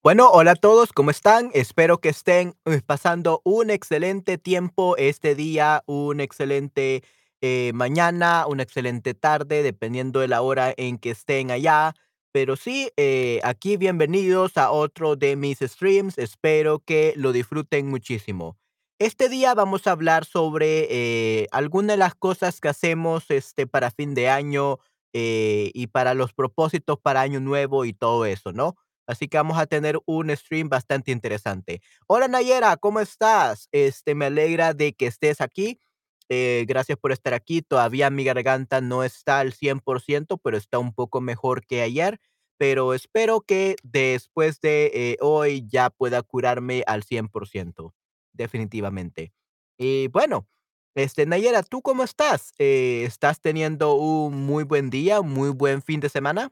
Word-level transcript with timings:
Bueno, 0.00 0.30
hola 0.30 0.52
a 0.52 0.54
todos, 0.54 0.92
¿cómo 0.92 1.10
están? 1.10 1.50
Espero 1.54 1.98
que 1.98 2.10
estén 2.10 2.54
eh, 2.66 2.80
pasando 2.86 3.42
un 3.44 3.68
excelente 3.68 4.38
tiempo 4.38 4.96
este 4.96 5.34
día, 5.34 5.82
un 5.86 6.20
excelente 6.20 7.02
eh, 7.40 7.72
mañana, 7.74 8.46
una 8.46 8.62
excelente 8.62 9.14
tarde, 9.14 9.64
dependiendo 9.64 10.20
de 10.20 10.28
la 10.28 10.40
hora 10.40 10.72
en 10.76 10.98
que 10.98 11.10
estén 11.10 11.50
allá. 11.50 11.94
Pero 12.30 12.54
sí, 12.54 12.92
eh, 12.96 13.40
aquí 13.42 13.76
bienvenidos 13.76 14.56
a 14.56 14.70
otro 14.70 15.16
de 15.16 15.34
mis 15.34 15.58
streams. 15.58 16.16
Espero 16.16 16.78
que 16.78 17.12
lo 17.16 17.32
disfruten 17.32 17.88
muchísimo. 17.88 18.56
Este 19.00 19.28
día 19.28 19.52
vamos 19.54 19.88
a 19.88 19.92
hablar 19.92 20.24
sobre 20.24 21.48
algunas 21.50 21.94
de 21.94 21.98
las 21.98 22.14
cosas 22.14 22.60
que 22.60 22.68
hacemos 22.68 23.30
este, 23.30 23.66
para 23.66 23.90
fin 23.90 24.14
de 24.14 24.28
año 24.28 24.78
y 25.12 25.86
para 25.88 26.14
los 26.14 26.32
propósitos 26.32 26.98
para 27.00 27.20
año 27.20 27.40
nuevo 27.40 27.84
y 27.84 27.92
todo 27.92 28.24
eso, 28.26 28.52
¿no? 28.52 28.76
Así 29.08 29.26
que 29.26 29.38
vamos 29.38 29.58
a 29.58 29.66
tener 29.66 29.98
un 30.04 30.30
stream 30.36 30.68
bastante 30.68 31.10
interesante. 31.10 31.80
Hola 32.06 32.28
Nayera, 32.28 32.76
¿cómo 32.76 33.00
estás? 33.00 33.68
Este, 33.72 34.14
me 34.14 34.26
alegra 34.26 34.74
de 34.74 34.92
que 34.92 35.06
estés 35.06 35.40
aquí. 35.40 35.80
Eh, 36.28 36.66
gracias 36.68 36.98
por 36.98 37.10
estar 37.10 37.32
aquí. 37.32 37.62
Todavía 37.62 38.10
mi 38.10 38.22
garganta 38.22 38.82
no 38.82 39.04
está 39.04 39.40
al 39.40 39.54
100%, 39.54 40.38
pero 40.44 40.58
está 40.58 40.78
un 40.78 40.92
poco 40.92 41.22
mejor 41.22 41.64
que 41.66 41.80
ayer. 41.80 42.20
Pero 42.58 42.92
espero 42.92 43.40
que 43.40 43.76
después 43.82 44.60
de 44.60 44.90
eh, 44.92 45.16
hoy 45.20 45.66
ya 45.66 45.88
pueda 45.88 46.22
curarme 46.22 46.82
al 46.86 47.02
100%, 47.02 47.94
definitivamente. 48.34 49.32
Y 49.78 50.08
bueno, 50.08 50.46
este, 50.94 51.24
Nayera, 51.24 51.62
¿tú 51.62 51.80
cómo 51.80 52.04
estás? 52.04 52.52
Eh, 52.58 53.04
¿estás 53.06 53.40
teniendo 53.40 53.94
un 53.94 54.44
muy 54.44 54.64
buen 54.64 54.90
día, 54.90 55.22
muy 55.22 55.48
buen 55.50 55.80
fin 55.80 56.00
de 56.00 56.10
semana? 56.10 56.50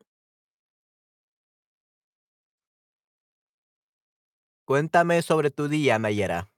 Cuéntame 4.67 5.23
sobre 5.23 5.53
tu 5.53 5.69
día, 5.69 5.97
Nayera. 6.01 6.51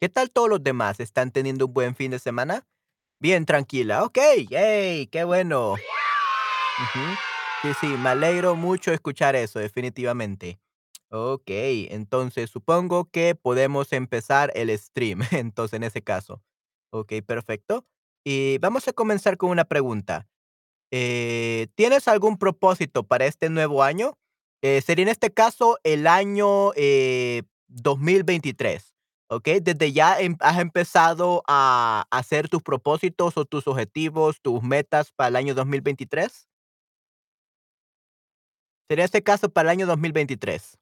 ¿Qué 0.00 0.10
tal 0.10 0.30
todos 0.30 0.50
los 0.50 0.62
demás? 0.62 1.00
¿Están 1.00 1.30
teniendo 1.30 1.66
un 1.66 1.72
buen 1.72 1.96
fin 1.96 2.10
de 2.10 2.18
semana? 2.18 2.66
Bien, 3.20 3.46
tranquila. 3.46 4.04
Okey, 4.04 4.48
ey, 4.50 5.06
qué 5.08 5.24
bueno. 5.24 5.76
Sí, 7.62 7.72
sí, 7.80 7.86
me 7.86 8.10
alegro 8.10 8.54
mucho 8.54 8.92
escuchar 8.92 9.34
eso, 9.34 9.58
definitivamente. 9.58 10.60
Okey, 11.10 11.86
entonces 11.92 12.50
supongo 12.50 13.08
que 13.10 13.34
podemos 13.36 13.92
empezar 13.92 14.50
el 14.56 14.76
stream, 14.76 15.20
entonces, 15.30 15.76
en 15.76 15.84
ese 15.84 16.02
caso. 16.02 16.42
Okey, 16.90 17.22
perfecto. 17.22 17.84
Y 18.24 18.58
vamos 18.58 18.88
a 18.88 18.92
comenzar 18.92 19.36
con 19.36 19.50
una 19.50 19.64
pregunta. 19.64 20.26
Eh, 20.92 21.68
¿tienes 21.76 22.08
algún 22.08 22.38
propósito 22.38 23.04
para 23.06 23.26
este 23.26 23.50
nuevo 23.50 23.82
año? 23.84 24.18
Eh, 24.62 24.82
sería 24.82 25.04
en 25.04 25.10
este 25.10 25.32
caso 25.32 25.78
el 25.84 26.06
año 26.08 26.72
eh, 26.76 27.42
2023, 27.68 28.94
¿ok? 29.30 29.48
Desde 29.62 29.92
ya 29.92 30.20
em- 30.20 30.36
has 30.40 30.58
empezado 30.60 31.42
a 31.48 32.06
hacer 32.10 32.48
tus 32.48 32.62
propósitos 32.62 33.36
o 33.38 33.44
tus 33.46 33.68
objetivos, 33.68 34.40
tus 34.42 34.62
metas 34.62 35.12
para 35.12 35.28
el 35.30 35.36
año 35.36 35.54
2023. 35.54 36.48
Sería 38.88 39.04
este 39.04 39.22
caso 39.22 39.48
para 39.48 39.68
el 39.70 39.78
año 39.78 39.86
2023. 39.86 40.76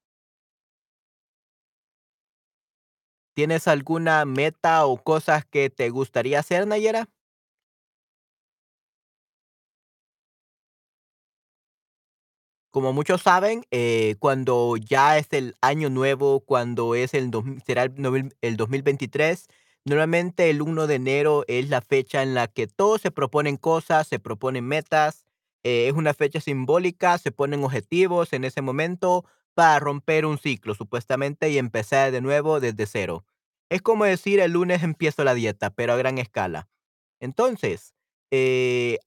¿Tienes 3.37 3.67
alguna 3.67 4.25
meta 4.25 4.87
o 4.87 4.97
cosas 5.03 5.45
que 5.45 5.69
te 5.69 5.91
gustaría 5.91 6.39
hacer, 6.39 6.69
Nayera? 6.69 7.09
Como 12.73 12.93
muchos 12.93 13.23
saben, 13.23 13.65
eh, 13.71 14.17
cuando 14.19 14.77
ya 14.77 15.17
es 15.17 15.29
el 15.33 15.55
año 15.61 15.91
nuevo, 15.91 16.41
cuando 16.41 16.95
es 16.97 17.15
el 17.15 17.31
será 17.65 17.85
el 17.85 17.95
novil 18.03 18.35
el 18.43 18.57
2023, 18.57 19.47
normalmente 19.85 20.51
el 20.51 20.61
1 20.61 20.89
de 20.89 20.97
enero 20.97 21.45
es 21.47 21.69
la 21.69 21.81
fecha 21.83 22.23
en 22.25 22.35
la 22.35 22.49
que 22.49 22.67
todos 22.67 23.01
se 23.01 23.13
proponen 23.13 23.57
cosas, 23.59 24.09
se 24.09 24.19
proponen 24.19 24.65
metas, 24.67 25.25
eh, 25.63 25.87
es 25.89 25.95
una 25.95 26.15
fecha 26.15 26.41
simbólica, 26.41 27.17
se 27.19 27.31
ponen 27.31 27.63
objetivos 27.63 28.33
en 28.33 28.43
ese 28.45 28.61
momento 28.61 29.25
para 29.55 29.79
romper 29.81 30.27
un 30.27 30.39
ciclo, 30.39 30.75
supuestamente, 30.75 31.51
y 31.51 31.59
empezar 31.59 32.13
de 32.13 32.21
nuevo 32.21 32.61
desde 32.61 32.87
cero. 32.87 33.25
Es 33.71 33.83
como 33.83 34.05
decir: 34.05 34.41
"El 34.41 34.53
lunes 34.53 34.83
empiezo 34.83 35.25
la 35.25 35.35
dieta", 35.35 35.71
pero 35.71 35.93
a 35.95 35.97
gran 35.97 36.19
escala. 36.19 36.69
Entonces, 37.21 37.95
eh, 38.33 38.99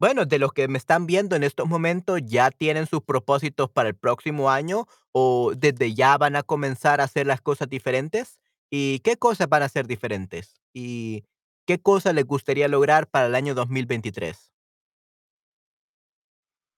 bueno, 0.00 0.26
de 0.26 0.38
los 0.38 0.52
que 0.52 0.68
me 0.68 0.78
están 0.78 1.06
viendo 1.06 1.34
en 1.36 1.42
estos 1.44 1.68
momentos, 1.68 2.20
¿ya 2.24 2.50
tienen 2.52 2.86
sus 2.86 3.02
propósitos 3.02 3.70
para 3.70 3.88
el 3.88 3.96
próximo 3.96 4.50
año 4.50 4.86
o 5.12 5.52
desde 5.56 5.94
ya 5.94 6.16
van 6.18 6.36
a 6.36 6.42
comenzar 6.44 7.00
a 7.00 7.04
hacer 7.04 7.26
las 7.26 7.40
cosas 7.40 7.68
diferentes? 7.68 8.38
¿Y 8.70 9.00
qué 9.00 9.16
cosas 9.16 9.48
van 9.48 9.62
a 9.64 9.68
ser 9.68 9.86
diferentes? 9.88 10.54
¿Y 10.74 11.24
qué 11.66 11.80
cosas 11.80 12.14
les 12.14 12.24
gustaría 12.26 12.68
lograr 12.68 13.08
para 13.08 13.26
el 13.26 13.34
año 13.34 13.54
2023? 13.54 14.50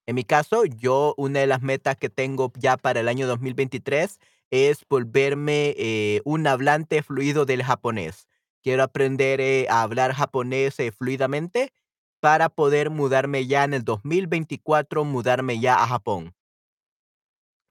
En 0.06 0.14
mi 0.16 0.24
caso, 0.24 0.64
yo 0.64 1.14
una 1.16 1.40
de 1.40 1.46
las 1.46 1.62
metas 1.62 1.96
que 1.96 2.10
tengo 2.10 2.52
ya 2.56 2.76
para 2.76 3.00
el 3.00 3.08
año 3.08 3.26
2023 3.26 4.18
es 4.50 4.84
volverme 4.88 5.74
eh, 5.78 6.20
un 6.24 6.46
hablante 6.46 7.02
fluido 7.02 7.44
del 7.46 7.62
japonés. 7.62 8.26
Quiero 8.62 8.82
aprender 8.82 9.40
eh, 9.40 9.66
a 9.70 9.82
hablar 9.82 10.12
japonés 10.12 10.78
eh, 10.80 10.92
fluidamente 10.92 11.72
para 12.20 12.48
poder 12.48 12.90
mudarme 12.90 13.46
ya 13.46 13.64
en 13.64 13.74
el 13.74 13.84
2024, 13.84 15.04
mudarme 15.04 15.60
ya 15.60 15.82
a 15.82 15.86
Japón 15.86 16.34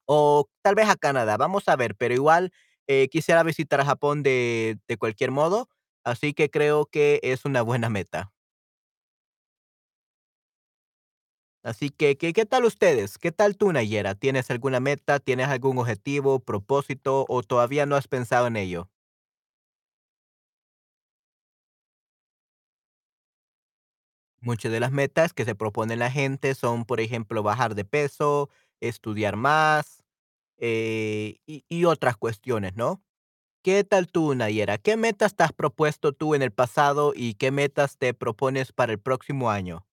o 0.06 0.50
tal 0.64 0.76
vez 0.76 0.90
a 0.90 0.96
Canadá. 0.96 1.38
Vamos 1.38 1.68
a 1.68 1.76
ver, 1.76 1.96
pero 1.96 2.14
igual 2.16 2.52
eh, 2.88 3.08
quisiera 3.10 3.44
visitar 3.44 3.80
a 3.82 3.86
Japón 3.86 4.24
de, 4.24 4.80
de 4.88 4.98
cualquier 4.98 5.32
modo, 5.32 5.70
así 6.04 6.34
que 6.34 6.50
creo 6.50 6.88
que 6.88 7.20
es 7.24 7.46
una 7.46 7.62
buena 7.62 7.90
meta. 7.90 8.32
Así 11.64 11.90
que, 11.90 12.18
¿qué, 12.18 12.34
tal 12.46 12.66
ustedes? 12.66 13.18
¿Qué 13.18 13.32
tal 13.32 13.56
tú, 13.58 13.72
Nayera? 13.72 14.14
¿Tienes 14.16 14.50
alguna 14.52 14.80
meta? 14.82 15.20
¿Tienes 15.20 15.48
algún 15.48 15.78
objetivo, 15.78 16.40
propósito 16.40 17.26
o 17.30 17.44
todavía 17.44 17.86
no 17.86 17.96
has 17.96 18.08
pensado 18.10 18.48
en 18.48 18.56
ello? 18.58 18.90
Muchas 24.42 24.72
de 24.72 24.80
las 24.80 24.92
metas 24.92 25.34
que 25.34 25.44
se 25.46 25.56
propone 25.56 25.96
la 25.98 26.10
gente 26.12 26.56
son, 26.56 26.86
por 26.86 27.02
ejemplo, 27.02 27.44
bajar 27.44 27.76
de 27.76 27.84
peso, 27.86 28.50
estudiar 28.80 29.36
más 29.36 30.04
eh, 30.58 31.38
y, 31.48 31.66
y 31.70 31.86
otras 31.86 32.18
cuestiones, 32.18 32.76
¿no? 32.76 33.04
¿Qué 33.64 33.84
tal 33.86 34.08
tú, 34.10 34.36
Nayera? 34.36 34.80
¿Qué 34.80 34.98
metas 34.98 35.36
te 35.36 35.44
has 35.44 35.54
propuesto 35.54 36.14
tú 36.14 36.36
en 36.36 36.44
el 36.44 36.52
pasado 36.54 37.14
y 37.16 37.36
qué 37.36 37.52
metas 37.52 37.98
te 37.98 38.14
propones 38.16 38.74
para 38.74 38.94
el 38.94 39.00
próximo 39.02 39.52
año? 39.52 39.88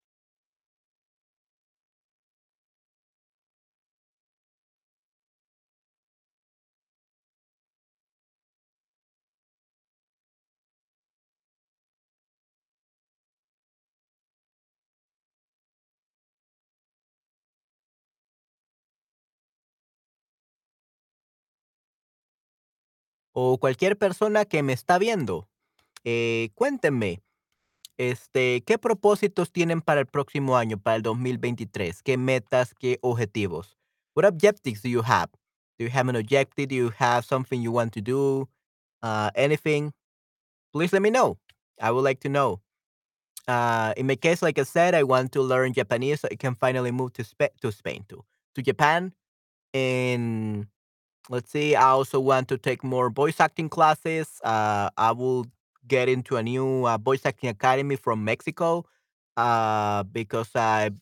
O 23.39 23.59
cualquier 23.59 23.99
persona 23.99 24.47
que 24.47 24.63
me 24.63 24.73
está 24.73 24.97
viendo, 24.99 25.47
eh, 26.05 26.49
cuéntenme, 26.55 27.21
este, 27.99 28.63
¿qué 28.63 28.79
propósitos 28.79 29.53
tienen 29.53 29.83
para 29.83 30.01
el 30.01 30.07
próximo 30.07 30.57
año, 30.57 30.79
para 30.79 30.97
el 30.97 31.03
2023? 31.03 32.03
¿Qué 32.03 32.17
metas, 32.17 32.73
qué 32.75 32.99
objetivos? 33.03 33.77
What 34.15 34.25
objectives 34.25 34.81
do 34.81 34.89
you 34.89 35.03
have? 35.05 35.29
Do 35.79 35.85
you 35.85 35.91
have 35.93 36.09
an 36.09 36.17
objective? 36.17 36.69
Do 36.69 36.75
you 36.75 36.91
have 36.99 37.27
something 37.27 37.61
you 37.61 37.73
want 37.73 37.93
to 37.93 38.01
do? 38.01 38.49
Uh, 39.03 39.31
anything? 39.35 39.93
Please 40.73 40.95
let 40.95 41.03
me 41.03 41.11
know. 41.11 41.37
I 41.79 41.91
would 41.91 42.05
like 42.05 42.21
to 42.21 42.31
know. 42.31 42.63
Uh, 43.47 43.93
in 43.99 44.07
my 44.07 44.17
case, 44.17 44.41
like 44.41 44.59
I 44.59 44.65
said, 44.65 44.95
I 44.95 45.03
want 45.03 45.33
to 45.33 45.43
learn 45.43 45.75
Japanese 45.75 46.23
so 46.23 46.29
I 46.33 46.37
can 46.37 46.55
finally 46.55 46.91
move 46.91 47.13
to 47.13 47.23
Spa- 47.23 47.53
to 47.61 47.71
Spain 47.71 48.07
to 48.09 48.63
Japan. 48.63 49.13
Let's 51.29 51.51
see, 51.51 51.75
I 51.75 51.89
also 51.89 52.21
want 52.21 52.49
to 52.49 52.59
take 52.59 52.85
more 52.85 53.11
voice 53.11 53.41
acting 53.41 53.69
classes. 53.69 54.41
Uh, 54.45 54.91
I 54.97 55.13
will 55.13 55.47
get 55.87 56.09
into 56.09 56.37
a 56.37 56.43
new 56.43 56.87
uh, 56.87 56.99
voice 56.99 57.25
acting 57.25 57.49
academy 57.51 57.97
from 57.97 58.25
Mexico 58.25 58.85
uh, 59.37 60.03
because 60.05 60.51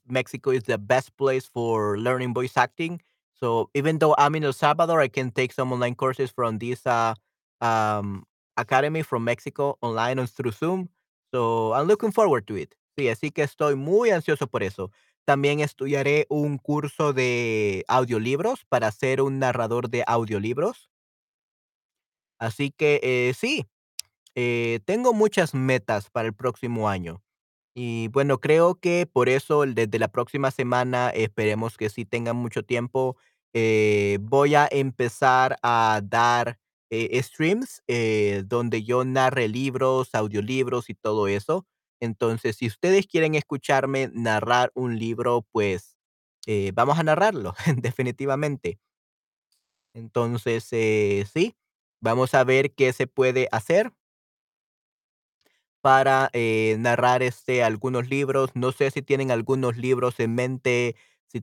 Mexico 0.08 0.50
is 0.50 0.64
the 0.64 0.78
best 0.78 1.16
place 1.16 1.46
for 1.46 1.98
learning 1.98 2.34
voice 2.34 2.56
acting. 2.56 3.00
So 3.40 3.70
even 3.74 3.98
though 3.98 4.14
I'm 4.18 4.34
in 4.34 4.44
El 4.44 4.52
Salvador, 4.52 5.00
I 5.00 5.08
can 5.08 5.30
take 5.30 5.52
some 5.52 5.72
online 5.72 5.94
courses 5.94 6.30
from 6.30 6.58
this 6.58 6.86
uh, 6.86 7.14
um, 7.60 8.24
academy 8.56 9.02
from 9.02 9.24
Mexico 9.24 9.76
online 9.82 10.24
through 10.26 10.52
Zoom. 10.52 10.88
So 11.32 11.72
I'm 11.72 11.86
looking 11.86 12.12
forward 12.12 12.46
to 12.48 12.56
it. 12.56 12.74
Sí, 12.96 13.08
así 13.08 13.32
que 13.34 13.42
estoy 13.42 13.74
muy 13.76 14.10
ansioso 14.10 14.46
por 14.46 14.62
eso. 14.62 14.90
También 15.24 15.60
estudiaré 15.60 16.26
un 16.28 16.58
curso 16.58 17.12
de 17.12 17.84
audiolibros 17.88 18.64
para 18.68 18.90
ser 18.92 19.22
un 19.22 19.38
narrador 19.38 19.88
de 19.90 20.04
audiolibros. 20.06 20.90
Así 22.38 22.70
que 22.70 23.00
eh, 23.02 23.34
sí, 23.34 23.66
eh, 24.34 24.80
tengo 24.86 25.14
muchas 25.14 25.54
metas 25.54 26.10
para 26.10 26.28
el 26.28 26.34
próximo 26.34 26.88
año. 26.88 27.22
Y 27.74 28.08
bueno, 28.08 28.40
creo 28.40 28.76
que 28.76 29.06
por 29.12 29.28
eso 29.28 29.64
desde 29.66 29.98
la 29.98 30.08
próxima 30.08 30.50
semana, 30.50 31.10
esperemos 31.10 31.76
que 31.78 31.90
sí 31.90 32.04
tengan 32.06 32.36
mucho 32.36 32.64
tiempo, 32.64 33.16
eh, 33.54 34.18
voy 34.22 34.54
a 34.56 34.68
empezar 34.70 35.58
a 35.62 36.00
dar 36.04 36.58
streams 36.92 37.82
donde 38.46 38.84
yo 38.84 39.04
narre 39.04 39.48
libros, 39.48 40.14
audiolibros 40.14 40.90
y 40.90 40.94
todo 40.94 41.28
eso. 41.28 41.66
Entonces, 42.04 42.56
si 42.56 42.66
ustedes 42.68 43.06
quieren 43.06 43.34
escucharme 43.34 44.10
narrar 44.12 44.70
un 44.74 44.98
libro, 44.98 45.46
pues 45.52 45.96
eh, 46.46 46.72
vamos 46.74 46.98
a 46.98 47.02
narrarlo, 47.04 47.54
definitivamente. 47.76 48.78
Entonces, 49.94 50.66
eh, 50.72 51.24
sí, 51.32 51.56
vamos 52.00 52.34
a 52.34 52.44
ver 52.44 52.72
qué 52.74 52.92
se 52.92 53.06
puede 53.06 53.48
hacer 53.52 53.92
para, 55.80 56.30
eh, 56.32 56.76
narrar, 56.78 57.22
este, 57.22 57.62
algunos 57.62 58.08
libros. 58.08 58.50
No 58.54 58.72
sé 58.72 58.90
si 58.90 59.02
tienen 59.02 59.30
algunos 59.30 59.76
libros 59.76 60.18
en 60.20 60.34
mente, 60.34 60.96
si 61.28 61.42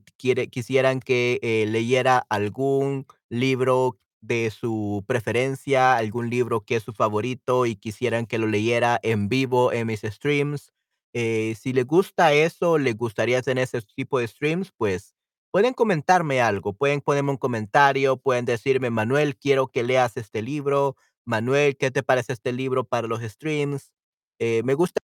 quisieran 0.50 1.00
que, 1.00 1.38
leyera 1.68 2.26
algún 2.28 3.06
libro 3.28 3.98
de 4.22 4.50
su 4.50 5.04
preferencia, 5.06 5.96
algún 5.96 6.30
libro 6.30 6.62
que 6.64 6.76
es 6.76 6.84
su 6.84 6.92
favorito 6.94 7.66
y 7.66 7.76
quisieran 7.76 8.26
que 8.26 8.38
lo 8.38 8.46
leyera 8.48 8.98
en 9.02 9.28
vivo 9.28 9.72
en 9.72 9.88
mis 9.88 10.02
streams. 10.02 10.72
Eh, 11.14 11.56
si 11.60 11.72
les 11.74 11.86
gusta 11.86 12.32
eso, 12.32 12.78
les 12.78 12.96
gustaría 12.96 13.42
tener 13.42 13.64
ese 13.64 13.82
tipo 13.82 14.18
de 14.20 14.28
streams, 14.28 14.72
pues, 14.76 15.14
pueden 15.52 15.74
comentarme 15.74 16.40
algo, 16.40 16.72
pueden 16.74 17.00
ponerme 17.02 17.32
un 17.32 17.36
comentario, 17.38 18.16
pueden 18.16 18.46
decirme: 18.46 18.90
"Manuel, 18.90 19.36
quiero 19.36 19.68
que 19.68 19.82
leas 19.82 20.16
este 20.16 20.42
libro. 20.42 20.96
Manuel, 21.26 21.76
¿qué 21.76 21.90
te 21.90 22.02
parece 22.02 22.32
este 22.32 22.52
libro 22.52 22.84
para 22.84 23.08
los 23.08 23.20
streams?". 23.22 23.92
Eh, 24.38 24.62
me 24.64 24.74
gusta 24.74 25.00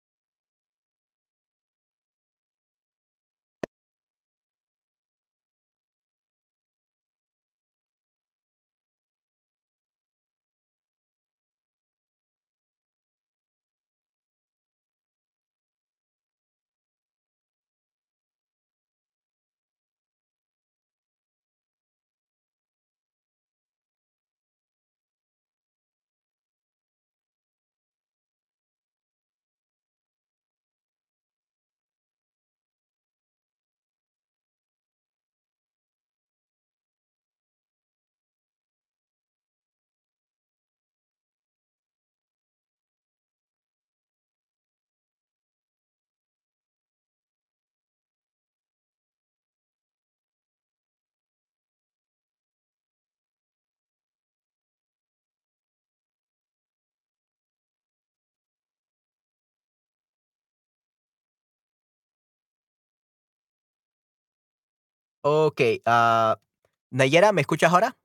okey, 65.23 65.83
ah, 65.87 66.39
Nayera, 66.91 67.33
¿me 67.33 67.41
escuchas 67.43 67.73
ahora? 67.73 67.97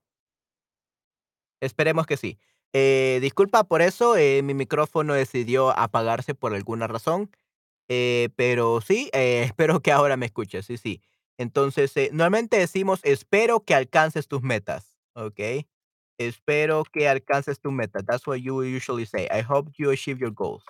Esperemos 1.62 2.06
que 2.06 2.18
sí. 2.18 2.38
Eh, 2.74 3.20
disculpa 3.22 3.64
por 3.64 3.82
eso, 3.82 4.16
eh, 4.18 4.42
mi 4.44 4.54
micrófono 4.54 5.14
decidió 5.14 5.72
apagarse 5.78 6.36
por 6.36 6.54
alguna 6.54 6.88
razón, 6.88 7.32
eh, 7.90 8.30
pero 8.36 8.82
sí, 8.82 9.10
espero 9.58 9.82
que 9.82 9.92
ahora 9.92 10.18
me 10.18 10.28
escuches, 10.28 10.66
sí, 10.66 10.78
sí. 10.78 11.02
Entonces, 11.38 11.94
normalmente 12.14 12.58
decimos: 12.60 13.02
"Espero 13.04 13.62
que 13.66 13.76
alcances 13.76 14.28
tus 14.28 14.42
metas", 14.44 14.98
¿okey? 15.16 15.68
Espero 16.20 16.84
que 16.94 17.10
alcances 17.10 17.60
tu 17.62 17.72
meta. 17.72 18.02
That's 18.04 18.28
what 18.28 18.38
you 18.40 18.58
usually 18.64 19.06
say. 19.08 19.28
I 19.32 19.42
hope 19.48 19.72
you 19.78 19.92
achieve 19.92 20.20
your 20.22 20.34
goals. 20.34 20.64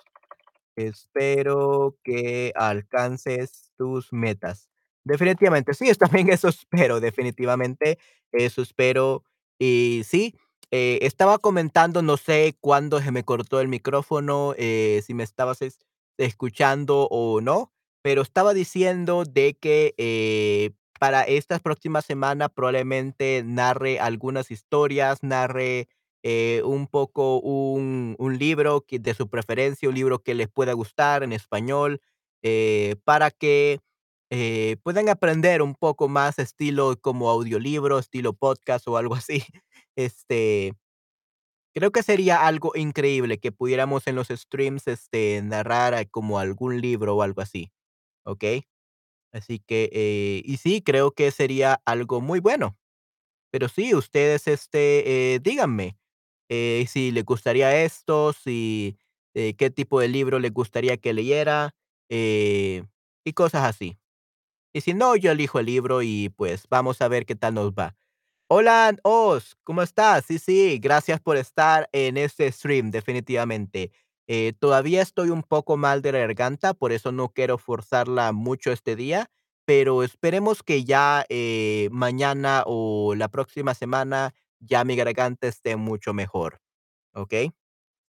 Espero 0.76 1.96
que 2.04 2.52
alcances 2.56 3.72
tus 3.78 4.12
metas. 4.12 4.70
Definitivamente, 5.08 5.72
sí, 5.72 5.88
es 5.88 5.96
también 5.96 6.28
eso 6.28 6.48
espero, 6.48 7.00
definitivamente, 7.00 7.98
eso 8.30 8.60
espero. 8.60 9.24
Y 9.58 10.02
sí, 10.04 10.34
eh, 10.70 10.98
estaba 11.00 11.38
comentando, 11.38 12.02
no 12.02 12.18
sé 12.18 12.56
cuándo 12.60 13.00
se 13.00 13.10
me 13.10 13.24
cortó 13.24 13.58
el 13.62 13.68
micrófono, 13.68 14.54
eh, 14.58 15.02
si 15.06 15.14
me 15.14 15.24
estabas 15.24 15.62
es 15.62 15.78
escuchando 16.18 17.08
o 17.10 17.40
no, 17.40 17.72
pero 18.02 18.20
estaba 18.20 18.52
diciendo 18.52 19.24
de 19.24 19.54
que, 19.54 19.94
eh, 19.96 20.72
para 21.00 21.22
estas 21.22 21.60
próximas 21.62 22.04
semanas 22.04 22.50
probablemente 22.54 23.42
narre 23.46 24.00
algunas 24.00 24.50
historias, 24.50 25.22
narre 25.22 25.88
un 26.64 26.86
poco 26.88 27.38
un, 27.40 28.16
libro 28.38 28.82
que 28.82 28.98
de 28.98 29.14
su 29.14 29.30
preferencia, 29.30 29.88
un 29.88 29.94
libro 29.94 30.18
que 30.22 30.34
les 30.34 30.48
pueda 30.48 30.74
gustar 30.74 31.22
en 31.22 31.32
español, 31.32 32.02
para 33.04 33.30
que 33.30 33.80
eh, 34.30 34.76
puedan 34.82 35.08
aprender 35.08 35.62
un 35.62 35.74
poco 35.74 36.08
más 36.08 36.38
estilo 36.38 36.96
como 37.00 37.30
audiolibro, 37.30 37.98
estilo 37.98 38.34
podcast 38.34 38.86
o 38.88 38.96
algo 38.96 39.14
así. 39.14 39.42
Este, 39.96 40.74
creo 41.74 41.90
que 41.92 42.02
sería 42.02 42.46
algo 42.46 42.72
increíble 42.74 43.38
que 43.38 43.52
pudiéramos 43.52 44.06
en 44.06 44.16
los 44.16 44.28
streams 44.28 44.86
este, 44.88 45.40
narrar 45.42 46.08
como 46.10 46.38
algún 46.38 46.80
libro 46.80 47.16
o 47.16 47.22
algo 47.22 47.40
así, 47.42 47.70
¿ok? 48.24 48.44
Así 49.32 49.60
que, 49.60 49.90
eh, 49.92 50.42
y 50.44 50.56
sí, 50.58 50.82
creo 50.82 51.12
que 51.12 51.30
sería 51.30 51.80
algo 51.84 52.20
muy 52.20 52.40
bueno. 52.40 52.76
Pero 53.52 53.68
sí, 53.68 53.94
ustedes, 53.94 54.48
este, 54.48 55.34
eh, 55.34 55.40
díganme, 55.40 55.98
eh, 56.50 56.86
si 56.88 57.12
les 57.12 57.24
gustaría 57.24 57.84
esto, 57.84 58.32
si, 58.34 58.98
qué 59.34 59.70
tipo 59.74 60.00
de 60.00 60.08
libro 60.08 60.40
les 60.40 60.52
gustaría 60.52 60.96
que 60.98 61.12
leyera, 61.14 61.74
y 62.10 63.32
cosas 63.34 63.64
así. 63.64 63.98
Y 64.72 64.80
si 64.82 64.94
no, 64.94 65.16
yo 65.16 65.32
elijo 65.32 65.58
el 65.58 65.66
libro 65.66 66.02
y 66.02 66.28
pues 66.30 66.66
vamos 66.68 67.00
a 67.00 67.08
ver 67.08 67.26
qué 67.26 67.34
tal 67.34 67.54
nos 67.54 67.72
va. 67.72 67.96
Hola, 68.50 68.96
Oz, 69.02 69.56
¿cómo 69.64 69.82
estás? 69.82 70.26
Sí, 70.26 70.38
sí, 70.38 70.78
gracias 70.80 71.20
por 71.20 71.36
estar 71.36 71.88
en 71.92 72.16
este 72.16 72.50
stream, 72.52 72.90
definitivamente. 72.90 73.92
Eh, 74.26 74.54
todavía 74.58 75.02
estoy 75.02 75.30
un 75.30 75.42
poco 75.42 75.76
mal 75.76 76.02
de 76.02 76.12
la 76.12 76.18
garganta, 76.20 76.74
por 76.74 76.92
eso 76.92 77.12
no 77.12 77.30
quiero 77.30 77.58
forzarla 77.58 78.32
mucho 78.32 78.72
este 78.72 78.96
día, 78.96 79.30
pero 79.66 80.02
esperemos 80.02 80.62
que 80.62 80.84
ya 80.84 81.24
eh, 81.30 81.88
mañana 81.92 82.64
o 82.66 83.14
la 83.16 83.28
próxima 83.28 83.74
semana 83.74 84.34
ya 84.60 84.84
mi 84.84 84.96
garganta 84.96 85.48
esté 85.48 85.76
mucho 85.76 86.14
mejor, 86.14 86.60
¿ok? 87.14 87.34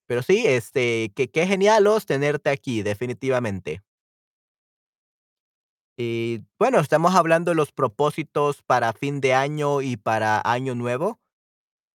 Pero 0.08 0.24
sí, 0.24 0.46
este, 0.48 1.12
que 1.16 1.30
qué 1.30 1.48
genial, 1.48 1.88
Oz, 1.88 2.06
tenerte 2.06 2.50
aquí, 2.50 2.82
definitivamente. 2.84 3.82
Y 6.02 6.46
bueno, 6.58 6.80
estamos 6.80 7.14
hablando 7.16 7.52
de 7.52 7.56
los 7.56 7.74
propósitos 7.74 8.62
para 8.64 8.94
fin 8.94 9.20
de 9.20 9.34
año 9.34 9.82
y 9.82 9.98
para 9.98 10.42
año 10.46 10.74
nuevo. 10.74 11.20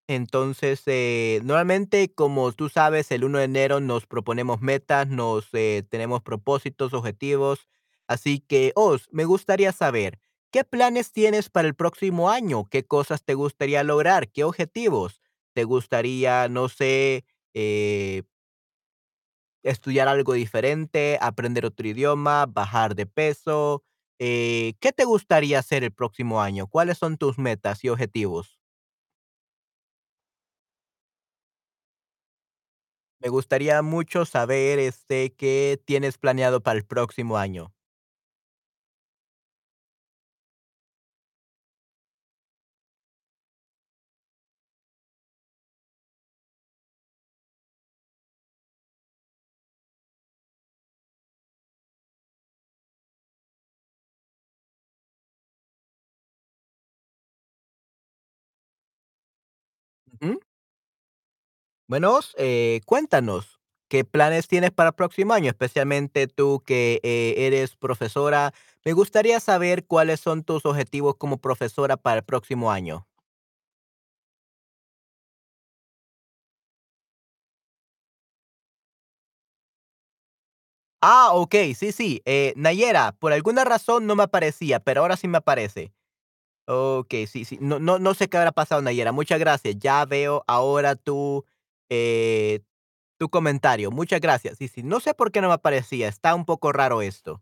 Entonces, 0.07 0.83
eh, 0.87 1.41
normalmente, 1.43 2.13
como 2.13 2.51
tú 2.53 2.69
sabes, 2.69 3.11
el 3.11 3.23
1 3.25 3.39
de 3.39 3.45
enero 3.45 3.79
nos 3.81 4.07
proponemos 4.07 4.61
metas, 4.61 5.07
nos 5.09 5.47
eh, 5.53 5.83
tenemos 5.89 6.21
propósitos, 6.23 6.93
objetivos. 6.93 7.67
Así 8.07 8.39
que, 8.39 8.73
Os, 8.75 9.07
me 9.11 9.25
gustaría 9.25 9.71
saber, 9.73 10.19
¿qué 10.51 10.63
planes 10.65 11.11
tienes 11.13 11.49
para 11.49 11.67
el 11.69 11.75
próximo 11.75 12.29
año? 12.31 12.65
¿Qué 12.69 12.85
cosas 12.85 13.23
te 13.23 13.35
gustaría 13.35 13.83
lograr? 13.83 14.29
¿Qué 14.31 14.43
objetivos? 14.43 15.21
¿Te 15.53 15.63
gustaría, 15.65 16.49
no 16.49 16.69
sé, 16.69 17.25
eh, 17.53 18.23
estudiar 19.63 20.07
algo 20.07 20.33
diferente, 20.33 21.17
aprender 21.21 21.65
otro 21.65 21.87
idioma, 21.87 22.45
bajar 22.45 22.95
de 22.95 23.05
peso? 23.05 23.83
Eh, 24.25 24.75
¿qué 24.79 24.93
te 24.93 25.03
gustaría 25.05 25.59
hacer 25.59 25.83
el 25.83 25.91
próximo 25.91 26.41
año? 26.41 26.67
¿Cuáles 26.67 26.97
son 26.97 27.17
tus 27.17 27.37
metas 27.37 27.83
y 27.83 27.89
objetivos? 27.89 28.57
Me 33.19 33.29
gustaría 33.29 33.81
mucho 33.81 34.23
saber, 34.25 34.77
este, 34.79 35.33
qué 35.33 35.81
tienes 35.85 36.17
planeado 36.19 36.61
para 36.61 36.77
el 36.77 36.85
próximo 36.85 37.37
año. 37.37 37.73
Buenos, 61.93 62.33
eh, 62.39 62.81
cuéntanos, 62.87 63.59
¿qué 63.87 64.03
planes 64.03 64.47
tienes 64.47 64.71
para 64.71 64.89
el 64.89 64.95
próximo 64.95 65.31
año? 65.35 65.51
Especialmente 65.51 66.25
tú 66.25 66.63
que, 66.65 66.99
eh, 67.03 67.35
eres 67.45 67.75
profesora. 67.75 68.51
Me 68.83 68.93
gustaría 68.93 69.39
saber 69.39 69.85
cuáles 69.85 70.19
son 70.19 70.43
tus 70.43 70.65
objetivos 70.65 71.17
como 71.17 71.37
profesora 71.37 71.95
para 71.95 72.17
el 72.17 72.23
próximo 72.23 72.71
año. 72.71 73.05
Ah, 81.01 81.31
okey, 81.33 81.73
sí, 81.73 81.91
sí, 81.91 82.21
eh, 82.25 82.53
Nayera, 82.55 83.11
por 83.19 83.33
alguna 83.33 83.65
razón 83.65 84.07
no 84.07 84.15
me 84.15 84.23
aparecía, 84.23 84.79
pero 84.79 85.01
ahora 85.01 85.17
sí 85.17 85.27
me 85.27 85.37
aparece. 85.39 85.91
Okey, 86.67 87.27
sí, 87.27 87.45
sí, 87.45 87.57
no 87.61 87.79
no 87.79 87.99
no 87.99 88.13
sé 88.15 88.29
qué 88.29 88.37
habrá 88.37 88.51
pasado, 88.53 88.81
Nayera, 88.81 89.11
muchas 89.13 89.39
gracias. 89.39 89.77
Ya 89.79 90.05
veo 90.05 90.43
ahora 90.47 90.95
tu, 90.95 91.45
eh, 91.89 92.61
tu 93.19 93.29
comentario. 93.29 93.91
Muchas 93.91 94.21
gracias. 94.21 94.57
Sí, 94.59 94.67
sí, 94.69 94.83
no 94.83 94.99
sé 95.01 95.13
por 95.15 95.31
qué 95.31 95.41
no 95.41 95.49
me 95.49 95.55
aparecía, 95.55 96.07
está 96.09 96.35
un 96.35 96.45
poco 96.45 96.71
raro 96.73 97.01
esto. 97.01 97.41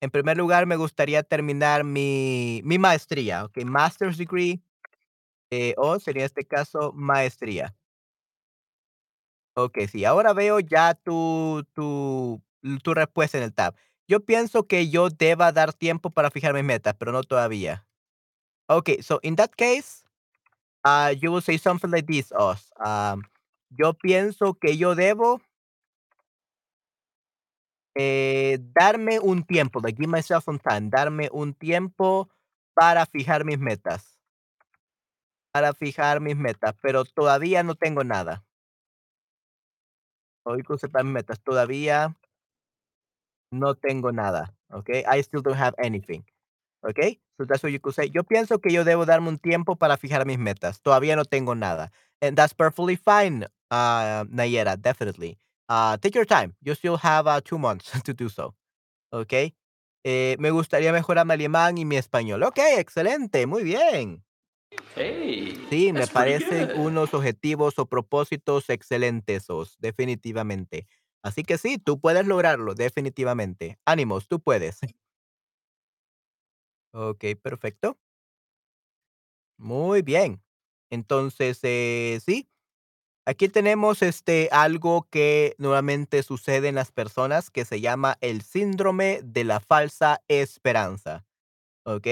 En 0.00 0.10
primer 0.10 0.36
lugar, 0.36 0.66
me 0.66 0.76
gustaría 0.76 1.22
terminar 1.22 1.84
mi 1.84 2.60
mi 2.64 2.78
maestría, 2.78 3.44
okey, 3.44 3.64
master's 3.64 4.18
degree, 4.18 4.60
eh, 5.50 5.74
o 5.78 5.98
sería 6.00 6.22
en 6.24 6.26
este 6.26 6.44
caso 6.46 6.92
maestría. 6.94 7.74
Okey, 9.56 9.86
sí, 9.86 10.04
ahora 10.04 10.32
veo 10.32 10.58
ya 10.58 10.94
tu 10.94 11.64
tu 11.74 12.42
tu 12.82 12.94
respuesta 12.94 13.38
en 13.38 13.44
el 13.44 13.54
tab. 13.54 13.74
Yo 14.08 14.20
pienso 14.24 14.66
que 14.66 14.88
yo 14.90 15.10
deba 15.10 15.52
dar 15.52 15.72
tiempo 15.72 16.10
para 16.10 16.30
fijar 16.30 16.54
mis 16.54 16.64
metas, 16.64 16.94
pero 16.98 17.12
no 17.12 17.22
todavía. 17.22 17.86
Okay, 18.68 19.02
so 19.02 19.20
in 19.22 19.36
that 19.36 19.52
case, 19.56 20.03
ah, 20.84 21.10
you 21.10 21.32
will 21.32 21.40
say 21.40 21.56
something 21.58 21.90
like 21.90 22.06
this, 22.06 22.32
Os, 22.32 22.70
am, 22.84 23.22
yo 23.70 23.94
pienso 23.94 24.54
que 24.54 24.76
yo 24.76 24.94
debo 24.94 25.40
eh, 27.94 28.58
darme 28.74 29.18
un 29.20 29.44
tiempo, 29.44 29.80
like 29.80 29.96
give 29.96 30.10
myself 30.10 30.44
some 30.44 30.58
time, 30.58 30.90
darme 30.90 31.28
un 31.32 31.54
tiempo 31.54 32.28
para 32.74 33.06
fijar 33.06 33.44
mis 33.44 33.58
metas, 33.58 34.18
para 35.52 35.72
fijar 35.72 36.20
mis 36.20 36.36
metas, 36.36 36.74
pero 36.82 37.04
todavía 37.04 37.62
no 37.62 37.74
tengo 37.74 38.04
nada. 38.04 38.44
Hoy 40.46 40.62
mis 40.68 41.04
metas, 41.04 41.40
todavía 41.40 42.14
no 43.50 43.74
tengo 43.74 44.12
nada, 44.12 44.54
okay? 44.70 45.04
I 45.06 45.22
still 45.22 45.40
don't 45.40 45.56
have 45.56 45.74
anything, 45.78 46.24
okay? 46.84 47.18
So 47.36 47.44
that's 47.44 47.62
what 47.62 47.72
you 47.72 47.80
could 47.80 47.94
say. 47.94 48.10
Yo 48.10 48.22
pienso 48.22 48.60
que 48.60 48.72
yo 48.72 48.84
debo 48.84 49.06
darme 49.06 49.28
un 49.28 49.38
tiempo 49.38 49.76
para 49.76 49.96
fijar 49.96 50.26
mis 50.26 50.38
metas. 50.38 50.80
Todavía 50.80 51.16
no 51.16 51.24
tengo 51.24 51.54
nada. 51.54 51.90
And 52.20 52.36
that's 52.36 52.54
perfectly 52.54 52.96
fine, 52.96 53.46
uh, 53.70 54.24
Nayera, 54.30 54.80
definitely. 54.80 55.38
Uh, 55.68 55.96
take 55.96 56.14
your 56.14 56.26
time. 56.26 56.54
You 56.62 56.74
still 56.74 56.96
have 56.98 57.26
uh, 57.26 57.40
two 57.40 57.58
months 57.58 57.90
to 58.04 58.14
do 58.14 58.28
so, 58.28 58.54
okay? 59.12 59.54
Eh, 60.04 60.36
me 60.38 60.50
gustaría 60.50 60.92
mejorar 60.92 61.26
mi 61.26 61.32
alemán 61.32 61.78
y 61.78 61.84
mi 61.84 61.96
español. 61.96 62.42
Okay, 62.42 62.78
excelente, 62.78 63.46
muy 63.46 63.62
bien. 63.62 64.22
Hey, 64.94 65.66
Sí, 65.70 65.92
me 65.92 66.06
parecen 66.06 66.78
unos 66.78 67.14
objetivos 67.14 67.78
o 67.78 67.86
propósitos 67.86 68.68
excelentes, 68.70 69.46
definitivamente. 69.78 70.86
Así 71.22 71.42
que 71.42 71.56
sí, 71.58 71.78
tú 71.78 71.98
puedes 71.98 72.26
lograrlo, 72.26 72.74
definitivamente. 72.74 73.78
Ánimos, 73.86 74.28
tú 74.28 74.40
puedes. 74.40 74.78
Ok, 76.94 77.24
perfecto. 77.42 77.98
Muy 79.58 80.02
bien. 80.02 80.42
Entonces, 80.90 81.58
eh, 81.62 82.20
sí, 82.24 82.48
aquí 83.26 83.48
tenemos 83.48 84.02
este 84.02 84.48
algo 84.52 85.08
que 85.10 85.54
nuevamente 85.58 86.22
sucede 86.22 86.68
en 86.68 86.76
las 86.76 86.92
personas 86.92 87.50
que 87.50 87.64
se 87.64 87.80
llama 87.80 88.18
el 88.20 88.42
síndrome 88.42 89.20
de 89.24 89.44
la 89.44 89.60
falsa 89.60 90.22
esperanza. 90.28 91.26
¿Ok? 91.86 92.08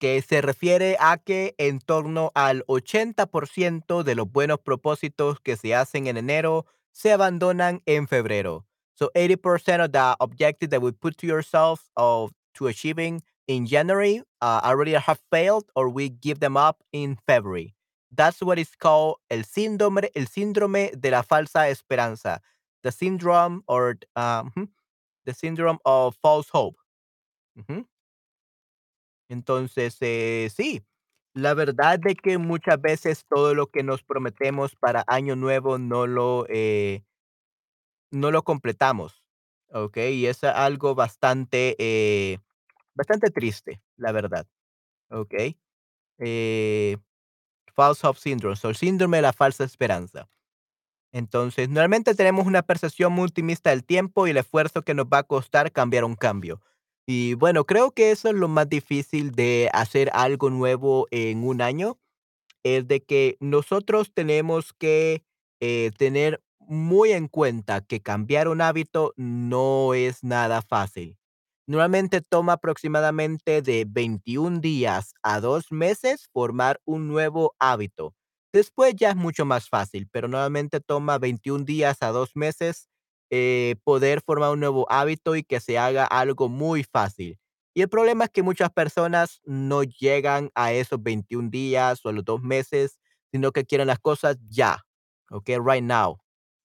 que 0.00 0.20
se 0.22 0.42
refiere 0.42 0.96
a 1.00 1.18
que 1.18 1.54
en 1.58 1.80
torno 1.80 2.30
al 2.34 2.64
80% 2.66 4.02
de 4.02 4.14
los 4.14 4.30
buenos 4.30 4.60
propósitos 4.60 5.40
que 5.40 5.56
se 5.56 5.74
hacen 5.74 6.06
en 6.08 6.18
enero 6.18 6.66
se 6.92 7.12
abandonan 7.12 7.82
en 7.86 8.06
febrero. 8.08 8.66
So 8.96 9.10
80% 9.14 9.84
of 9.86 9.92
the 9.92 10.14
objective 10.20 10.70
that 10.70 10.82
we 10.82 10.92
put 10.92 11.16
to 11.18 11.26
yourself 11.26 11.88
of 11.96 12.32
to 12.54 12.68
achieving 12.68 13.22
in 13.46 13.66
January 13.66 14.22
uh, 14.40 14.60
already 14.64 14.92
have 14.92 15.20
failed 15.30 15.64
or 15.74 15.88
we 15.88 16.08
give 16.08 16.40
them 16.40 16.56
up 16.56 16.82
in 16.92 17.16
February. 17.26 17.74
That's 18.10 18.40
what 18.42 18.58
is 18.58 18.70
called 18.76 19.16
el 19.30 19.42
síndrome, 19.42 20.08
el 20.14 20.26
síndrome 20.26 20.92
de 21.00 21.10
la 21.10 21.22
falsa 21.22 21.68
esperanza. 21.68 22.40
The 22.82 22.92
syndrome 22.92 23.62
or 23.66 23.96
um, 24.14 24.70
the 25.24 25.34
syndrome 25.34 25.78
of 25.84 26.16
false 26.22 26.48
hope. 26.48 26.76
Entonces, 29.28 29.96
eh, 30.00 30.50
sí, 30.54 30.84
la 31.34 31.54
verdad 31.54 31.98
de 31.98 32.14
que 32.14 32.38
muchas 32.38 32.80
veces 32.80 33.24
todo 33.28 33.54
lo 33.54 33.66
que 33.66 33.82
nos 33.82 34.02
prometemos 34.02 34.76
para 34.76 35.04
Año 35.06 35.34
Nuevo 35.34 35.78
no 35.78 36.06
lo, 36.06 36.46
eh, 36.48 37.02
no 38.10 38.30
lo 38.30 38.42
completamos, 38.42 39.22
¿ok? 39.72 39.96
Y 40.12 40.26
es 40.26 40.44
algo 40.44 40.94
bastante, 40.94 41.74
eh, 41.78 42.38
bastante 42.94 43.30
triste, 43.30 43.80
la 43.96 44.12
verdad, 44.12 44.46
¿ok? 45.10 45.34
Eh, 46.18 46.96
false 47.74 48.06
hope 48.06 48.20
syndrome, 48.20 48.56
o 48.62 48.68
el 48.68 48.76
síndrome 48.76 49.18
de 49.18 49.22
la 49.22 49.32
falsa 49.32 49.64
esperanza. 49.64 50.28
Entonces, 51.12 51.68
normalmente 51.68 52.14
tenemos 52.14 52.46
una 52.46 52.62
percepción 52.62 53.12
muy 53.12 53.26
optimista 53.26 53.70
del 53.70 53.84
tiempo 53.84 54.26
y 54.26 54.30
el 54.30 54.36
esfuerzo 54.38 54.82
que 54.82 54.94
nos 54.94 55.06
va 55.06 55.18
a 55.18 55.22
costar 55.22 55.70
cambiar 55.72 56.04
un 56.04 56.16
cambio. 56.16 56.60
Y 57.06 57.34
bueno, 57.34 57.64
creo 57.66 57.92
que 57.92 58.10
eso 58.10 58.28
es 58.28 58.34
lo 58.34 58.48
más 58.48 58.68
difícil 58.68 59.32
de 59.32 59.70
hacer 59.72 60.10
algo 60.12 60.50
nuevo 60.50 61.06
en 61.10 61.44
un 61.44 61.62
año, 61.62 61.98
es 62.64 62.88
de 62.88 63.02
que 63.04 63.36
nosotros 63.40 64.12
tenemos 64.14 64.72
que 64.74 65.24
eh, 65.60 65.92
tener 65.98 66.42
muy 66.60 67.12
en 67.12 67.28
cuenta 67.28 67.82
que 67.82 68.00
cambiar 68.00 68.48
un 68.48 68.60
hábito 68.62 69.12
no 69.16 69.94
es 69.94 70.24
nada 70.24 70.62
fácil. 70.62 71.18
Normalmente 71.66 72.20
toma 72.20 72.54
aproximadamente 72.54 73.62
de 73.62 73.86
21 73.88 74.60
días 74.60 75.14
a 75.22 75.40
dos 75.40 75.72
meses 75.72 76.28
formar 76.32 76.80
un 76.84 77.08
nuevo 77.08 77.54
hábito. 77.58 78.14
Después 78.52 78.94
ya 78.96 79.10
es 79.10 79.16
mucho 79.16 79.44
más 79.46 79.68
fácil, 79.68 80.08
pero 80.12 80.28
normalmente 80.28 80.80
toma 80.80 81.18
21 81.18 81.64
días 81.64 81.96
a 82.02 82.08
dos 82.08 82.32
meses 82.36 82.88
eh, 83.30 83.76
poder 83.82 84.20
formar 84.20 84.52
un 84.52 84.60
nuevo 84.60 84.86
hábito 84.90 85.36
y 85.36 85.42
que 85.42 85.58
se 85.60 85.78
haga 85.78 86.04
algo 86.04 86.48
muy 86.48 86.84
fácil. 86.84 87.38
Y 87.74 87.82
el 87.82 87.88
problema 87.88 88.24
es 88.24 88.30
que 88.30 88.42
muchas 88.42 88.70
personas 88.70 89.40
no 89.44 89.82
llegan 89.82 90.50
a 90.54 90.72
esos 90.72 91.02
21 91.02 91.50
días 91.50 92.04
o 92.04 92.10
a 92.10 92.12
los 92.12 92.24
2 92.24 92.42
meses, 92.42 92.98
sino 93.32 93.50
que 93.52 93.64
quieren 93.64 93.88
las 93.88 93.98
cosas 93.98 94.36
ya, 94.48 94.82
¿ok? 95.30 95.48
Right 95.64 95.82
now. 95.82 96.18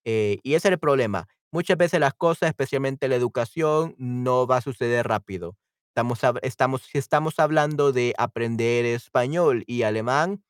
Eh, 0.05 0.39
y 0.43 0.53
ese 0.53 0.67
es 0.67 0.73
el 0.73 0.79
problema. 0.79 1.25
Muchas 1.51 1.77
veces 1.77 1.99
las 1.99 2.13
cosas, 2.13 2.49
especialmente 2.49 3.07
la 3.07 3.15
educación, 3.15 3.95
no 3.97 4.47
va 4.47 4.57
a 4.57 4.61
suceder 4.61 5.07
rápido. 5.07 5.55
Estamos, 5.89 6.19
estamos, 6.43 6.83
si 6.83 6.97
estamos 6.97 7.39
hablando 7.39 7.91
de 7.91 8.13
aprender 8.17 8.85
español 8.85 9.63
y 9.67 9.83
alemán, 9.83 10.43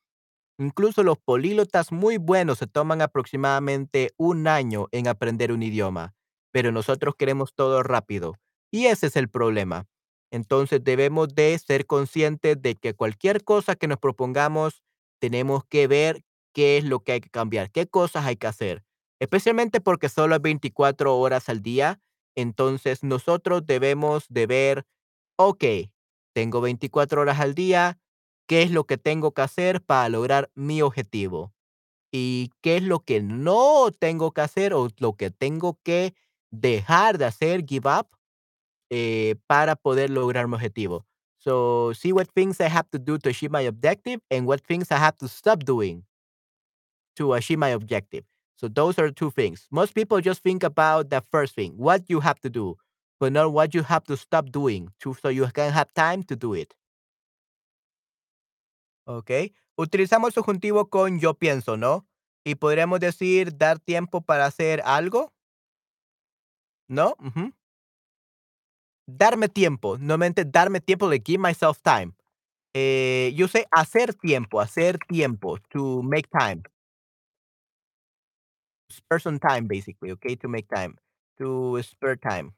Incluso 0.59 1.03
los 1.03 1.17
políglotas 1.17 1.93
muy 1.93 2.17
buenos 2.17 2.57
se 2.59 2.67
toman 2.67 3.01
aproximadamente 3.01 4.11
un 4.17 4.45
año 4.45 4.87
en 4.91 5.07
aprender 5.07 5.53
un 5.53 5.63
idioma, 5.63 6.13
pero 6.51 6.73
nosotros 6.73 7.15
queremos 7.17 7.53
todo 7.53 7.81
rápido. 7.81 8.35
Y 8.69 8.87
ese 8.87 9.07
es 9.07 9.15
el 9.15 9.29
problema. 9.29 9.87
Entonces 10.31 10.83
debemos 10.83 11.33
de 11.33 11.57
ser 11.57 11.85
conscientes 11.85 12.61
de 12.61 12.75
que 12.75 12.93
cualquier 12.93 13.45
cosa 13.45 13.77
que 13.77 13.87
nos 13.87 13.99
propongamos, 13.99 14.83
tenemos 15.21 15.63
que 15.63 15.87
ver 15.87 16.23
qué 16.53 16.77
es 16.77 16.83
lo 16.83 16.99
que 17.05 17.13
hay 17.13 17.21
que 17.21 17.29
cambiar, 17.29 17.71
qué 17.71 17.87
cosas 17.87 18.25
hay 18.25 18.35
que 18.35 18.47
hacer. 18.47 18.83
Especialmente 19.19 19.81
porque 19.81 20.09
solo 20.09 20.35
hay 20.35 20.41
24 20.41 21.17
horas 21.17 21.49
al 21.49 21.61
día, 21.61 21.99
entonces 22.35 23.03
nosotros 23.03 23.65
debemos 23.65 24.25
de 24.29 24.47
ver 24.47 24.85
okey, 25.37 25.91
tengo 26.33 26.61
24 26.61 27.21
horas 27.21 27.39
al 27.39 27.55
día, 27.55 27.99
¿qué 28.47 28.63
es 28.63 28.71
lo 28.71 28.85
que 28.85 28.97
tengo 28.97 29.33
que 29.33 29.41
hacer 29.41 29.81
para 29.81 30.09
lograr 30.09 30.51
mi 30.55 30.81
objetivo? 30.81 31.53
¿Y 32.11 32.51
qué 32.61 32.77
es 32.77 32.83
lo 32.83 33.01
que 33.01 33.21
no 33.21 33.91
tengo 33.97 34.31
que 34.33 34.41
hacer 34.41 34.73
o 34.73 34.89
lo 34.99 35.13
que 35.15 35.31
tengo 35.31 35.79
que 35.83 36.15
dejar 36.51 37.17
de 37.19 37.25
hacer, 37.25 37.65
give 37.67 37.89
up, 37.89 38.07
eh, 38.91 39.35
para 39.47 39.75
poder 39.75 40.09
lograr 40.11 40.47
mi 40.47 40.55
objetivo? 40.55 41.05
So, 41.39 41.93
see 41.95 42.11
what 42.13 42.27
things 42.35 42.59
I 42.61 42.65
have 42.69 42.89
to 42.91 42.99
do 42.99 43.17
to 43.19 43.29
achieve 43.29 43.51
my 43.51 43.67
objective 43.67 44.21
and 44.31 44.47
what 44.47 44.61
things 44.67 44.91
I 44.91 44.97
have 44.97 45.17
to 45.19 45.27
stop 45.27 45.63
doing 45.65 46.05
to 47.15 47.33
achieve 47.33 47.59
my 47.59 47.69
objective. 47.69 48.28
So 48.59 48.67
those 48.67 48.99
are 48.99 49.11
two 49.11 49.31
things. 49.31 49.67
Most 49.71 49.93
people 49.95 50.19
just 50.21 50.43
think 50.43 50.63
about 50.63 51.09
the 51.09 51.21
first 51.31 51.55
thing, 51.55 51.73
what 51.77 52.03
you 52.09 52.19
have 52.21 52.39
to 52.41 52.49
do, 52.49 52.75
but 53.19 53.31
not 53.31 53.53
what 53.53 53.73
you 53.73 53.83
have 53.83 54.03
to 54.05 54.17
stop 54.17 54.51
doing 54.51 54.89
to 55.01 55.13
so 55.21 55.29
you 55.29 55.47
can 55.53 55.71
have 55.71 55.93
time 55.93 56.23
to 56.23 56.35
do 56.35 56.53
it. 56.53 56.73
¿ok? 59.05 59.31
Utilizamos 59.75 60.33
subjuntivo 60.33 60.89
con 60.89 61.19
yo 61.19 61.33
pienso, 61.33 61.77
¿no? 61.77 62.05
Y 62.45 62.55
podríamos 62.55 62.99
decir 62.99 63.57
dar 63.57 63.79
tiempo 63.79 64.21
para 64.21 64.45
hacer 64.45 64.81
algo, 64.85 65.33
¿no? 66.87 67.15
Ujú. 67.19 67.53
Darme 69.07 69.49
tiempo, 69.49 69.97
normalmente 69.97 70.45
darme 70.45 70.79
tiempo, 70.81 71.07
like 71.09 71.23
give 71.25 71.39
myself 71.41 71.81
time. 71.81 72.13
Eh, 72.73 73.33
yo 73.35 73.47
sé 73.47 73.65
hacer 73.71 74.13
tiempo, 74.15 74.61
hacer 74.61 74.99
tiempo, 75.09 75.57
to 75.71 76.01
make 76.03 76.27
time. 76.29 76.63
Spare 78.89 79.19
some 79.19 79.39
time, 79.39 79.67
basically, 79.67 80.11
okay? 80.11 80.35
To 80.35 80.47
make 80.47 80.67
time. 80.73 80.97
To 81.37 81.81
spare 81.83 82.15
time. 82.15 82.53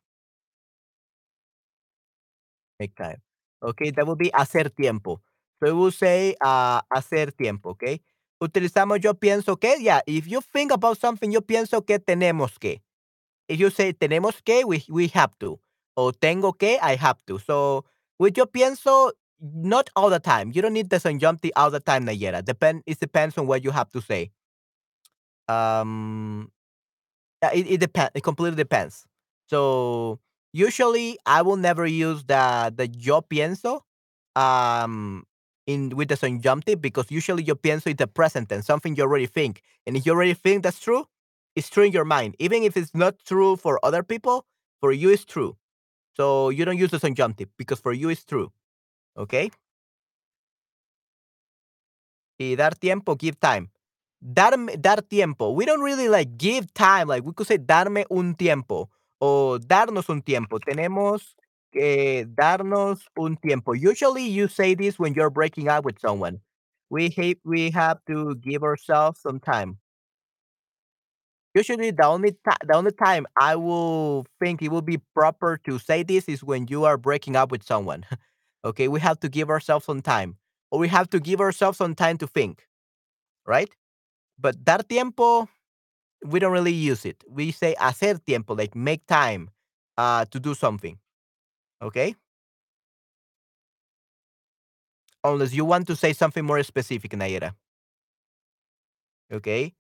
Make 2.79 2.95
time. 2.95 3.21
Okay, 3.61 3.91
that 3.91 4.07
would 4.07 4.17
be 4.17 4.31
hacer 4.33 4.69
tiempo. 4.69 5.21
So 5.59 5.67
we 5.67 5.73
will 5.73 5.91
say 5.91 6.35
uh, 6.41 6.81
hacer 6.93 7.31
tiempo, 7.38 7.71
okay? 7.71 8.01
Utilizamos 8.41 9.03
yo 9.03 9.13
pienso 9.13 9.59
que, 9.59 9.75
yeah, 9.79 10.01
if 10.07 10.27
you 10.27 10.41
think 10.41 10.71
about 10.71 10.97
something, 10.97 11.31
yo 11.31 11.41
pienso 11.41 11.85
que 11.85 12.00
tenemos 12.00 12.57
que. 12.59 12.81
If 13.47 13.59
you 13.59 13.69
say 13.69 13.93
tenemos 13.93 14.43
que, 14.43 14.63
we, 14.65 14.83
we 14.89 15.07
have 15.09 15.38
to. 15.39 15.59
O 15.95 16.11
tengo 16.11 16.53
que, 16.53 16.79
I 16.81 16.95
have 16.95 17.23
to. 17.27 17.38
So 17.38 17.85
with 18.17 18.38
yo 18.38 18.45
pienso, 18.45 19.11
not 19.39 19.89
all 19.95 20.09
the 20.09 20.19
time. 20.19 20.51
You 20.55 20.61
don't 20.61 20.73
need 20.73 20.89
the 20.89 21.00
subjunctive 21.00 21.51
all 21.55 21.69
the 21.69 21.79
time, 21.79 22.05
Nayera. 22.05 22.43
Depend, 22.43 22.83
it 22.88 23.00
depends 23.00 23.38
on 23.38 23.45
what 23.45 23.63
you 23.63 23.71
have 23.71 23.89
to 23.91 24.01
say. 24.01 24.31
Um, 25.51 26.52
it, 27.54 27.67
it 27.71 27.80
depends. 27.80 28.12
It 28.15 28.23
completely 28.23 28.58
depends. 28.58 29.06
So 29.47 30.19
usually 30.54 31.17
I 31.25 31.41
will 31.41 31.58
never 31.58 31.86
use 31.86 32.23
the 32.25 32.73
the 32.75 32.88
yo 32.88 33.21
pienso 33.21 33.82
um 34.36 35.25
in 35.67 35.89
with 35.95 36.08
the 36.10 36.15
subjunctive 36.15 36.82
because 36.82 37.12
usually 37.12 37.43
yo 37.43 37.56
pienso 37.56 37.88
is 37.88 37.95
the 37.97 38.08
present 38.08 38.49
tense, 38.49 38.65
something 38.65 38.95
you 38.95 39.04
already 39.04 39.28
think. 39.28 39.62
And 39.86 39.97
if 39.97 40.06
you 40.06 40.13
already 40.13 40.34
think 40.34 40.63
that's 40.63 40.80
true, 40.80 41.06
it's 41.56 41.69
true 41.69 41.84
in 41.84 41.91
your 41.91 42.06
mind. 42.06 42.36
Even 42.39 42.63
if 42.63 42.78
it's 42.78 42.93
not 42.95 43.19
true 43.25 43.56
for 43.58 43.80
other 43.84 44.04
people, 44.04 44.45
for 44.80 44.91
you 44.91 45.10
it's 45.10 45.25
true. 45.25 45.58
So 46.15 46.49
you 46.49 46.65
don't 46.65 46.78
use 46.78 46.91
the 46.91 46.99
subjunctive 46.99 47.49
because 47.58 47.80
for 47.80 47.93
you 47.93 48.10
it's 48.10 48.25
true. 48.25 48.52
Okay? 49.17 49.52
Y 52.39 52.56
dar 52.56 52.73
tiempo, 52.75 53.15
give 53.15 53.39
time. 53.39 53.69
Darme, 54.23 54.79
dar 54.79 55.01
tiempo. 55.01 55.51
We 55.51 55.65
don't 55.65 55.81
really 55.81 56.07
like 56.07 56.38
give 56.38 56.71
time. 56.73 57.07
Like 57.07 57.23
we 57.25 57.34
could 57.34 57.47
say 57.47 57.57
darme 57.57 58.05
un 58.12 58.36
tiempo 58.36 58.89
o 59.19 59.57
darnos 59.60 60.10
un 60.10 60.21
tiempo. 60.21 60.60
Tenemos 60.60 61.36
que 61.73 62.25
darnos 62.27 63.01
un 63.17 63.36
tiempo. 63.38 63.73
Usually 63.73 64.23
you 64.27 64.47
say 64.47 64.75
this 64.75 64.99
when 64.99 65.13
you're 65.15 65.31
breaking 65.31 65.69
up 65.69 65.86
with 65.86 65.99
someone. 65.99 66.39
We 66.89 67.10
hate, 67.10 67.39
we 67.43 67.71
have 67.71 67.99
to 68.07 68.36
give 68.36 68.63
ourselves 68.63 69.19
some 69.21 69.39
time. 69.39 69.79
Usually 71.53 71.91
the 71.91 72.05
only 72.05 72.31
the 72.65 72.75
only 72.75 72.91
time 72.91 73.25
I 73.39 73.55
will 73.57 74.25
think 74.39 74.62
it 74.62 74.69
will 74.71 74.81
be 74.81 74.99
proper 75.13 75.57
to 75.65 75.79
say 75.79 76.03
this 76.03 76.29
is 76.29 76.43
when 76.43 76.67
you 76.67 76.86
are 76.86 76.97
breaking 76.97 77.36
up 77.36 77.51
with 77.51 77.63
someone. 77.63 78.05
okay, 78.65 78.88
we 78.88 78.99
have 79.01 79.19
to 79.21 79.29
give 79.29 79.49
ourselves 79.49 79.86
some 79.86 80.01
time. 80.01 80.38
Or 80.71 80.79
we 80.79 80.88
have 80.88 81.10
to 81.10 81.19
give 81.19 81.41
ourselves 81.41 81.77
some 81.77 81.93
time 81.95 82.17
to 82.19 82.27
think, 82.27 82.65
right? 83.45 83.69
But 84.41 84.63
dar 84.65 84.84
tiempo, 84.84 85.47
we 86.25 86.39
don't 86.39 86.51
really 86.51 86.73
use 86.73 87.06
it. 87.06 87.23
We 87.30 87.51
say 87.51 87.75
hacer 87.80 88.17
tiempo, 88.17 88.56
like 88.56 88.75
make 88.75 89.06
time 89.06 89.51
uh, 89.97 90.25
to 90.25 90.39
do 90.39 90.56
something. 90.56 90.97
Okay? 91.82 92.15
Unless 95.23 95.54
you 95.54 95.65
want 95.65 95.86
to 95.88 95.95
say 95.95 96.13
something 96.13 96.43
more 96.43 96.62
specific, 96.63 97.12
Nayera. 97.12 97.54
Okay? 99.32 99.75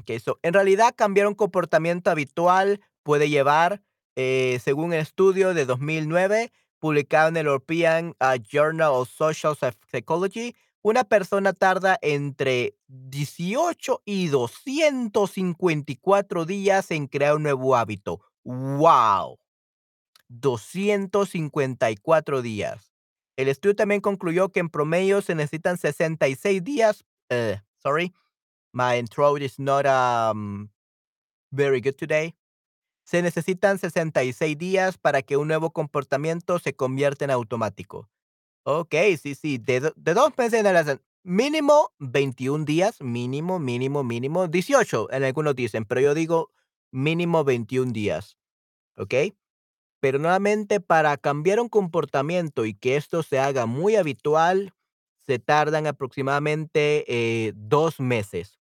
Okay, 0.00 0.18
so, 0.18 0.38
en 0.42 0.54
realidad 0.54 0.94
cambiar 0.96 1.26
un 1.26 1.34
comportamiento 1.34 2.10
habitual 2.10 2.80
puede 3.02 3.28
llevar, 3.28 3.82
eh, 4.16 4.58
según 4.64 4.86
un 4.86 4.94
estudio 4.94 5.52
de 5.52 5.66
2009 5.66 6.50
publicado 6.78 7.28
en 7.28 7.36
el 7.36 7.46
European 7.46 8.16
uh, 8.20 8.36
Journal 8.42 8.90
of 8.92 9.10
Social 9.10 9.54
Psy- 9.54 9.76
Psychology, 9.90 10.56
una 10.82 11.04
persona 11.04 11.52
tarda 11.52 11.98
entre 12.02 12.74
18 12.88 14.02
y 14.04 14.26
254 14.28 16.44
días 16.44 16.90
en 16.90 17.06
crear 17.06 17.36
un 17.36 17.44
nuevo 17.44 17.76
hábito. 17.76 18.20
¡Wow! 18.44 19.38
254 20.28 22.42
días. 22.42 22.92
El 23.36 23.48
estudio 23.48 23.76
también 23.76 24.00
concluyó 24.00 24.48
que 24.50 24.60
en 24.60 24.68
promedio 24.68 25.22
se 25.22 25.34
necesitan 25.34 25.78
66 25.78 26.62
días. 26.62 27.04
eh, 27.30 27.60
sorry, 27.82 28.12
my 28.72 29.02
throat 29.04 29.42
is 29.42 29.58
not 29.58 29.86
um, 29.86 30.68
very 31.50 31.80
good 31.80 31.96
today. 31.96 32.34
Se 33.04 33.22
necesitan 33.22 33.78
66 33.78 34.56
días 34.56 34.98
para 34.98 35.22
que 35.22 35.36
un 35.36 35.48
nuevo 35.48 35.72
comportamiento 35.72 36.58
se 36.58 36.74
convierta 36.74 37.24
en 37.24 37.30
automático. 37.30 38.08
Ok, 38.64 38.94
sí, 39.20 39.34
sí, 39.34 39.58
de, 39.58 39.92
de 39.96 40.14
dos 40.14 40.32
meses 40.38 40.60
en 40.60 40.66
adelante. 40.66 41.02
Mínimo 41.24 41.92
21 41.98 42.64
días, 42.64 43.00
mínimo, 43.00 43.58
mínimo, 43.58 44.04
mínimo. 44.04 44.48
18 44.48 45.12
en 45.12 45.24
algunos 45.24 45.54
dicen, 45.54 45.84
pero 45.84 46.00
yo 46.00 46.14
digo 46.14 46.50
mínimo 46.92 47.44
21 47.44 47.92
días. 47.92 48.36
¿Ok? 48.96 49.14
Pero 50.00 50.18
nuevamente 50.18 50.80
para 50.80 51.16
cambiar 51.16 51.60
un 51.60 51.68
comportamiento 51.68 52.64
y 52.66 52.74
que 52.74 52.96
esto 52.96 53.22
se 53.22 53.38
haga 53.38 53.66
muy 53.66 53.96
habitual, 53.96 54.74
se 55.26 55.38
tardan 55.38 55.86
aproximadamente 55.86 57.04
eh, 57.08 57.52
dos 57.56 58.00
meses. 58.00 58.60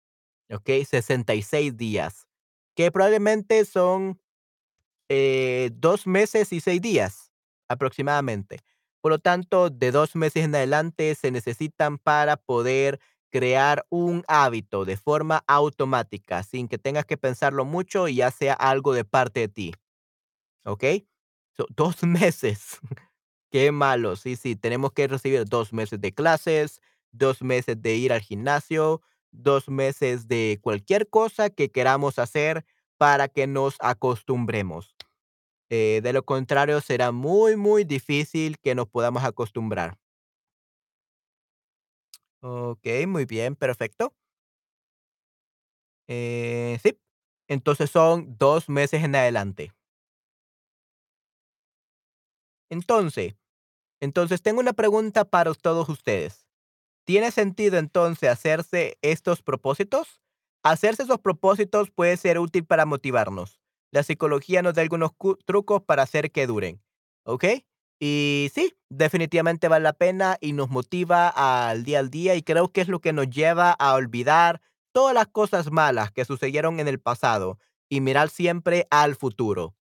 ¿Ok? 0.51 0.69
66 0.87 1.75
días. 1.77 2.27
Que 2.75 2.91
probablemente 2.91 3.65
son 3.65 4.19
eh, 5.09 5.71
2 5.73 6.07
meses 6.07 6.51
y 6.53 6.59
6 6.61 6.81
días, 6.81 7.31
aproximadamente. 7.67 8.59
Por 9.03 9.11
lo 9.11 9.19
tanto, 9.19 9.69
de 9.69 9.91
2 9.91 10.15
meses 10.15 10.45
en 10.45 10.55
adelante 10.55 11.13
se 11.15 11.29
necesitan 11.29 11.97
para 11.97 12.37
poder 12.37 13.01
crear 13.31 13.85
un 13.89 14.23
hábito 14.29 14.85
de 14.85 14.95
forma 14.95 15.43
automática, 15.45 16.41
sin 16.43 16.69
que 16.69 16.77
tengas 16.77 17.05
que 17.05 17.17
pensarlo 17.17 17.65
mucho 17.65 18.07
y 18.07 18.15
ya 18.15 18.31
sea 18.31 18.53
algo 18.53 18.93
de 18.93 19.03
parte 19.03 19.41
de 19.41 19.47
ti, 19.49 19.73
¿ok? 20.65 20.83
So, 21.57 21.67
2 21.75 22.03
meses. 22.03 22.79
Qué 23.51 23.71
malo. 23.71 24.15
Sí, 24.15 24.35
sí, 24.35 24.55
tenemos 24.55 24.93
que 24.93 25.07
recibir 25.07 25.45
2 25.45 25.73
meses 25.73 26.01
de 26.01 26.13
clases, 26.13 26.81
2 27.11 27.41
meses 27.43 27.81
de 27.81 27.95
ir 27.95 28.13
al 28.13 28.21
gimnasio, 28.21 29.01
2 29.31 29.69
meses 29.69 30.27
de 30.27 30.59
cualquier 30.61 31.09
cosa 31.09 31.49
que 31.49 31.71
queramos 31.71 32.19
hacer 32.19 32.65
para 32.97 33.27
que 33.29 33.47
nos 33.47 33.75
acostumbremos. 33.79 34.95
Eh, 35.75 36.01
de 36.03 36.13
lo 36.13 36.23
contrario, 36.23 36.81
será 36.81 37.11
muy, 37.11 37.55
muy 37.55 37.83
difícil 37.83 38.59
que 38.59 38.75
nos 38.75 38.87
podamos 38.87 39.23
acostumbrar. 39.23 39.97
Okey, 42.41 43.07
muy 43.07 43.25
bien, 43.25 43.55
perfecto. 43.55 44.13
Eh, 46.07 46.79
sí. 46.83 46.97
Entonces 47.47 47.89
son 47.89 48.37
2 48.37 48.69
meses 48.69 49.03
en 49.03 49.15
adelante. 49.15 49.73
Entonces 52.71 53.35
entonces 54.01 54.41
tengo 54.43 54.61
una 54.61 54.73
pregunta 54.73 55.25
para 55.25 55.53
todos 55.55 55.89
ustedes. 55.89 56.47
¿Tiene 57.05 57.31
sentido 57.31 57.77
entonces 57.79 58.29
hacerse 58.29 58.97
estos 59.01 59.41
propósitos? 59.43 60.21
Hacerse 60.63 61.03
esos 61.03 61.19
propósitos 61.19 61.91
puede 61.91 62.17
ser 62.17 62.39
útil 62.39 62.65
para 62.65 62.85
motivarnos. 62.85 63.59
La 63.93 64.01
psicología 64.01 64.63
nos 64.63 64.73
da 64.73 64.81
algunos 64.81 65.11
trucos 65.45 65.83
para 65.83 66.01
hacer 66.01 66.31
que 66.31 66.47
duren, 66.47 66.81
¿ok? 67.25 67.45
Y 67.99 68.49
sí, 68.53 68.73
definitivamente 68.89 69.67
vale 69.67 69.83
la 69.83 69.93
pena 69.93 70.37
y 70.41 70.53
nos 70.53 70.71
motiva 70.71 71.29
al 71.29 71.83
día 71.83 71.99
al 71.99 72.09
día 72.09 72.33
y 72.35 72.41
creo 72.41 72.71
que 72.71 72.81
es 72.81 72.87
lo 72.87 73.01
que 73.01 73.13
nos 73.13 73.29
lleva 73.29 73.71
a 73.71 73.93
olvidar 73.93 74.61
todas 74.93 75.13
las 75.13 75.27
cosas 75.27 75.71
malas 75.71 76.11
que 76.11 76.25
sucedieron 76.25 76.79
en 76.79 76.87
el 76.87 76.99
pasado 76.99 77.59
y 77.87 78.01
mirar 78.01 78.29
siempre 78.29 78.87
al 78.89 79.15
futuro. 79.15 79.75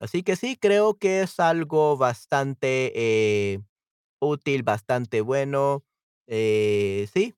Así 0.00 0.22
que 0.22 0.36
sí, 0.36 0.56
creo 0.60 0.98
que 0.98 1.22
es 1.22 1.40
algo 1.40 1.96
bastante, 1.96 2.92
eh, 2.94 3.60
útil, 4.20 4.62
bastante 4.64 5.22
bueno, 5.22 5.84
eh, 6.26 7.08
sí, 7.14 7.34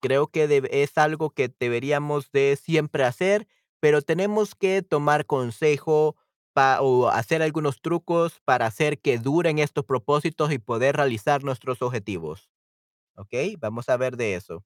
creo 0.00 0.28
que 0.28 0.62
es 0.70 0.98
algo 0.98 1.30
que 1.30 1.54
deberíamos 1.60 2.30
de 2.32 2.58
siempre 2.62 3.04
hacer, 3.04 3.48
pero 3.80 4.02
tenemos 4.02 4.54
que 4.54 4.82
tomar 4.82 5.26
consejo 5.26 6.16
pa 6.54 6.80
o 6.82 7.08
hacer 7.08 7.42
algunos 7.42 7.80
trucos 7.82 8.40
para 8.44 8.66
hacer 8.66 9.00
que 9.00 9.18
duren 9.18 9.58
estos 9.58 9.84
propósitos 9.84 10.52
y 10.52 10.58
poder 10.58 10.96
realizar 10.96 11.44
nuestros 11.44 11.82
objetivos, 11.82 12.50
¿okey? 13.16 13.56
Vamos 13.56 13.88
a 13.90 13.96
ver 13.98 14.16
de 14.16 14.36
eso. 14.36 14.64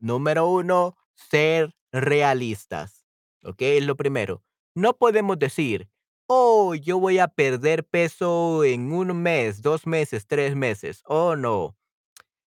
Número 0.00 0.48
1, 0.48 0.96
ser 1.14 1.74
realistas, 1.92 3.04
¿okey? 3.42 3.78
Es 3.78 3.84
lo 3.86 3.96
primero. 3.96 4.42
No 4.74 4.96
podemos 4.96 5.38
decir: 5.38 5.88
"Oh, 6.28 6.74
yo 6.76 7.00
voy 7.00 7.18
a 7.18 7.26
perder 7.28 7.84
peso 7.84 8.62
en 8.64 8.92
1 8.92 9.12
mes, 9.14 9.60
2 9.60 9.86
meses, 9.86 10.26
3 10.28 10.54
meses". 10.54 11.02
Oh, 11.06 11.34
no. 11.34 11.76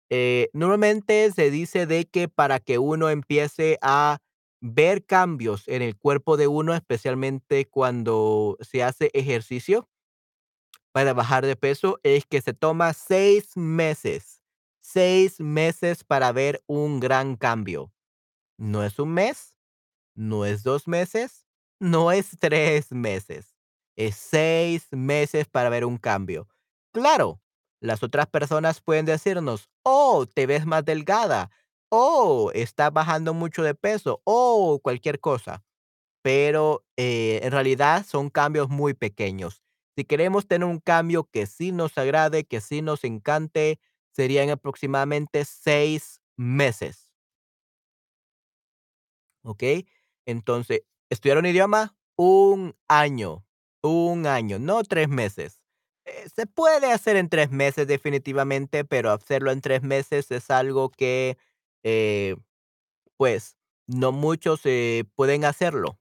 Eh, 0.10 0.50
normalmente 0.54 1.32
se 1.32 1.52
dice 1.52 1.86
de 1.88 2.06
que 2.06 2.28
para 2.30 2.60
que 2.60 2.80
uno 2.80 3.10
empiece 3.10 3.80
a 3.82 4.20
ver 4.62 5.06
cambios 5.06 5.68
en 5.68 5.82
el 5.82 5.98
cuerpo 5.98 6.38
de 6.38 6.48
uno, 6.48 6.74
especialmente 6.76 7.68
cuando 7.70 8.58
se 8.62 8.84
hace 8.84 9.12
ejercicio 9.14 9.88
para 10.96 11.14
bajar 11.14 11.46
de 11.46 11.56
peso, 11.56 12.00
es 12.04 12.26
que 12.26 12.42
se 12.42 12.54
toma 12.54 12.94
6 12.94 13.56
meses, 13.56 14.42
6 14.82 15.40
meses 15.40 16.04
para 16.04 16.32
ver 16.32 16.64
un 16.66 17.00
gran 17.00 17.36
cambio. 17.36 17.92
No 18.58 18.84
es 18.84 19.00
1 19.00 19.14
mes, 19.14 19.56
no 20.16 20.46
es 20.46 20.64
2 20.64 20.88
meses, 20.88 21.48
no 21.80 22.12
es 22.12 22.32
3 22.40 22.92
meses, 22.92 23.56
es 23.98 24.16
6 24.18 24.88
meses 24.92 25.48
para 25.50 25.70
ver 25.70 25.86
un 25.86 25.98
cambio. 25.98 26.48
Claro, 26.94 27.42
las 27.82 28.04
otras 28.04 28.28
personas 28.28 28.82
pueden 28.82 29.06
decirnos: 29.06 29.70
"Oh, 29.84 30.26
te 30.28 30.48
ves 30.48 30.66
más 30.66 30.86
delgada. 30.86 31.52
Oh, 31.92 32.52
estás 32.54 32.94
bajando 32.94 33.34
mucho 33.34 33.64
de 33.64 33.74
peso". 33.74 34.22
Oh, 34.24 34.80
cualquier 34.84 35.20
cosa, 35.20 35.64
pero, 36.24 36.86
eh, 36.98 37.42
en 37.44 37.52
realidad 37.52 38.06
son 38.08 38.30
cambios 38.30 38.70
muy 38.70 38.94
pequeños. 38.96 39.64
Si 39.98 40.06
queremos 40.06 40.48
tener 40.48 40.68
un 40.68 40.80
cambio 40.80 41.26
que 41.32 41.48
sí 41.48 41.72
nos 41.74 41.98
agrade, 41.98 42.46
que 42.46 42.62
sí 42.62 42.82
nos 42.82 43.04
encante, 43.06 43.80
serían 44.14 44.50
aproximadamente 44.52 45.46
6 45.46 46.22
meses. 46.38 47.12
¿Okey? 49.46 49.88
Entonces, 50.26 50.82
estudiar 51.10 51.38
un 51.38 51.46
idioma, 51.46 51.96
1 52.16 52.76
año, 52.88 53.46
1 53.82 54.26
año, 54.28 54.60
no 54.60 54.84
3 54.84 55.08
meses. 55.08 55.62
Eh, 56.06 56.28
se 56.36 56.46
puede 56.46 56.92
hacer 56.92 57.16
en 57.16 57.30
3 57.30 57.52
meses 57.52 57.88
definitivamente, 57.88 58.84
pero 58.84 59.12
hacerlo 59.12 59.52
en 59.52 59.62
3 59.62 59.82
meses 59.82 60.30
es 60.32 60.50
algo 60.52 60.90
que, 60.90 61.38
eh, 61.84 62.36
pues, 63.18 63.58
no 63.88 64.12
muchos, 64.14 64.62
eh, 64.66 65.06
pueden 65.16 65.46
hacerlo. 65.46 66.00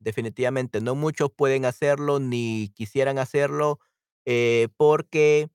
Definitivamente, 0.00 0.80
no 0.82 0.94
muchos 0.96 1.30
pueden 1.32 1.64
hacerlo, 1.66 2.20
ni 2.20 2.70
quisieran 2.76 3.18
hacerlo, 3.18 3.80
eh, 4.26 4.68
porque 4.78 5.50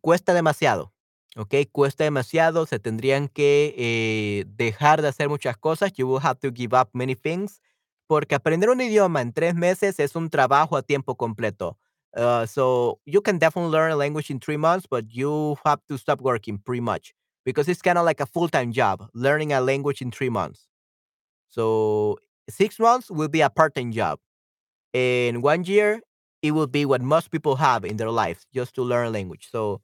cuesta 0.00 0.32
demasiado, 0.34 0.92
¿okey? 1.36 1.66
Cuesta 1.66 2.04
demasiado, 2.04 2.66
se 2.66 2.78
tendrían 2.78 3.28
que, 3.28 4.44
dejar 4.56 5.02
de 5.02 5.08
hacer 5.08 5.28
muchas 5.28 5.56
cosas. 5.56 5.92
You 5.94 6.08
will 6.08 6.20
have 6.24 6.38
to 6.40 6.50
give 6.54 6.76
up 6.78 6.88
many 6.92 7.14
things, 7.14 7.60
porque 8.06 8.34
aprender 8.34 8.70
un 8.70 8.80
idioma 8.80 9.20
en 9.22 9.32
3 9.32 9.54
meses 9.54 10.00
es 10.00 10.16
un 10.16 10.30
trabajo 10.30 10.76
a 10.76 10.82
tiempo 10.82 11.16
completo. 11.16 11.78
Ah, 12.14 12.46
so, 12.48 13.00
you 13.04 13.20
can 13.22 13.38
definitely 13.38 13.70
learn 13.70 13.92
a 13.92 13.96
language 13.96 14.30
in 14.32 14.40
3 14.40 14.56
months, 14.58 14.86
but 14.90 15.04
you 15.08 15.56
have 15.64 15.80
to 15.88 15.98
stop 15.98 16.20
working 16.22 16.58
pretty 16.58 16.80
much, 16.80 17.14
because 17.48 17.68
it's 17.72 17.82
kinda 17.82 18.02
like 18.04 18.20
a 18.20 18.26
full-time 18.26 18.72
job, 18.72 19.08
learning 19.14 19.52
a 19.52 19.60
language 19.60 20.02
in 20.02 20.10
3 20.12 20.30
months. 20.30 20.68
So, 21.50 22.18
6 22.50 22.78
months 22.80 23.10
will 23.10 23.28
be 23.28 23.42
a 23.42 23.50
part-time 23.50 23.92
job. 23.92 24.20
In 24.94 25.42
1 25.42 25.64
year, 25.64 26.00
it 26.42 26.52
will 26.52 26.68
be 26.68 26.84
what 26.86 27.02
most 27.02 27.30
people 27.30 27.56
have 27.56 27.84
in 27.84 27.96
their 27.98 28.10
lives, 28.12 28.46
just 28.54 28.74
to 28.76 28.82
learn 28.82 29.08
a 29.08 29.10
language. 29.10 29.48
So, 29.50 29.82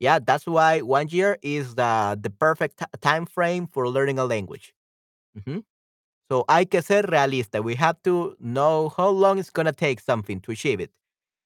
yeah, 0.00 0.18
that's 0.20 0.46
why 0.46 0.82
1 0.82 1.08
year 1.10 1.38
is 1.42 1.76
the 1.76 2.18
the 2.20 2.30
perfect 2.30 2.78
ti 2.80 2.86
time 3.02 3.26
frame 3.26 3.66
for 3.74 3.88
learning 3.88 4.18
a 4.20 4.26
language. 4.26 4.74
Ujú. 5.38 5.64
So, 6.30 6.44
hay 6.48 6.66
que 6.66 6.82
ser 6.82 7.02
realista. 7.04 7.62
We 7.64 7.76
have 7.76 7.98
to 8.04 8.36
know 8.40 8.90
how 8.96 9.10
long 9.10 9.38
it's 9.38 9.50
gonna 9.50 9.72
take 9.74 10.00
something 10.00 10.40
to 10.42 10.52
achieve 10.52 10.80
it. 10.80 10.90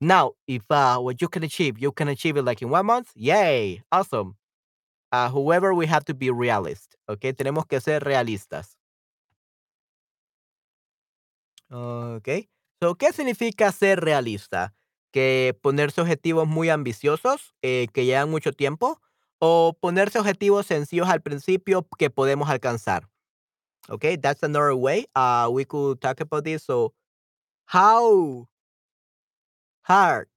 Now, 0.00 0.34
if, 0.48 0.64
uh, 0.70 0.98
what 1.00 1.22
you 1.22 1.28
can 1.28 1.44
achieve, 1.44 1.78
you 1.80 1.92
can 1.92 2.08
achieve 2.08 2.36
it, 2.38 2.44
like, 2.44 2.62
in 2.62 2.70
1 2.70 2.86
month, 2.86 3.12
yay, 3.16 3.82
awesome. 3.92 4.36
Uh, 5.12 5.28
however, 5.30 5.72
we 5.74 5.86
have 5.86 6.04
to 6.04 6.14
be 6.14 6.30
realist, 6.30 6.94
¿okey? 7.08 7.32
Tenemos 7.32 7.66
que 7.66 7.80
ser 7.80 8.02
realistas. 8.04 8.76
Okey. 11.70 12.48
So, 12.80 12.94
¿qué 12.96 13.12
significa 13.12 13.72
ser 13.72 14.00
realista? 14.00 14.74
¿Que 15.12 15.56
ponerse 15.62 16.00
objetivos 16.00 16.46
muy 16.46 16.70
ambiciosos, 16.70 17.54
eh, 17.62 17.88
que 17.92 18.04
llevan 18.04 18.30
mucho 18.30 18.52
tiempo, 18.52 19.00
o 19.38 19.76
ponerse 19.80 20.18
objetivos 20.18 20.66
sencillos 20.66 21.08
al 21.08 21.22
principio 21.22 21.86
que 21.98 22.10
podemos 22.10 22.48
alcanzar? 22.48 23.08
Okey, 23.88 24.18
that's 24.18 24.42
another 24.44 24.74
way, 24.74 25.06
uh, 25.16 25.48
we 25.50 25.64
could 25.66 26.00
talk 26.00 26.20
about 26.20 26.44
this. 26.44 26.64
So, 26.64 26.94
how 27.66 28.48
hard 29.82 30.28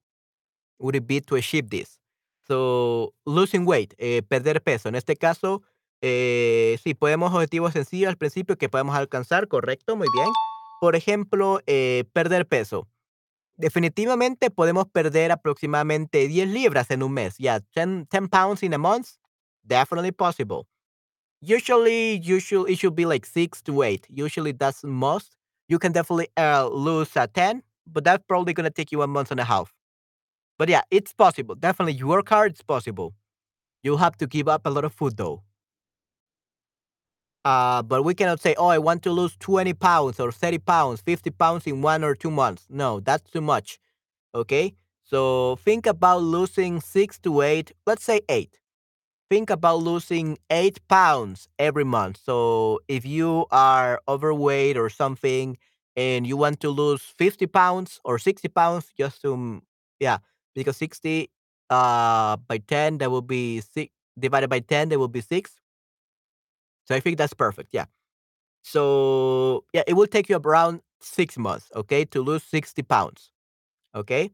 would 0.79 0.95
it 0.95 1.07
be 1.07 1.21
to 1.21 1.35
achieve 1.37 1.69
this? 1.71 1.99
So, 2.47 3.13
losing 3.25 3.65
weight, 3.67 3.93
eh, 3.97 4.23
perder 4.27 4.61
peso. 4.63 4.89
En 4.89 4.95
este 4.95 5.15
caso, 5.15 5.61
eh, 6.01 6.77
sí, 6.83 6.93
podemos 6.95 7.33
objetivos 7.33 7.73
sencillos 7.73 8.09
al 8.09 8.17
principio 8.17 8.57
que 8.57 8.69
podemos 8.69 8.95
alcanzar, 8.95 9.47
correcto, 9.47 9.95
muy 9.95 10.07
bien. 10.13 10.27
Por 10.79 10.95
ejemplo, 10.95 11.61
eh, 11.67 12.05
perder 12.13 12.47
peso. 12.47 12.87
Definitivamente 13.57 14.51
podemos 14.51 14.85
perder 14.87 15.31
aproximadamente 15.31 16.27
10 16.27 16.49
libras 16.49 16.91
en 16.91 17.03
un 17.03 17.13
mes. 17.13 17.37
Yeah, 17.37 17.61
10 17.75 18.07
10 18.09 18.29
pounds 18.29 18.63
in 18.63 18.73
a 18.73 18.77
month, 18.79 19.09
definitely 19.63 20.11
possible. 20.11 20.67
Usually, 21.41 22.21
should 22.39 22.69
it 22.69 22.77
should 22.79 22.95
be 22.95 23.05
like 23.05 23.25
6 23.25 23.61
to 23.63 23.83
8. 23.83 24.07
Usually, 24.09 24.53
that's 24.53 24.83
most. 24.83 25.35
You 25.67 25.79
can 25.79 25.91
definitely, 25.93 26.29
uh, 26.37 26.69
lose, 26.69 27.15
uh, 27.17 27.27
10, 27.27 27.63
but 27.87 28.03
that's 28.03 28.23
probably 28.27 28.53
gonna 28.53 28.71
take 28.71 28.91
you 28.91 29.01
a 29.03 29.07
month 29.07 29.31
and 29.31 29.39
a 29.39 29.45
half. 29.45 29.73
But, 30.61 30.69
yeah, 30.69 30.83
it's 30.91 31.11
possible. 31.11 31.55
Definitely, 31.55 31.93
you 31.93 32.07
work 32.07 32.29
hard, 32.29 32.51
it's 32.51 32.61
possible. 32.61 33.15
You 33.83 33.97
have 33.97 34.17
to 34.17 34.27
give 34.27 34.47
up 34.47 34.63
a 34.65 34.69
lot 34.71 34.85
of 34.85 34.93
food, 34.93 35.17
though. 35.17 35.43
Uh, 37.43 37.81
but 37.81 38.03
we 38.03 38.13
cannot 38.13 38.39
say, 38.39 38.53
"Oh, 38.57 38.67
I 38.67 38.77
want 38.77 39.01
to 39.03 39.11
lose 39.11 39.35
20 39.39 39.73
pounds 39.73 40.19
or 40.19 40.31
30 40.31 40.59
pounds, 40.59 41.01
50 41.01 41.31
pounds 41.31 41.65
in 41.65 41.81
1 41.81 42.03
or 42.03 42.13
2 42.15 42.29
months." 42.31 42.65
No, 42.69 42.99
that's 42.99 43.29
too 43.31 43.41
much, 43.41 43.79
okay? 44.35 44.75
So, 45.03 45.57
think 45.57 45.87
about 45.87 46.23
losing 46.23 46.81
6 46.81 47.19
to 47.21 47.41
8, 47.41 47.73
let's 47.87 48.03
say 48.03 48.21
8. 48.29 48.59
Think 49.29 49.49
about 49.51 49.77
losing 49.83 50.37
8 50.51 50.79
pounds 50.89 51.49
every 51.59 51.85
month. 51.85 52.19
So, 52.23 52.79
if 52.89 53.05
you 53.05 53.45
are 53.51 54.01
overweight 54.07 54.77
or 54.77 54.89
something 54.89 55.57
and 55.97 56.27
you 56.27 56.37
want 56.37 56.59
to 56.61 56.69
lose 56.71 57.01
50 57.03 57.47
pounds 57.47 57.99
or 58.05 58.19
60 58.19 58.49
pounds 58.49 58.91
just 58.97 59.21
to 59.23 59.29
mm, 59.37 59.61
yeah, 59.99 60.19
because 60.55 60.77
60, 60.77 61.29
uh, 61.69 62.37
by 62.47 62.57
10, 62.59 62.97
that 62.99 63.11
will 63.11 63.21
be 63.21 63.61
6. 63.61 63.91
divided 64.19 64.49
by 64.49 64.59
10, 64.59 64.89
that 64.89 64.99
will 64.99 65.07
be 65.07 65.21
6. 65.21 65.51
So, 66.87 66.95
I 66.95 66.99
think 66.99 67.17
that's 67.17 67.33
perfect, 67.33 67.69
yeah. 67.73 67.85
So, 68.63 69.65
yeah, 69.73 69.83
it 69.87 69.93
will 69.95 70.07
take 70.07 70.29
you 70.29 70.37
around 70.37 70.81
6 71.01 71.37
months, 71.37 71.71
okay, 71.75 72.05
to 72.05 72.21
lose 72.21 72.43
60 72.43 72.83
pounds, 72.83 73.31
Okay. 73.95 74.31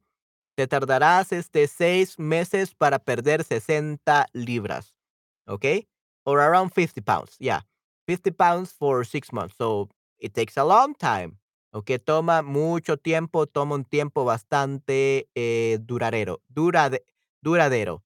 Te 0.57 0.67
tardarás, 0.67 1.31
este, 1.33 1.67
6 1.67 2.19
meses 2.19 2.73
para 2.75 2.99
perder 2.99 3.43
60 3.43 4.27
libras, 4.33 4.93
Okay. 5.47 5.87
or 6.25 6.39
around 6.41 6.71
50 6.73 7.01
pounds, 7.01 7.37
yeah, 7.39 7.61
50 8.07 8.31
pounds 8.31 8.71
for 8.73 9.03
6 9.05 9.31
months. 9.33 9.55
So, 9.57 9.89
it 10.19 10.33
takes 10.35 10.57
a 10.57 10.65
long 10.65 10.95
time, 10.95 11.39
okey, 11.77 11.99
toma 11.99 12.41
mucho 12.43 12.97
tiempo, 12.97 13.45
toma 13.47 13.75
un 13.75 13.85
tiempo 13.85 14.25
bastante, 14.25 15.29
eh, 15.35 15.77
duradero 15.81 16.41
durade 16.49 17.03
duradero. 17.43 18.03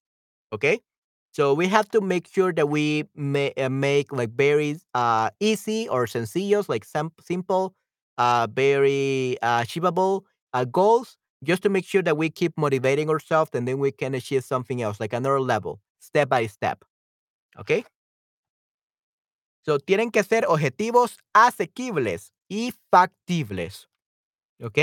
So, 1.34 1.54
we 1.54 1.68
have 1.70 1.88
to 1.92 2.02
make 2.02 2.28
sure 2.28 2.52
that 2.54 2.68
we 2.70 3.06
uh, 3.58 3.70
make, 3.70 4.12
like, 4.12 4.32
very, 4.36 4.78
uh, 4.94 5.30
easy 5.40 5.88
or 5.88 6.06
sencillos, 6.08 6.68
like, 6.68 6.84
sem 6.84 7.10
simple, 7.22 7.74
uh, 8.18 8.48
very 8.52 9.38
achievable, 9.42 10.26
uh, 10.54 10.66
goals, 10.66 11.18
just 11.44 11.64
to 11.64 11.70
make 11.70 11.86
sure 11.86 12.02
that 12.04 12.18
we 12.18 12.30
keep 12.30 12.52
motivating 12.58 13.10
ourselves, 13.10 13.52
and 13.54 13.66
then 13.68 13.80
we 13.80 13.92
can 13.94 14.14
achieve 14.14 14.44
something 14.44 14.82
else, 14.82 15.00
like 15.00 15.14
another 15.14 15.40
level, 15.40 15.80
step 16.00 16.28
by 16.30 16.48
step, 16.48 16.84
¿okey? 17.60 17.86
So, 19.64 19.80
tienen 19.80 20.12
que 20.12 20.24
ser 20.24 20.46
objetivos 20.48 21.18
asequibles 21.34 22.34
y 22.48 22.74
factibles. 22.90 23.92
¿ok? 24.62 24.78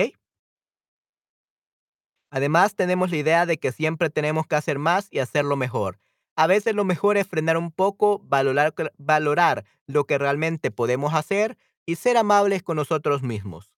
Además, 2.30 2.74
tenemos 2.74 3.10
la 3.10 3.16
idea 3.16 3.46
de 3.46 3.58
que 3.58 3.72
siempre 3.72 4.10
tenemos 4.10 4.46
que 4.46 4.56
hacer 4.56 4.78
más 4.78 5.08
y 5.10 5.20
hacerlo 5.20 5.56
mejor. 5.56 5.98
A 6.36 6.46
veces 6.46 6.74
lo 6.74 6.84
mejor 6.84 7.16
es 7.16 7.26
frenar 7.26 7.56
un 7.56 7.72
poco, 7.72 8.20
valorar, 8.20 8.74
valorar 8.98 9.64
lo 9.86 10.04
que 10.04 10.18
realmente 10.18 10.70
podemos 10.70 11.14
hacer 11.14 11.56
y 11.86 11.96
ser 11.96 12.16
amables 12.16 12.62
con 12.62 12.76
nosotros 12.76 13.22
mismos, 13.22 13.72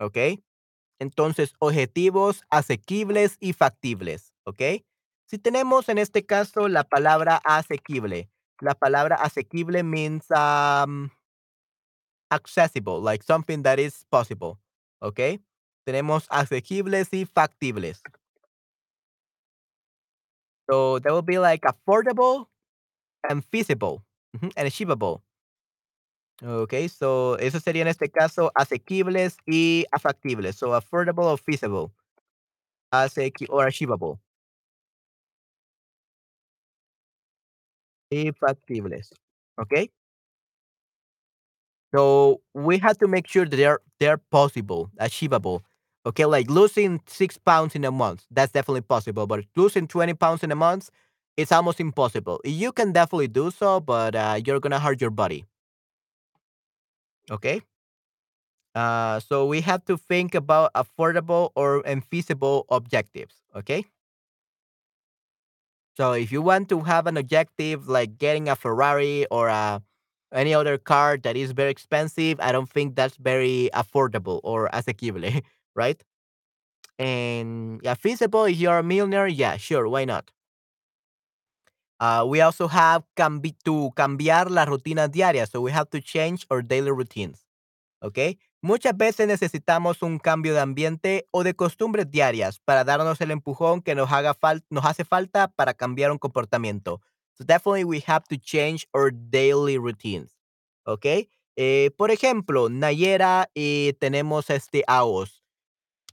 ¿ok? 0.00 0.40
Entonces, 0.98 1.52
objetivos 1.58 2.42
asequibles 2.50 3.36
y 3.40 3.52
factibles, 3.52 4.32
¿ok? 4.44 4.62
Si 5.26 5.38
tenemos 5.38 5.88
en 5.90 5.98
este 5.98 6.24
caso 6.24 6.66
la 6.68 6.82
palabra 6.84 7.40
asequible, 7.44 8.30
la 8.60 8.74
palabra 8.74 9.16
asequible 9.16 9.82
means 9.82 10.30
um, 10.30 11.10
accessible, 12.30 13.00
like 13.00 13.22
something 13.22 13.62
that 13.62 13.78
is 13.78 14.04
possible, 14.10 14.58
¿ok? 15.00 15.40
Tenemos 15.86 16.26
asequibles 16.28 17.08
y 17.12 17.24
factibles. 17.24 18.00
So 20.70 20.98
that 20.98 21.12
would 21.12 21.26
be 21.26 21.38
like 21.38 21.62
affordable 21.62 22.46
and 23.28 23.44
feasible 23.44 24.02
and 24.56 24.66
achievable. 24.66 25.22
Okay, 26.40 26.86
so 26.88 27.36
eso 27.36 27.58
sería 27.58 27.82
en 27.82 27.88
este 27.88 28.10
caso 28.10 28.52
asequibles 28.54 29.36
y 29.46 29.86
factibles. 30.00 30.54
So 30.54 30.68
affordable 30.78 31.24
or 31.24 31.38
feasible, 31.38 31.90
asequi 32.92 33.46
or 33.48 33.66
achievable 33.66 34.20
y 38.10 38.32
factibles. 38.32 39.10
Okay, 39.58 39.90
so 41.94 42.40
we 42.54 42.78
have 42.78 42.98
to 42.98 43.08
make 43.08 43.26
sure 43.26 43.44
that 43.46 43.56
they're 43.56 43.80
they're 44.00 44.18
possible, 44.30 44.90
achievable. 44.98 45.62
Okay, 46.06 46.24
like 46.24 46.50
losing 46.50 47.00
six 47.06 47.36
pounds 47.38 47.74
in 47.74 47.84
a 47.84 47.90
month, 47.90 48.24
that's 48.30 48.52
definitely 48.52 48.82
possible. 48.82 49.26
But 49.26 49.44
losing 49.56 49.86
twenty 49.88 50.14
pounds 50.14 50.42
in 50.42 50.52
a 50.52 50.56
month, 50.56 50.90
it's 51.36 51.52
almost 51.52 51.80
impossible. 51.80 52.40
You 52.44 52.72
can 52.72 52.92
definitely 52.92 53.28
do 53.28 53.50
so, 53.50 53.80
but 53.80 54.14
uh, 54.14 54.40
you're 54.44 54.60
gonna 54.60 54.80
hurt 54.80 55.00
your 55.00 55.10
body. 55.10 55.44
Okay. 57.30 57.62
Uh, 58.74 59.18
so 59.20 59.46
we 59.46 59.60
have 59.62 59.84
to 59.86 59.96
think 59.96 60.34
about 60.34 60.72
affordable 60.74 61.50
or 61.56 61.82
and 61.86 62.04
feasible 62.04 62.66
objectives. 62.70 63.42
Okay. 63.56 63.84
So 65.98 66.12
if 66.12 66.30
you 66.30 66.42
want 66.42 66.68
to 66.70 66.80
have 66.82 67.06
an 67.06 67.16
objective 67.16 67.88
like 67.88 68.18
getting 68.18 68.48
a 68.48 68.56
Ferrari 68.56 69.26
or 69.30 69.48
a 69.48 69.82
any 70.32 70.52
other 70.54 70.76
car 70.78 71.16
that 71.18 71.36
is 71.36 71.52
very 71.52 71.70
expensive, 71.70 72.38
I 72.40 72.52
don't 72.52 72.68
think 72.68 72.94
that's 72.96 73.16
very 73.16 73.70
affordable 73.74 74.40
or 74.44 74.68
asequible, 74.72 75.42
right? 75.74 76.00
And 76.98 77.80
yeah, 77.82 77.94
feasible 77.94 78.44
if 78.46 78.56
you're 78.58 78.78
a 78.78 78.82
millionaire, 78.84 79.28
yeah, 79.28 79.56
sure, 79.56 79.88
why 79.88 80.04
not? 80.04 80.30
Uh, 82.00 82.24
we 82.28 82.40
also 82.40 82.68
have 82.68 83.02
cambi- 83.16 83.56
to 83.64 83.90
cambiar 83.96 84.50
las 84.50 84.68
rutinas 84.68 85.10
diarias, 85.10 85.50
so 85.50 85.60
we 85.60 85.72
have 85.72 85.90
to 85.90 86.00
change 86.00 86.46
our 86.50 86.62
daily 86.62 86.90
routines. 86.92 87.44
¿ok? 88.02 88.38
Muchas 88.60 88.96
veces 88.96 89.28
necesitamos 89.28 90.02
un 90.02 90.18
cambio 90.18 90.52
de 90.52 90.60
ambiente 90.60 91.28
o 91.30 91.44
de 91.44 91.54
costumbres 91.54 92.10
diarias 92.10 92.58
para 92.58 92.82
darnos 92.82 93.20
el 93.20 93.30
empujón 93.30 93.82
que 93.82 93.94
nos, 93.94 94.10
haga 94.10 94.36
hace 94.82 95.04
falta 95.04 95.46
para 95.48 95.74
cambiar 95.74 96.10
un 96.10 96.18
comportamiento. 96.18 97.00
So 97.34 97.44
definitely 97.44 97.84
we 97.84 98.02
have 98.08 98.24
to 98.28 98.36
change 98.36 98.88
our 98.92 99.12
daily 99.12 99.78
routines, 99.78 100.36
¿ok? 100.84 101.06
Eh, 101.54 101.92
por 101.96 102.10
ejemplo, 102.10 102.68
Nayera 102.68 103.48
y 103.54 103.92
tenemos 104.00 104.50
este 104.50 104.82
AOS. 104.88 105.44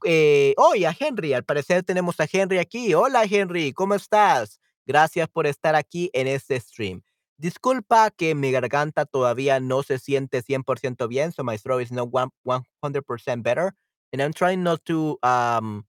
Eh, 0.04 0.54
oh, 0.56 0.74
a 0.74 0.96
Henry, 0.96 1.32
al 1.32 1.44
parecer 1.44 1.82
tenemos 1.82 2.20
a 2.20 2.28
Henry 2.30 2.58
aquí. 2.58 2.94
Hola 2.94 3.24
Henry, 3.24 3.72
¿cómo 3.72 3.96
estás? 3.96 4.60
Gracias 4.86 5.28
por 5.28 5.48
estar 5.48 5.74
aquí 5.74 6.10
en 6.12 6.28
este 6.28 6.60
stream. 6.60 7.02
Disculpa 7.38 8.10
que 8.16 8.34
mi 8.34 8.50
garganta 8.50 9.04
todavía 9.04 9.60
no 9.60 9.82
se 9.82 9.98
siente 9.98 10.42
100% 10.42 11.06
bien, 11.08 11.32
so 11.32 11.44
my 11.44 11.58
throat 11.58 11.82
is 11.82 11.92
not 11.92 12.08
one, 12.10 12.30
100% 12.44 13.42
better. 13.42 13.74
And 14.12 14.22
I'm 14.22 14.32
trying 14.32 14.62
not 14.62 14.84
to 14.86 15.18
um, 15.22 15.84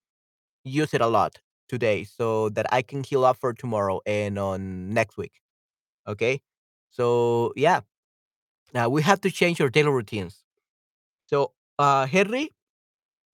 use 0.63 0.93
it 0.93 1.01
a 1.01 1.07
lot 1.07 1.39
today 1.69 2.03
so 2.05 2.49
that 2.49 2.65
I 2.73 2.81
can 2.81 3.03
heal 3.03 3.25
up 3.25 3.37
for 3.39 3.53
tomorrow 3.53 4.01
and 4.05 4.39
on 4.39 4.93
next 4.93 5.17
week. 5.17 5.33
Okay. 6.07 6.41
So, 6.91 7.53
yeah, 7.55 7.81
uh, 8.75 8.89
we 8.89 9.01
have 9.03 9.21
to 9.21 9.31
change 9.31 9.61
our 9.61 9.69
daily 9.69 9.89
routines. 9.91 10.43
So, 11.27 11.53
uh, 11.79 12.05
Henry, 12.07 12.53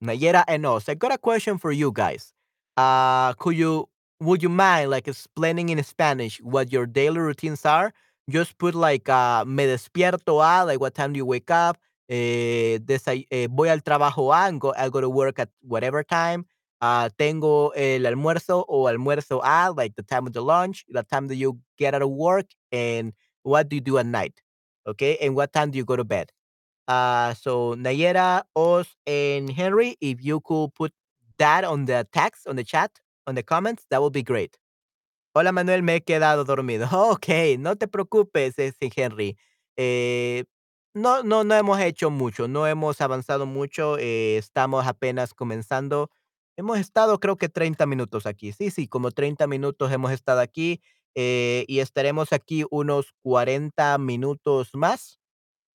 Nayera 0.02 0.44
and 0.48 0.66
us. 0.66 0.88
I 0.88 0.94
got 0.94 1.12
a 1.12 1.18
question 1.18 1.58
for 1.58 1.72
you 1.72 1.92
guys. 1.92 2.32
Uh, 2.76 3.32
could 3.34 3.56
you 3.56 3.88
would 4.24 4.42
you 4.42 4.48
mind 4.48 4.90
like 4.90 5.08
explaining 5.08 5.68
in 5.70 5.82
Spanish 5.84 6.40
what 6.40 6.72
your 6.72 6.86
daily 6.86 7.18
routines 7.20 7.64
are? 7.66 7.92
Just 8.30 8.56
put 8.58 8.74
like 8.74 9.08
uh, 9.08 9.44
me 9.44 9.64
despierto 9.66 10.40
a 10.42 10.64
like 10.64 10.80
what 10.80 10.94
time 10.94 11.12
do 11.12 11.18
you 11.18 11.26
wake 11.26 11.50
up? 11.50 11.78
Eh, 12.08 12.78
eh, 13.30 13.48
voy 13.50 13.68
al 13.70 13.80
trabajo 13.80 14.32
a 14.34 14.48
and 14.48 14.60
go, 14.60 14.74
I 14.76 14.88
go 14.88 15.00
to 15.00 15.08
work 15.10 15.38
at 15.38 15.50
whatever 15.62 16.02
time. 16.02 16.46
Uh, 16.80 17.08
tengo 17.18 17.70
el 17.70 18.02
almuerzo 18.06 18.64
o 18.68 18.84
almuerzo 18.88 19.40
a 19.42 19.70
like 19.72 19.94
the 19.96 20.02
time 20.02 20.26
of 20.26 20.32
the 20.32 20.42
lunch, 20.42 20.84
the 20.88 21.02
time 21.02 21.28
that 21.28 21.36
you 21.36 21.58
get 21.78 21.94
out 21.94 22.02
of 22.02 22.10
work, 22.10 22.46
and 22.72 23.12
what 23.42 23.68
do 23.68 23.76
you 23.76 23.80
do 23.80 23.98
at 23.98 24.06
night? 24.06 24.34
Okay, 24.86 25.16
and 25.20 25.34
what 25.34 25.52
time 25.52 25.70
do 25.70 25.78
you 25.78 25.84
go 25.84 25.96
to 25.96 26.04
bed? 26.04 26.30
Uh, 26.88 27.34
so 27.34 27.74
Nayera, 27.76 28.42
Oz, 28.56 28.88
and 29.06 29.50
Henry, 29.50 29.96
if 30.00 30.22
you 30.24 30.40
could 30.40 30.74
put 30.74 30.92
that 31.38 31.64
on 31.64 31.86
the 31.86 32.06
text, 32.12 32.46
on 32.46 32.56
the 32.56 32.64
chat, 32.64 32.90
on 33.26 33.34
the 33.34 33.42
comments, 33.42 33.86
that 33.90 34.00
would 34.00 34.12
be 34.12 34.22
great. 34.22 34.56
Hola 35.34 35.50
Manuel, 35.52 35.82
me 35.82 35.96
he 35.96 36.00
quedado 36.00 36.44
dormido. 36.44 36.88
Ok, 36.92 37.58
no 37.58 37.76
te 37.76 37.88
preocupes, 37.88 38.58
este 38.58 38.88
Henry. 38.94 39.36
Eh, 39.76 40.44
no, 40.94 41.24
no, 41.24 41.42
no 41.42 41.54
hemos 41.56 41.80
hecho 41.80 42.10
mucho, 42.10 42.46
no 42.46 42.66
hemos 42.68 43.00
avanzado 43.00 43.44
mucho, 43.46 43.98
eh, 43.98 44.36
estamos 44.36 44.86
apenas 44.86 45.34
comenzando. 45.34 46.10
Hemos 46.56 46.78
estado 46.78 47.18
creo 47.18 47.36
que 47.36 47.48
30 47.48 47.84
minutos 47.86 48.26
aquí. 48.26 48.52
Sí, 48.52 48.70
sí, 48.70 48.86
como 48.86 49.10
30 49.10 49.48
minutos 49.48 49.90
hemos 49.90 50.12
estado 50.12 50.40
aquí 50.40 50.80
eh, 51.16 51.64
y 51.66 51.80
estaremos 51.80 52.32
aquí 52.32 52.64
unos 52.70 53.12
40 53.22 53.98
minutos 53.98 54.70
más 54.74 55.18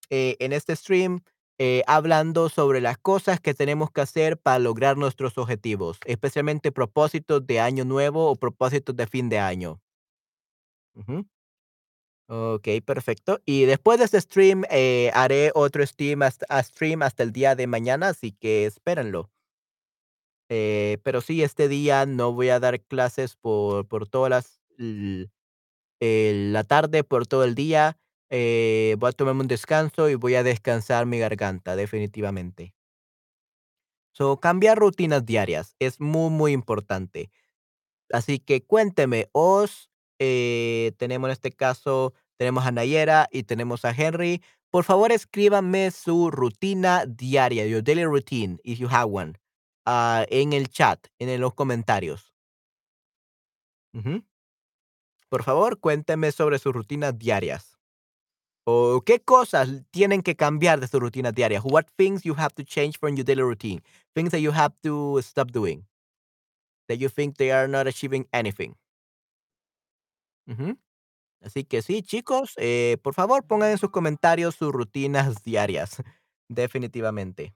en 0.09 0.53
este 0.53 0.75
stream 0.75 1.21
eh, 1.61 1.83
hablando 1.87 2.47
sobre 2.47 2.79
las 2.79 2.97
cosas 2.97 3.41
que 3.41 3.53
tenemos 3.53 3.91
que 3.91 3.99
hacer 3.99 4.37
para 4.37 4.59
lograr 4.59 4.95
nuestros 4.97 5.37
objetivos, 5.37 5.99
especialmente 6.05 6.71
propósitos 6.71 7.45
de 7.45 7.59
año 7.59 7.83
nuevo 7.83 8.31
o 8.31 8.37
propósitos 8.37 8.95
de 8.95 9.07
fin 9.07 9.27
de 9.27 9.39
año. 9.39 9.81
Ok, 12.27 12.67
perfecto. 12.85 13.41
Y 13.43 13.65
después 13.65 13.99
de 13.99 14.05
este 14.05 14.21
stream, 14.21 14.63
eh, 14.69 15.11
haré 15.13 15.51
otro 15.53 15.85
stream 15.85 16.21
hasta, 16.21 16.45
a 16.47 16.63
stream 16.63 17.01
hasta 17.01 17.23
el 17.23 17.33
día 17.33 17.55
de 17.55 17.67
mañana, 17.67 18.09
así 18.09 18.31
que 18.31 18.65
espérenlo. 18.65 19.29
Eh, 20.49 20.97
pero 21.03 21.21
sí, 21.21 21.43
este 21.43 21.67
día 21.67 22.05
no 22.05 22.31
voy 22.33 22.49
a 22.49 22.59
dar 22.59 22.81
clases 22.81 23.35
por, 23.35 23.87
por 23.87 24.07
todas 24.07 24.29
las, 24.29 24.61
la 25.99 26.63
tarde, 26.63 27.03
por 27.03 27.27
todo 27.27 27.43
el 27.43 27.53
día. 27.53 27.97
Eh, 28.31 28.95
voy 28.99 29.09
a 29.09 29.13
tomarme 29.13 29.41
un 29.41 29.47
descanso 29.47 30.09
y 30.09 30.15
voy 30.15 30.35
a 30.35 30.43
descansar 30.43 31.05
mi 31.05 31.19
garganta, 31.19 31.75
definitivamente. 31.75 32.73
So, 34.13 34.39
cambiar 34.39 34.77
rutinas 34.77 35.25
diarias 35.25 35.75
es 35.79 35.99
muy, 35.99 36.29
muy 36.29 36.51
importante. 36.51 37.31
Así 38.11 38.39
que 38.39 38.63
cuénteme, 38.65 39.29
os 39.33 39.89
eh, 40.19 40.93
tenemos 40.97 41.29
en 41.29 41.33
este 41.33 41.51
caso, 41.51 42.13
tenemos 42.37 42.65
a 42.65 42.71
Nayera 42.71 43.27
y 43.31 43.43
tenemos 43.43 43.85
a 43.85 43.91
Henry. 43.91 44.43
Por 44.71 44.83
favor, 44.83 45.11
escríbanme 45.11 45.91
su 45.91 46.31
rutina 46.31 47.05
diaria, 47.07 47.65
your 47.67 47.83
daily 47.83 48.05
routine, 48.05 48.59
if 48.63 48.79
you 48.79 48.87
have 48.89 49.09
one, 49.11 49.35
ah, 49.85 50.25
en 50.29 50.53
el 50.53 50.69
chat, 50.69 51.07
en 51.19 51.39
los 51.41 51.53
comentarios. 51.53 52.33
Ujú. 53.93 54.23
Por 55.29 55.43
favor, 55.43 55.79
cuénteme 55.79 56.31
sobre 56.31 56.59
sus 56.59 56.73
rutinas 56.73 57.17
diarias. 57.17 57.78
¿O 58.71 59.01
qué 59.01 59.19
cosas 59.19 59.67
tienen 59.89 60.21
que 60.21 60.35
cambiar 60.35 60.79
de 60.79 60.87
su 60.87 60.99
rutina 60.99 61.31
diaria? 61.31 61.59
What 61.63 61.85
things 61.97 62.23
you 62.23 62.35
have 62.35 62.53
to 62.53 62.63
change 62.63 62.99
from 62.99 63.15
your 63.15 63.25
daily 63.25 63.41
routine? 63.41 63.81
Things 64.13 64.29
that 64.31 64.41
you 64.41 64.51
have 64.51 64.75
to 64.83 65.19
stop 65.23 65.51
doing, 65.51 65.87
that 66.87 66.99
you 66.99 67.09
think 67.09 67.37
they 67.37 67.51
are 67.51 67.67
not 67.67 67.87
achieving 67.87 68.27
anything. 68.31 68.75
Así 71.41 71.63
que 71.63 71.81
sí, 71.81 72.03
chicos, 72.03 72.53
eh, 72.57 72.97
por 73.01 73.13
favor 73.15 73.43
pongan 73.47 73.71
en 73.71 73.77
sus 73.77 73.89
comentarios 73.89 74.55
sus 74.55 74.71
rutinas 74.71 75.43
diarias, 75.43 76.03
definitivamente. 76.49 77.55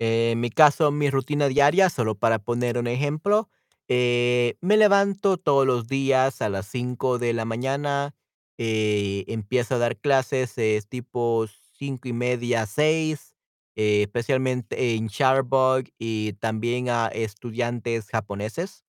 En 0.00 0.40
mi 0.40 0.50
caso, 0.50 0.90
mi 0.92 1.08
rutina 1.10 1.48
diaria, 1.48 1.88
solo 1.90 2.14
para 2.16 2.38
poner 2.38 2.76
un 2.78 2.86
ejemplo, 2.86 3.48
eh, 3.88 4.56
me 4.60 4.76
levanto 4.76 5.38
todos 5.38 5.66
los 5.66 5.86
días 5.88 6.42
a 6.42 6.48
las 6.50 6.66
5 6.66 7.18
de 7.18 7.32
la 7.32 7.44
mañana, 7.46 8.14
eh, 8.58 9.24
empiezo 9.28 9.76
a 9.76 9.78
dar 9.78 9.96
clases, 9.96 10.58
es 10.58 10.88
tipo 10.88 11.46
5 11.78 12.08
y 12.08 12.12
media, 12.12 12.66
6, 12.66 13.34
eh, 13.76 14.02
especialmente 14.02 14.94
en 14.96 15.06
Shutterbug 15.08 15.84
y 15.98 16.34
también 16.34 16.88
a 16.90 17.06
estudiantes 17.08 18.08
japoneses. 18.10 18.84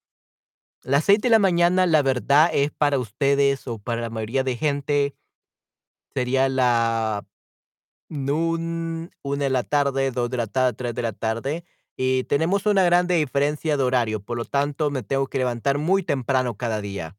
Las 0.84 1.06
6 1.06 1.20
de 1.22 1.30
la 1.30 1.40
mañana, 1.40 1.86
la 1.88 2.02
verdad, 2.04 2.50
es 2.54 2.72
para 2.72 3.00
ustedes 3.00 3.68
o 3.68 3.80
para 3.80 4.02
la 4.02 4.10
mayoría 4.10 4.44
de 4.44 4.58
gente, 4.58 5.16
sería 6.14 6.50
la 6.50 7.26
Nun 8.12 9.12
1 9.22 9.40
de 9.40 9.50
la 9.50 9.64
tarde, 9.64 10.12
2 10.12 10.30
de 10.30 10.38
la 10.38 10.48
tarde, 10.48 10.74
3 10.74 10.96
de 10.96 11.02
la 11.02 11.12
tarde, 11.12 11.66
y 11.98 12.24
tenemos 12.24 12.66
una 12.66 12.84
grande 12.84 13.16
diferencia 13.16 13.76
de 13.76 13.84
horario, 13.84 14.22
por 14.22 14.38
lo 14.38 14.46
tanto, 14.46 14.90
me 14.92 15.04
tengo 15.04 15.28
que 15.28 15.40
levantar 15.40 15.78
muy 15.78 16.04
temprano 16.04 16.56
cada 16.56 16.80
día, 16.80 17.18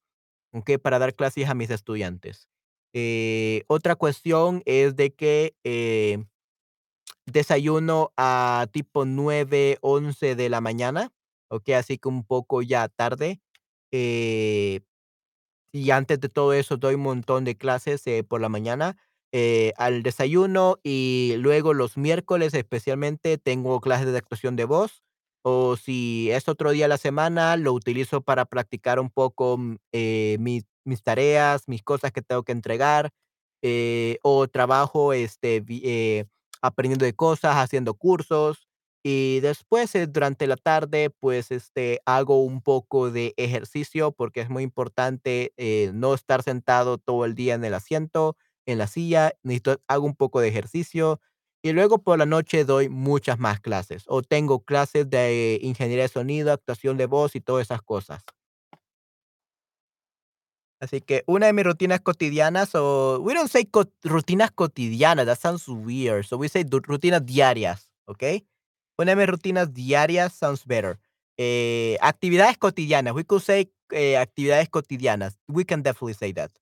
¿okey? 0.53 0.79
Para 0.79 0.99
dar 1.01 1.15
clases 1.15 1.49
a 1.49 1.55
mis 1.55 1.71
estudiantes. 1.71 2.49
Eh, 2.95 3.65
otra 3.69 3.97
cuestión 3.97 4.63
es 4.67 4.97
de 4.97 5.15
que, 5.15 5.57
eh, 5.65 6.25
desayuno 7.27 8.13
a 8.17 8.67
tipo 8.73 9.05
9, 9.07 9.79
11 9.83 10.37
de 10.37 10.49
la 10.51 10.61
mañana, 10.63 11.13
¿okey? 11.51 11.75
Así 11.75 11.99
que 11.99 12.09
un 12.09 12.25
poco 12.25 12.63
ya 12.63 12.89
tarde, 12.89 13.41
eh 13.93 14.81
y 15.73 15.91
antes 15.91 16.21
de 16.21 16.29
todo 16.31 16.55
eso, 16.55 16.79
doy 16.79 16.95
un 16.97 17.03
montón 17.03 17.45
de 17.45 17.57
clases, 17.57 18.07
eh, 18.07 18.25
por 18.25 18.41
la 18.41 18.49
mañana, 18.49 18.97
eh, 19.33 19.73
al 19.77 20.03
desayuno, 20.03 20.79
y 20.83 21.35
luego 21.39 21.75
los 21.75 21.97
miércoles, 21.99 22.55
especialmente, 22.55 23.39
tengo 23.39 23.81
clases 23.81 24.13
de 24.13 24.19
actuación 24.19 24.57
de 24.57 24.65
voz, 24.65 25.03
o 25.43 25.77
si 25.77 26.31
es 26.31 26.49
otro 26.49 26.71
día 26.73 26.87
a 26.87 26.89
la 26.89 26.99
semana, 26.99 27.57
lo 27.57 27.73
utilizo 27.73 28.23
para 28.23 28.45
practicar 28.47 29.01
un 29.01 29.11
poco, 29.11 29.57
mm, 29.59 29.77
eh, 29.93 30.37
mis 30.41 31.03
tareas, 31.03 31.65
mis 31.69 31.83
cosas 31.83 32.13
que 32.13 32.23
tengo 32.23 32.43
que 32.43 32.53
entregar, 32.53 33.11
eh, 33.63 34.19
o 34.23 34.49
trabajo, 34.49 35.13
este, 35.13 35.63
aprendiendo 36.63 37.05
de 37.05 37.15
cosas, 37.15 37.57
haciendo 37.57 37.95
cursos. 37.95 38.67
Y 39.05 39.41
después, 39.41 39.93
durante 40.13 40.47
la 40.47 40.57
tarde, 40.57 41.11
pues, 41.21 41.51
este, 41.51 42.01
hago 42.07 42.43
un 42.43 42.61
poco 42.63 43.11
de 43.11 43.33
ejercicio, 43.37 44.13
porque 44.13 44.41
es 44.41 44.51
muy 44.51 44.63
importante, 44.65 45.53
no 45.95 46.15
estar 46.15 46.43
sentado 46.43 46.99
todo 46.99 47.25
el 47.25 47.35
día 47.35 47.55
en 47.55 47.65
el 47.65 47.75
asiento, 47.75 48.37
en 48.69 48.79
la 48.79 48.87
silla, 48.87 49.33
necesito 49.43 49.81
hago 49.89 50.07
un 50.07 50.15
poco 50.15 50.41
de 50.41 50.49
ejercicio, 50.49 51.21
y 51.63 51.73
luego 51.73 51.99
por 52.03 52.19
la 52.19 52.27
noche 52.27 52.65
doy 52.65 52.89
muchas 52.89 53.39
más 53.39 53.61
clases, 53.61 54.05
o 54.09 54.23
tengo 54.23 54.61
clases 54.65 55.11
de 55.11 55.59
ingeniería 55.63 56.05
de 56.05 56.09
sonido, 56.09 56.53
actuación 56.53 56.97
de 56.99 57.07
voz 57.07 57.35
y 57.37 57.41
todas 57.41 57.67
esas 57.67 57.83
cosas. 57.83 58.23
Así 60.81 61.01
que 61.01 61.25
una 61.27 61.47
de 61.47 61.53
mis 61.53 61.65
rutinas 61.65 62.01
cotidianas, 62.01 62.75
o 62.75 63.19
we 63.21 63.35
don't 63.35 63.51
say 63.51 63.65
cot 63.65 63.91
rutinas 64.05 64.53
cotidianas, 64.53 65.27
that 65.27 65.39
sounds 65.39 65.67
weird, 65.69 66.25
so 66.25 66.37
we 66.37 66.49
say 66.49 66.65
rutinas 66.65 67.25
diarias, 67.27 67.91
¿okey? 68.07 68.47
Una 68.97 69.13
de 69.13 69.17
mis 69.17 69.27
rutinas 69.29 69.73
diarias 69.75 70.33
sounds 70.35 70.65
better. 70.67 70.99
Eh, 71.37 71.97
actividades 72.01 72.59
cotidianas, 72.59 73.15
we 73.15 73.25
could 73.25 73.43
say, 73.43 73.73
eh, 73.91 74.17
actividades 74.19 74.69
cotidianas. 74.69 75.39
We 75.49 75.65
can 75.65 75.83
definitely 75.83 76.15
say 76.15 76.33
that. 76.35 76.53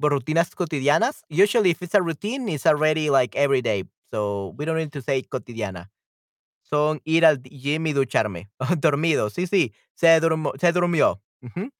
Rutinas 0.00 0.54
cotidianas, 0.54 1.22
usually 1.30 1.70
if 1.70 1.82
it's 1.82 1.94
a 1.94 2.02
routine, 2.02 2.48
it's 2.48 2.66
already 2.66 3.10
like 3.10 3.34
every 3.36 3.62
day, 3.62 3.84
so 4.12 4.54
we 4.58 4.64
don't 4.66 4.76
need 4.76 4.92
to 4.92 5.00
say 5.02 5.22
cotidiana. 5.22 5.90
Son 6.62 7.00
ir 7.04 7.24
al 7.26 7.38
gym 7.42 7.86
y 7.88 7.92
ducharme. 7.92 8.50
Dormido, 8.80 9.30
sí, 9.30 9.46
sí, 9.46 9.72
se 9.94 10.20
durmo 10.20 10.52
se 10.60 10.72
durmió. 10.72 11.22
Ujú. 11.42 11.70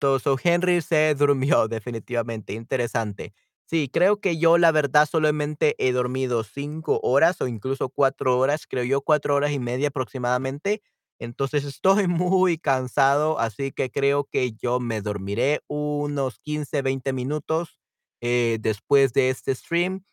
So 0.00 0.18
so 0.18 0.36
Henry 0.42 0.80
se 0.82 1.14
durmió, 1.18 1.68
definitivamente, 1.68 2.54
interesante. 2.54 3.34
Sí, 3.66 3.88
creo 3.92 4.20
que 4.20 4.38
yo, 4.38 4.58
la 4.58 4.72
verdad, 4.72 5.08
solamente 5.10 5.76
he 5.78 5.92
dormido 5.92 6.42
5 6.44 7.00
horas 7.02 7.40
o 7.40 7.46
incluso 7.48 7.88
4 7.90 8.38
horas, 8.38 8.66
creo 8.68 8.84
yo, 8.84 9.00
4 9.02 9.34
horas 9.36 9.52
y 9.52 9.58
media 9.60 9.88
aproximadamente. 9.88 10.82
Entonces, 11.20 11.64
estoy 11.64 12.08
muy 12.08 12.58
cansado, 12.58 13.38
así 13.40 13.72
que 13.72 13.90
creo 13.90 14.24
que 14.26 14.52
yo 14.54 14.80
me 14.80 15.02
dormiré 15.02 15.60
unos 15.68 16.40
15, 16.40 16.82
20 16.82 17.12
minutos, 17.14 17.78
eh, 18.22 18.58
después 18.60 19.12
de 19.14 19.30
este 19.30 19.54
stream, 19.54 20.04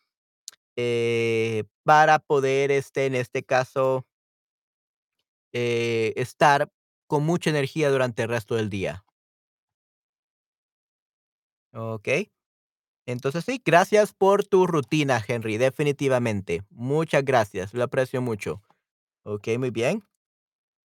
eh, 0.76 1.64
para 1.84 2.18
poder, 2.20 2.70
este, 2.72 3.06
en 3.06 3.14
este 3.16 3.44
caso 3.44 4.06
eh, 5.52 6.12
estar 6.16 6.70
con 7.06 7.24
mucha 7.24 7.50
energía 7.50 7.90
durante 7.90 8.22
el 8.22 8.28
resto 8.28 8.54
del 8.54 8.68
día. 8.70 9.04
Okey. 11.72 12.30
Entonces 13.06 13.44
sí, 13.44 13.62
gracias 13.64 14.12
por 14.14 14.44
tu 14.46 14.66
rutina, 14.66 15.22
Henry, 15.26 15.58
definitivamente. 15.58 16.64
Muchas 16.70 17.24
gracias, 17.24 17.74
lo 17.74 17.84
aprecio 17.84 18.22
mucho. 18.22 18.62
Okey, 19.24 19.58
muy 19.58 19.70
bien. 19.70 20.04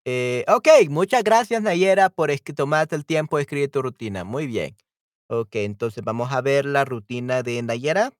Eh, 0.06 0.44
okey, 0.48 0.88
muchas 0.88 1.22
gracias, 1.22 1.62
Nayera, 1.62 2.10
por 2.10 2.30
tomarte 2.54 2.96
el 2.96 3.06
tiempo 3.06 3.36
de 3.36 3.42
escribir 3.42 3.70
tu 3.70 3.82
rutina. 3.82 4.24
Muy 4.24 4.46
bien. 4.48 4.76
Okey, 5.28 5.64
entonces 5.64 6.02
vamos 6.04 6.32
a 6.32 6.40
ver 6.40 6.66
la 6.66 6.84
rutina 6.84 7.42
de 7.42 7.62
Nayera. 7.62 8.12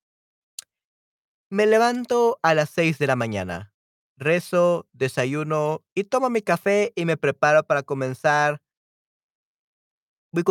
Me 1.50 1.66
levanto 1.66 2.38
a 2.42 2.54
las 2.54 2.70
6 2.70 2.98
de 2.98 3.06
la 3.06 3.16
mañana, 3.16 3.74
rezo, 4.16 4.86
desayuno 4.92 5.82
y 5.94 6.04
tomo 6.04 6.30
mi 6.30 6.40
café 6.42 6.92
y 6.96 7.04
me 7.04 7.16
preparo 7.18 7.62
para 7.64 7.82
comenzar 7.82 8.60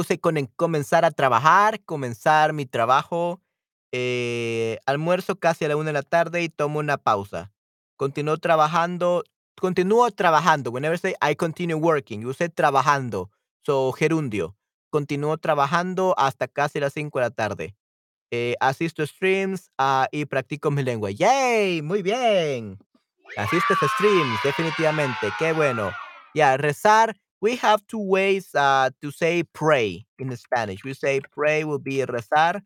say 0.05 0.17
conen 0.19 0.45
comenzar 0.55 1.05
a 1.05 1.11
trabajar, 1.11 1.83
comenzar 1.85 2.53
mi 2.53 2.65
trabajo, 2.65 3.41
eh, 3.91 4.77
almuerzo 4.85 5.37
casi 5.39 5.65
a 5.65 5.69
la 5.69 5.75
1 5.77 5.87
de 5.87 5.93
la 5.93 6.03
tarde 6.03 6.43
y 6.43 6.49
tomo 6.49 6.79
una 6.79 6.97
pausa. 6.97 7.51
Continúo 7.97 8.37
trabajando 8.37 9.23
continúo 9.61 10.09
trabajando, 10.11 10.71
whenever 10.71 10.97
say 10.97 11.13
I 11.21 11.35
continue 11.35 11.77
working, 11.77 12.25
usé 12.25 12.49
trabajando, 12.49 13.29
so 13.63 13.91
gerundio. 13.93 14.55
Continúo 14.89 15.37
trabajando 15.37 16.15
hasta 16.17 16.47
casi 16.47 16.79
las 16.81 16.93
5 16.93 17.19
de 17.19 17.25
la 17.25 17.29
tarde. 17.29 17.75
Eh, 18.31 18.55
asisto 18.59 19.05
streams, 19.05 19.69
ah, 19.77 20.07
y 20.11 20.25
practico 20.25 20.71
mi 20.71 20.83
lengua. 20.83 21.11
¡Yay! 21.11 21.81
Muy 21.81 22.01
bien. 22.01 22.79
Asistes 23.37 23.77
streams, 23.97 24.39
definitivamente, 24.43 25.31
qué 25.39 25.53
bueno. 25.53 25.91
Ya, 26.33 26.57
rezar, 26.57 27.15
we 27.41 27.57
have 27.61 27.81
2 27.87 27.99
ways, 27.99 28.49
ah, 28.55 28.89
to 29.01 29.11
say 29.11 29.43
pray 29.53 30.05
in 30.17 30.35
Spanish. 30.35 30.83
We 30.83 30.93
say 30.93 31.21
pray 31.21 31.63
will 31.63 31.79
be 31.79 32.03
rezar, 32.05 32.63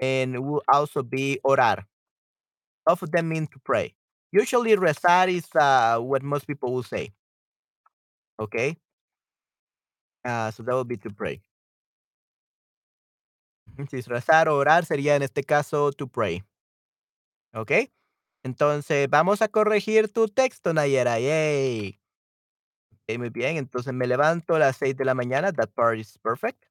and 0.00 0.38
will 0.38 0.62
also 0.68 1.02
be 1.02 1.40
orar. 1.44 1.86
Both 2.86 3.02
of 3.02 3.10
them 3.12 3.28
mean 3.28 3.46
to 3.48 3.58
pray. 3.64 3.94
Usually, 4.32 4.76
rezar 4.76 5.28
is, 5.28 5.48
ah, 5.58 5.98
what 5.98 6.22
most 6.22 6.46
people 6.46 6.72
will 6.72 6.84
say. 6.84 7.10
Okey. 8.38 8.76
Ah, 10.24 10.50
so 10.50 10.62
that 10.62 10.74
would 10.74 10.88
be 10.88 10.96
to 10.98 11.10
pray. 11.10 11.40
Si 13.90 14.00
rezar 14.02 14.48
o 14.48 14.56
orar, 14.56 14.84
sería 14.84 15.16
en 15.16 15.22
este 15.22 15.42
caso 15.44 15.92
to 15.92 16.06
pray. 16.08 16.42
Okey. 17.54 17.92
Entonces, 18.44 19.08
vamos 19.10 19.42
a 19.42 19.48
corregir 19.48 20.08
tu 20.12 20.28
texto, 20.28 20.72
Nayera, 20.74 21.20
yay. 21.20 21.98
Okey, 23.08 23.18
muy 23.18 23.30
bien. 23.30 23.56
Entonces, 23.56 23.92
me 23.92 24.06
levanto 24.06 24.54
a 24.54 24.58
las 24.58 24.76
6 24.76 24.96
de 24.96 25.04
la 25.04 25.14
mañana, 25.14 25.52
that 25.52 25.70
part 25.74 25.98
is 25.98 26.18
perfect. 26.22 26.64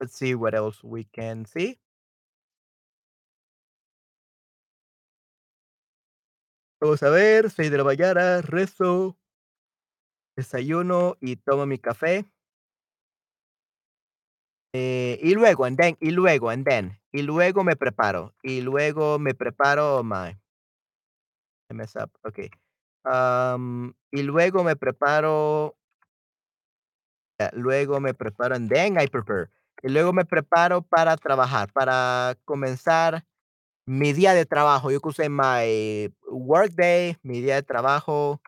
Let's 0.00 0.16
see 0.16 0.34
what 0.36 0.54
else 0.54 0.82
we 0.84 1.04
can 1.12 1.44
see. 1.44 1.78
Vamos 6.80 7.02
a 7.02 7.10
ver, 7.10 7.50
6 7.50 7.70
de 7.72 7.76
la 7.78 7.82
mañana, 7.84 8.40
rezo 8.40 9.16
desayuno 10.36 11.16
y 11.20 11.34
tomo 11.36 11.66
mi 11.66 11.78
café. 11.78 12.24
Eh, 14.74 15.18
y 15.22 15.34
luego, 15.34 15.64
and 15.64 15.78
then, 15.78 15.96
y 16.00 16.10
luego, 16.10 16.50
and 16.50 16.66
then, 16.66 16.98
y 17.10 17.22
luego 17.22 17.64
me 17.64 17.74
preparo, 17.76 18.34
y 18.42 18.60
luego 18.60 19.18
me 19.18 19.32
preparo, 19.34 20.02
my 20.04 20.38
I 21.70 21.74
mess 21.74 21.96
up, 21.96 22.10
okey. 22.26 22.50
Am, 23.04 23.94
y 24.10 24.22
luego 24.22 24.64
me 24.64 24.76
preparo 24.76 25.74
ah, 27.40 27.50
luego 27.54 28.00
me 28.00 28.14
preparo, 28.14 28.54
and 28.56 28.68
then 28.68 28.98
I 28.98 29.06
prepare. 29.06 29.50
Y 29.82 29.88
luego 29.90 30.12
me 30.12 30.24
preparo 30.24 30.82
para 30.82 31.16
trabajar, 31.16 31.72
para 31.72 32.36
comenzar 32.44 33.24
mi 33.88 34.12
día 34.12 34.34
de 34.34 34.46
trabajo. 34.46 34.90
You 34.90 35.00
could 35.00 35.16
say 35.16 35.28
my 35.30 36.12
work 36.30 36.72
day, 36.76 37.16
mi 37.22 37.40
día 37.40 37.56
de 37.56 37.62
trabajo 37.62 38.40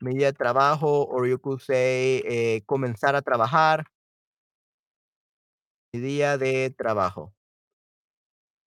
mi 0.00 0.14
día 0.14 0.26
de 0.28 0.32
trabajo, 0.34 1.04
or 1.08 1.26
you 1.26 1.38
could 1.38 1.60
say, 1.60 2.22
eh, 2.26 2.62
comenzar 2.66 3.16
a 3.16 3.22
trabajar. 3.22 3.86
Mi 5.94 6.00
día 6.00 6.36
de 6.38 6.70
trabajo. 6.76 7.32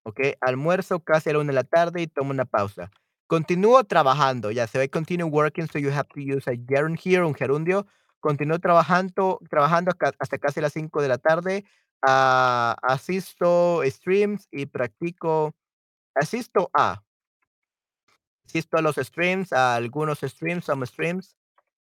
Okey, 0.06 0.36
almuerzo 0.42 1.02
casi 1.02 1.30
a 1.30 1.34
la 1.34 1.40
1 1.40 1.48
de 1.48 1.54
la 1.54 1.64
tarde 1.66 2.02
y 2.02 2.08
tomo 2.08 2.32
una 2.32 2.46
pausa. 2.46 2.90
Continúo 3.28 3.84
trabajando, 3.84 4.52
ya 4.52 4.66
se 4.68 4.78
ve 4.80 4.90
continue 4.90 5.26
working, 5.26 5.68
so 5.68 5.80
you 5.80 5.90
have 5.92 6.08
to 6.14 6.22
use 6.22 6.50
a 6.50 6.56
gerund 6.56 6.98
here, 7.04 7.26
un 7.26 7.34
gerundio. 7.36 7.86
Continúo 8.22 8.60
trabajando 8.60 9.40
trabajando 9.50 9.92
hasta 10.20 10.38
casi 10.38 10.62
las 10.62 10.72
5 10.74 11.02
de 11.02 11.10
la 11.10 11.18
tarde. 11.18 11.66
Ah, 12.02 12.78
asisto 12.84 13.82
streams 13.86 14.48
y 14.52 14.66
practico 14.68 15.54
asisto 16.20 16.70
a 16.74 17.02
asisto 18.46 18.78
a 18.78 18.82
los 18.82 18.96
streams, 18.96 19.52
a 19.54 19.76
algunos 19.76 20.20
streams, 20.20 20.66
some 20.66 20.86
streams. 20.86 21.36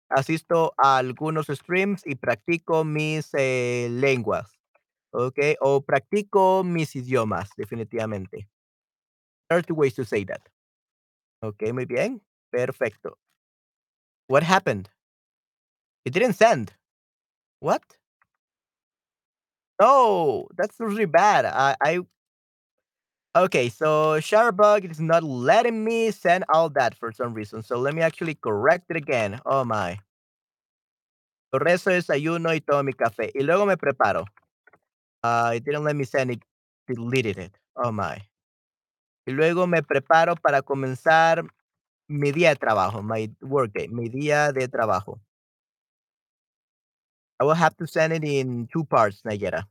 Asisto 0.09 0.73
a 0.77 0.97
algunos 0.99 1.47
streams 1.47 2.03
y 2.05 2.15
practico 2.15 2.85
mis, 2.85 3.29
eh, 3.33 3.89
lenguas, 3.91 4.51
¿okey? 5.11 5.57
O 5.61 5.81
practico 5.83 6.63
mis 6.63 6.95
idiomas, 6.95 7.51
definitivamente. 7.57 8.47
There 9.49 9.57
are 9.57 9.63
2 9.63 9.73
ways 9.73 9.95
to 9.95 10.05
say 10.05 10.23
that. 10.25 10.41
Okey, 11.43 11.73
muy 11.73 11.85
bien, 11.85 12.21
perfecto. 12.51 13.17
What 14.29 14.43
happened? 14.43 14.89
It 16.05 16.11
didn't 16.13 16.33
send. 16.33 16.73
What? 17.59 17.83
Oh, 19.79 20.47
that's 20.57 20.75
really 20.79 21.05
bad. 21.05 21.45
I 21.45 21.75
I 21.81 21.99
Okay, 23.35 23.69
so 23.69 24.17
Shutterbug 24.19 24.89
is 24.89 24.99
not 24.99 25.23
letting 25.23 25.83
me 25.83 26.09
send 26.09 26.43
all 26.49 26.67
that 26.71 26.95
for 26.95 27.11
some 27.11 27.33
reason, 27.33 27.61
so 27.61 27.77
let 27.77 27.93
me 27.93 28.01
actually 28.01 28.33
correct 28.33 28.85
it 28.89 28.97
again. 28.97 29.39
Oh 29.45 29.63
my. 29.63 29.99
Rezo, 31.53 31.91
desayuno 31.91 32.53
y 32.53 32.61
tomo 32.61 32.83
mi 32.83 32.93
café, 32.93 33.31
y 33.35 33.43
luego 33.43 33.65
me 33.67 33.77
preparo. 33.77 34.25
Ah, 35.23 35.51
it 35.53 35.63
didn't 35.65 35.83
let 35.83 35.95
me 35.95 36.05
send 36.05 36.31
it, 36.31 36.41
deleted 36.87 37.37
it. 37.37 37.57
Oh 37.75 37.91
my. 37.91 38.17
Y 39.27 39.33
luego 39.33 39.67
me 39.67 39.83
preparo 39.83 40.35
para 40.35 40.61
comenzar 40.63 41.43
mi 42.07 42.31
día 42.31 42.49
de 42.49 42.55
trabajo, 42.57 43.03
my 43.03 43.29
work 43.41 43.73
day, 43.73 43.87
mi 43.89 44.09
día 44.09 44.51
de 44.53 44.67
trabajo. 44.67 45.19
I 47.39 47.45
will 47.45 47.53
have 47.55 47.75
to 47.77 47.87
send 47.87 48.13
it 48.13 48.23
in 48.23 48.67
2 48.73 48.83
parts, 48.85 49.21
Nayera. 49.23 49.63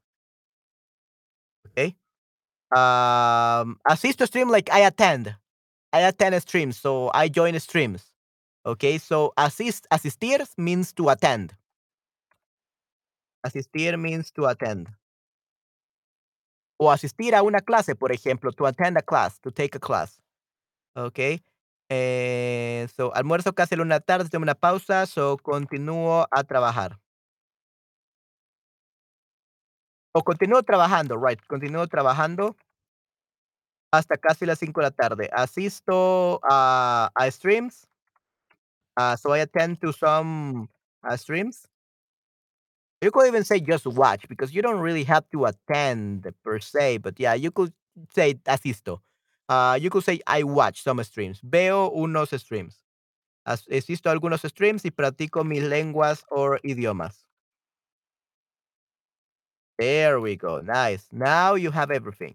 Okay. 1.66 1.96
Um, 2.74 3.78
assist 3.88 4.18
to 4.18 4.26
stream 4.26 4.50
like 4.50 4.70
I 4.72 4.80
attend. 4.80 5.34
I 5.92 6.00
attend 6.02 6.40
streams, 6.42 6.78
so 6.78 7.10
I 7.14 7.28
join 7.28 7.58
streams. 7.60 8.04
Okay, 8.66 8.98
so 8.98 9.32
assist 9.38 9.86
asistir 9.92 10.38
means 10.58 10.92
to 10.94 11.08
attend. 11.10 11.54
Asistir 13.44 13.96
means 13.96 14.30
to 14.32 14.46
attend. 14.46 14.88
O 16.80 16.92
asistir 16.92 17.34
a 17.34 17.42
una 17.42 17.60
clase, 17.60 17.96
por 17.96 18.12
ejemplo, 18.12 18.52
to 18.52 18.64
attend 18.64 18.96
a 18.98 19.02
class, 19.02 19.40
to 19.40 19.50
take 19.50 19.76
a 19.76 19.80
class. 19.80 20.20
Okey. 20.96 21.42
Eh, 21.90 22.88
so, 22.96 23.14
almuerzo 23.14 23.54
casi 23.54 23.74
a 23.76 23.78
la 23.78 23.84
1 23.84 24.00
tarde, 24.00 24.28
tomo 24.30 24.44
una 24.44 24.54
pausa, 24.56 25.06
so, 25.06 25.38
continúo 25.38 26.26
a 26.30 26.44
trabajar. 26.44 26.98
O 30.20 30.62
trabajando, 30.62 31.16
right, 31.16 31.40
continúo 31.46 31.86
trabajando 31.86 32.56
hasta 33.92 34.16
casi 34.16 34.46
las 34.46 34.58
5 34.58 34.80
de 34.80 34.86
la 34.86 34.90
tarde. 34.90 35.30
Asisto 35.32 36.40
a 36.42 37.10
streams. 37.30 37.86
Ah, 38.96 39.16
so 39.16 39.32
I 39.32 39.40
attend 39.40 39.80
to 39.80 39.92
some, 39.92 40.68
ah, 41.04 41.16
streams. 41.16 41.68
You 43.00 43.12
could 43.12 43.28
even 43.28 43.44
say 43.44 43.60
just 43.60 43.86
watch 43.86 44.26
because 44.28 44.52
you 44.52 44.60
don't 44.60 44.80
really 44.80 45.04
have 45.04 45.24
to 45.30 45.44
attend 45.46 46.26
per 46.42 46.58
se, 46.58 46.98
but 46.98 47.14
yeah, 47.20 47.34
you 47.34 47.52
could 47.52 47.72
say 48.12 48.34
asisto. 48.44 49.00
Ah, 49.48 49.76
you 49.76 49.88
could 49.88 50.02
say 50.02 50.20
I 50.26 50.42
watch 50.42 50.82
some 50.82 51.02
streams. 51.04 51.40
Veo 51.44 51.90
unos 51.90 52.36
streams. 52.40 52.80
As 53.46 53.64
asisto 53.70 54.10
algunos 54.10 54.42
streams 54.42 54.84
y 54.84 54.90
practico 54.90 55.44
mis 55.44 55.62
lenguas 55.62 56.24
or 56.28 56.58
idiomas. 56.64 57.27
There 59.78 60.20
we 60.20 60.36
go, 60.36 60.60
nice. 60.60 61.06
Now 61.12 61.54
you 61.54 61.70
have 61.70 61.90
everything. 61.90 62.34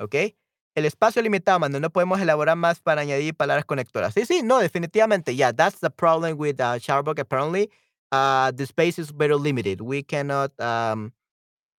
¿Okey? 0.00 0.36
El 0.76 0.84
espacio 0.86 1.22
limitado, 1.22 1.60
mano, 1.60 1.80
no 1.80 1.90
podemos 1.90 2.20
elaborar 2.20 2.56
más 2.56 2.80
para 2.80 3.02
añadir 3.02 3.34
palabras 3.36 3.64
conectoras. 3.66 4.14
Sí, 4.14 4.26
sí, 4.26 4.42
no, 4.42 4.60
definitivamente, 4.60 5.34
yeah, 5.36 5.52
that's 5.52 5.80
the 5.80 5.90
problem 5.90 6.38
with, 6.38 6.60
uh, 6.60 6.78
Shutterbug 6.78 7.18
apparently. 7.20 7.70
Uh, 8.12 8.52
the 8.52 8.66
space 8.66 8.98
is 8.98 9.10
very 9.10 9.34
limited. 9.36 9.80
We 9.82 10.02
cannot, 10.02 10.52
um, 10.60 11.12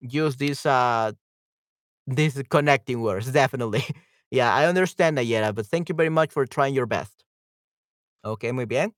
use 0.01 0.37
these, 0.37 0.65
uh, 0.65 1.13
these 2.07 2.41
connecting 2.49 3.01
words, 3.01 3.31
definitely. 3.33 3.85
Yeah, 4.31 4.53
I 4.53 4.65
understand, 4.67 5.17
Nayera, 5.17 5.55
but 5.55 5.67
thank 5.67 5.89
you 5.89 5.95
very 5.95 6.09
much 6.09 6.31
for 6.31 6.45
trying 6.45 6.75
your 6.75 6.87
best. 6.87 7.23
Okey, 8.25 8.51
muy 8.53 8.65
bien. 8.65 8.93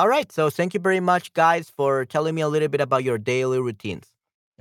Alright, 0.00 0.32
so 0.32 0.50
thank 0.50 0.74
you 0.74 0.80
very 0.80 1.00
much, 1.00 1.32
guys, 1.34 1.70
for 1.70 2.04
telling 2.06 2.34
me 2.36 2.42
a 2.42 2.48
little 2.48 2.68
bit 2.68 2.80
about 2.82 3.04
your 3.04 3.18
daily 3.18 3.60
routines. 3.60 4.11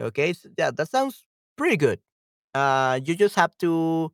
Okay, 0.02 0.34
so 0.34 0.50
yeah, 0.58 0.72
that 0.72 0.90
sounds 0.90 1.26
pretty 1.58 1.78
good. 1.78 2.00
Uh, 2.54 3.00
you 3.06 3.16
just 3.16 3.36
have 3.36 3.58
to, 3.60 4.12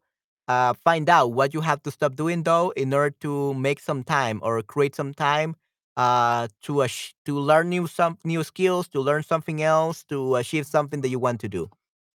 uh, 0.47 0.73
find 0.85 1.09
out 1.09 1.33
what 1.33 1.53
you 1.53 1.61
have 1.61 1.83
to 1.83 1.91
stop 1.91 2.15
doing, 2.15 2.43
though, 2.43 2.71
in 2.71 2.93
order 2.93 3.15
to 3.21 3.53
make 3.55 3.79
some 3.79 4.03
time 4.03 4.39
or 4.43 4.61
create 4.63 4.95
some 4.95 5.13
time, 5.13 5.55
uh, 5.97 6.47
to 6.63 6.85
to 7.25 7.39
learn 7.39 7.69
new 7.69 7.87
some 7.87 8.17
new 8.25 8.43
skills, 8.43 8.87
to 8.89 9.01
learn 9.01 9.23
something 9.23 9.61
else, 9.63 10.03
to 10.05 10.35
achieve 10.37 10.67
something 10.67 11.01
that 11.01 11.09
you 11.09 11.19
want 11.19 11.41
to 11.41 11.49
do. 11.49 11.69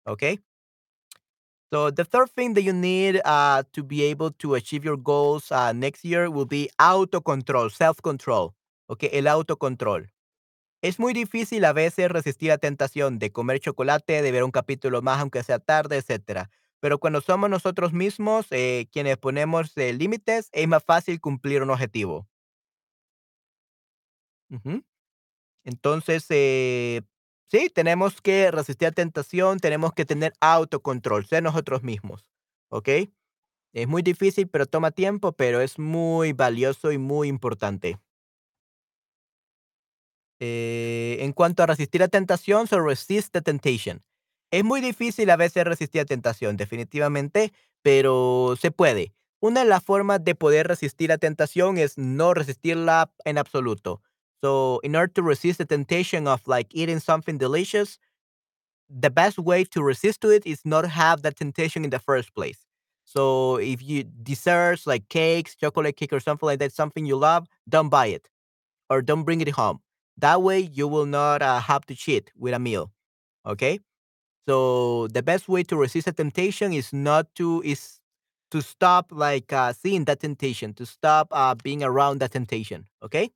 Okay? 0.09 0.39
So, 1.73 1.91
the 1.91 2.05
3rd 2.05 2.31
thing 2.31 2.55
that 2.55 2.63
you 2.63 2.73
need, 2.73 3.21
uh, 3.25 3.63
to 3.73 3.83
be 3.83 4.03
able 4.03 4.33
to 4.43 4.55
achieve 4.55 4.85
your 4.85 4.97
goals, 4.97 5.53
uh, 5.53 5.73
next 5.73 6.05
year 6.05 6.29
will 6.31 6.45
be 6.47 6.69
auto 6.81 7.21
control, 7.21 7.71
self-control. 7.71 8.55
Okay, 8.91 9.09
el 9.13 9.25
autocontrol. 9.27 10.07
Es 10.83 10.99
muy 10.99 11.13
difícil 11.15 11.65
a 11.65 11.73
veces 11.73 12.11
resistir 12.11 12.49
la 12.49 12.59
tentación 12.59 13.19
de 13.19 13.33
comer 13.33 13.61
chocolate, 13.61 14.23
de 14.23 14.33
ver 14.33 14.45
un 14.45 14.51
capítulo 14.51 15.03
más, 15.03 15.21
aunque 15.21 15.43
sea 15.43 15.59
tarde, 15.59 15.97
etcétera. 15.99 16.51
Pero 16.81 16.99
cuando 16.99 17.21
somos 17.21 17.51
nosotros 17.51 17.93
mismos, 17.93 18.47
eh, 18.51 18.87
quienes 18.93 19.19
ponemos, 19.19 19.77
eh, 19.77 19.93
límites, 19.93 20.49
es 20.53 20.69
más 20.69 20.83
fácil 20.85 21.21
cumplir 21.21 21.63
un 21.63 21.71
objetivo. 21.71 22.27
Entonces, 25.65 26.25
eh, 26.31 27.03
sí, 27.51 27.71
tenemos 27.75 28.21
que 28.23 28.51
resistir 28.51 28.89
la 28.89 28.93
tentación, 28.93 29.59
tenemos 29.59 29.93
que 29.93 30.05
tener 30.07 30.33
autocontrol, 30.41 31.27
ser 31.27 31.43
nosotros 31.43 31.83
mismos, 31.83 32.25
¿okey? 32.71 33.13
Es 33.75 33.89
muy 33.89 34.03
difícil, 34.03 34.49
pero 34.49 34.67
toma 34.67 34.93
tiempo, 34.93 35.33
pero 35.33 35.61
es 35.63 35.79
muy 35.79 36.33
valioso 36.35 36.93
y 36.93 36.99
muy 36.99 37.29
importante. 37.29 37.99
Eh, 40.41 41.19
en 41.21 41.33
cuanto 41.33 41.63
a 41.63 41.67
resistir 41.67 42.01
la 42.01 42.09
tentación, 42.09 42.67
so 42.67 42.81
resist 42.81 43.33
the 43.33 43.43
temptation. 43.43 44.03
Es 44.51 44.65
muy 44.65 44.81
difícil 44.81 45.29
a 45.31 45.37
veces 45.37 45.65
resistir 45.65 46.01
la 46.03 46.07
tentación, 46.07 46.57
definitivamente, 46.57 47.53
pero 47.83 48.57
se 48.61 48.71
puede. 48.71 49.13
Una 49.41 49.61
de 49.61 49.67
las 49.69 49.85
formas 49.85 50.25
de 50.25 50.35
poder 50.35 50.67
resistir 50.69 51.11
la 51.11 51.19
tentación 51.19 51.79
es 51.79 51.99
no 51.99 52.35
resistirla 52.35 53.11
en 53.25 53.39
absoluto. 53.39 54.03
So, 54.43 54.81
in 54.83 54.97
order 54.97 55.13
to 55.13 55.23
resist 55.23 55.59
the 55.59 55.67
temptation 55.67 56.27
of, 56.27 56.41
like, 56.49 56.71
eating 56.75 57.01
something 57.01 57.37
delicious, 57.39 58.01
the 58.89 59.11
best 59.11 59.39
way 59.39 59.65
to 59.67 59.83
resist 59.83 60.21
to 60.23 60.31
it 60.31 60.47
is 60.47 60.63
not 60.65 60.87
have 60.87 61.23
that 61.23 61.37
temptation 61.37 61.85
in 61.85 61.91
the 61.91 61.99
first 62.01 62.35
place. 62.35 62.59
So, 63.05 63.57
if 63.57 63.83
you 63.83 64.05
desserts, 64.05 64.87
like 64.87 65.09
cakes, 65.09 65.57
chocolate 65.57 65.97
cake, 65.97 66.13
or 66.13 66.21
something 66.21 66.47
like 66.47 66.61
that, 66.61 66.73
something 66.73 67.07
you 67.07 67.17
love, 67.17 67.47
don't 67.69 67.89
buy 67.91 68.07
it, 68.09 68.29
or 68.91 69.03
don't 69.03 69.25
bring 69.25 69.41
it 69.43 69.51
home. 69.51 69.81
That 70.21 70.43
way, 70.43 70.61
you 70.61 70.87
will 70.89 71.07
not, 71.07 71.43
uh, 71.43 71.61
have 71.61 71.87
to 71.87 71.95
cheat 71.95 72.31
with 72.37 72.53
a 72.55 72.59
meal, 72.59 72.93
okay? 73.47 73.81
So, 74.49 75.09
the 75.09 75.23
best 75.23 75.49
way 75.49 75.63
to 75.65 75.77
resist 75.77 76.09
a 76.09 76.13
temptation 76.13 76.73
is 76.73 76.93
not 76.93 77.35
to 77.37 77.63
is 77.65 78.01
to 78.53 78.63
stop, 78.63 79.13
like, 79.13 79.53
uh, 79.53 79.73
seeing 79.75 80.05
that 80.07 80.21
temptation, 80.21 80.75
to 80.75 80.87
stop, 80.87 81.29
uh, 81.33 81.55
being 81.57 81.83
around 81.85 82.21
that 82.21 82.33
temptation, 82.33 82.87
Okay. 83.05 83.31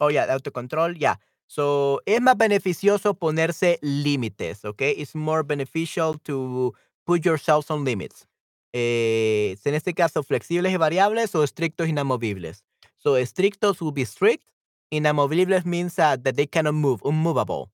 Oh, 0.00 0.08
yeah, 0.10 0.26
autocontrol, 0.34 0.94
yeah. 0.98 1.16
So, 1.46 2.00
es 2.06 2.20
más 2.20 2.36
beneficioso 2.36 3.14
ponerse 3.14 3.78
límites, 3.82 4.64
Okay. 4.64 4.90
It's 4.98 5.14
more 5.14 5.42
beneficial 5.42 6.18
to 6.24 6.74
put 7.06 7.24
yourself 7.24 7.70
on 7.70 7.84
limits. 7.84 8.26
Eh, 8.74 9.56
en 9.64 9.74
este 9.74 9.94
caso, 9.94 10.22
flexibles 10.22 10.72
y 10.72 10.76
variables 10.76 11.34
o 11.34 11.42
estrictos, 11.44 11.86
y 11.86 11.90
inamovibles. 11.90 12.62
So, 13.06 13.12
estrictos 13.14 13.80
will 13.80 13.92
be 13.92 14.04
strict, 14.04 14.44
inamovibles 14.92 15.64
means, 15.64 15.98
uh, 15.98 16.16
that 16.24 16.36
they 16.36 16.46
cannot 16.46 16.74
move, 16.74 17.00
unmovable, 17.04 17.70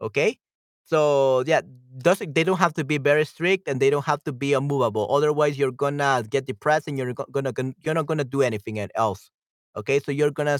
Okay? 0.00 0.38
So, 0.84 1.42
yeah, 1.46 1.62
doesn't 1.98 2.34
they 2.36 2.44
don't 2.44 2.58
have 2.58 2.74
to 2.74 2.84
be 2.84 2.98
very 2.98 3.24
strict, 3.24 3.66
and 3.68 3.80
they 3.80 3.90
don't 3.90 4.04
have 4.06 4.22
to 4.24 4.32
be 4.32 4.52
unmovable, 4.54 5.08
otherwise 5.10 5.58
you're 5.58 5.72
gonna 5.72 6.22
get 6.30 6.46
depressed 6.46 6.86
and 6.86 6.96
you're 6.98 7.12
go 7.14 7.24
gonna 7.32 7.52
you're 7.84 7.94
not 7.94 8.06
gonna 8.06 8.24
do 8.24 8.42
anything 8.42 8.78
else, 8.94 9.30
okay? 9.76 9.98
So, 9.98 10.12
you're 10.12 10.30
gonna 10.30 10.58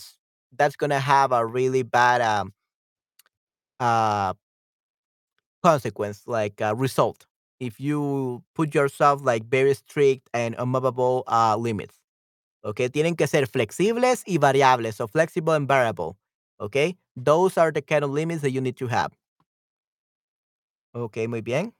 that's 0.57 0.74
gonna 0.77 0.99
have 1.01 1.31
a 1.33 1.47
really 1.47 1.83
bad, 1.85 2.20
um 2.22 2.53
uh 3.81 4.33
consequence, 5.62 6.22
like, 6.27 6.61
uh, 6.61 6.74
result, 6.77 7.27
if 7.61 7.81
you 7.81 8.43
put 8.55 8.74
yourself 8.74 9.20
like 9.24 9.45
very 9.47 9.74
strict 9.74 10.29
and 10.35 10.55
unmovable 10.59 11.24
uh, 11.27 11.57
limits. 11.57 11.97
Okay, 12.67 12.89
tienen 12.91 13.14
que 13.17 13.29
ser 13.29 13.47
flexibles 13.47 14.23
y 14.27 14.39
variables. 14.39 14.97
So 14.97 15.07
flexible 15.09 15.55
and 15.55 15.69
variable. 15.69 16.17
Okay, 16.59 16.99
those 17.14 17.59
are 17.59 17.73
the 17.73 17.83
kind 17.83 18.03
of 18.05 18.11
limits 18.11 18.43
that 18.43 18.51
you 18.51 18.61
need 18.61 18.77
to 18.79 18.89
have. 18.89 19.12
Okay, 20.95 21.29
muy 21.29 21.43
bien. 21.43 21.75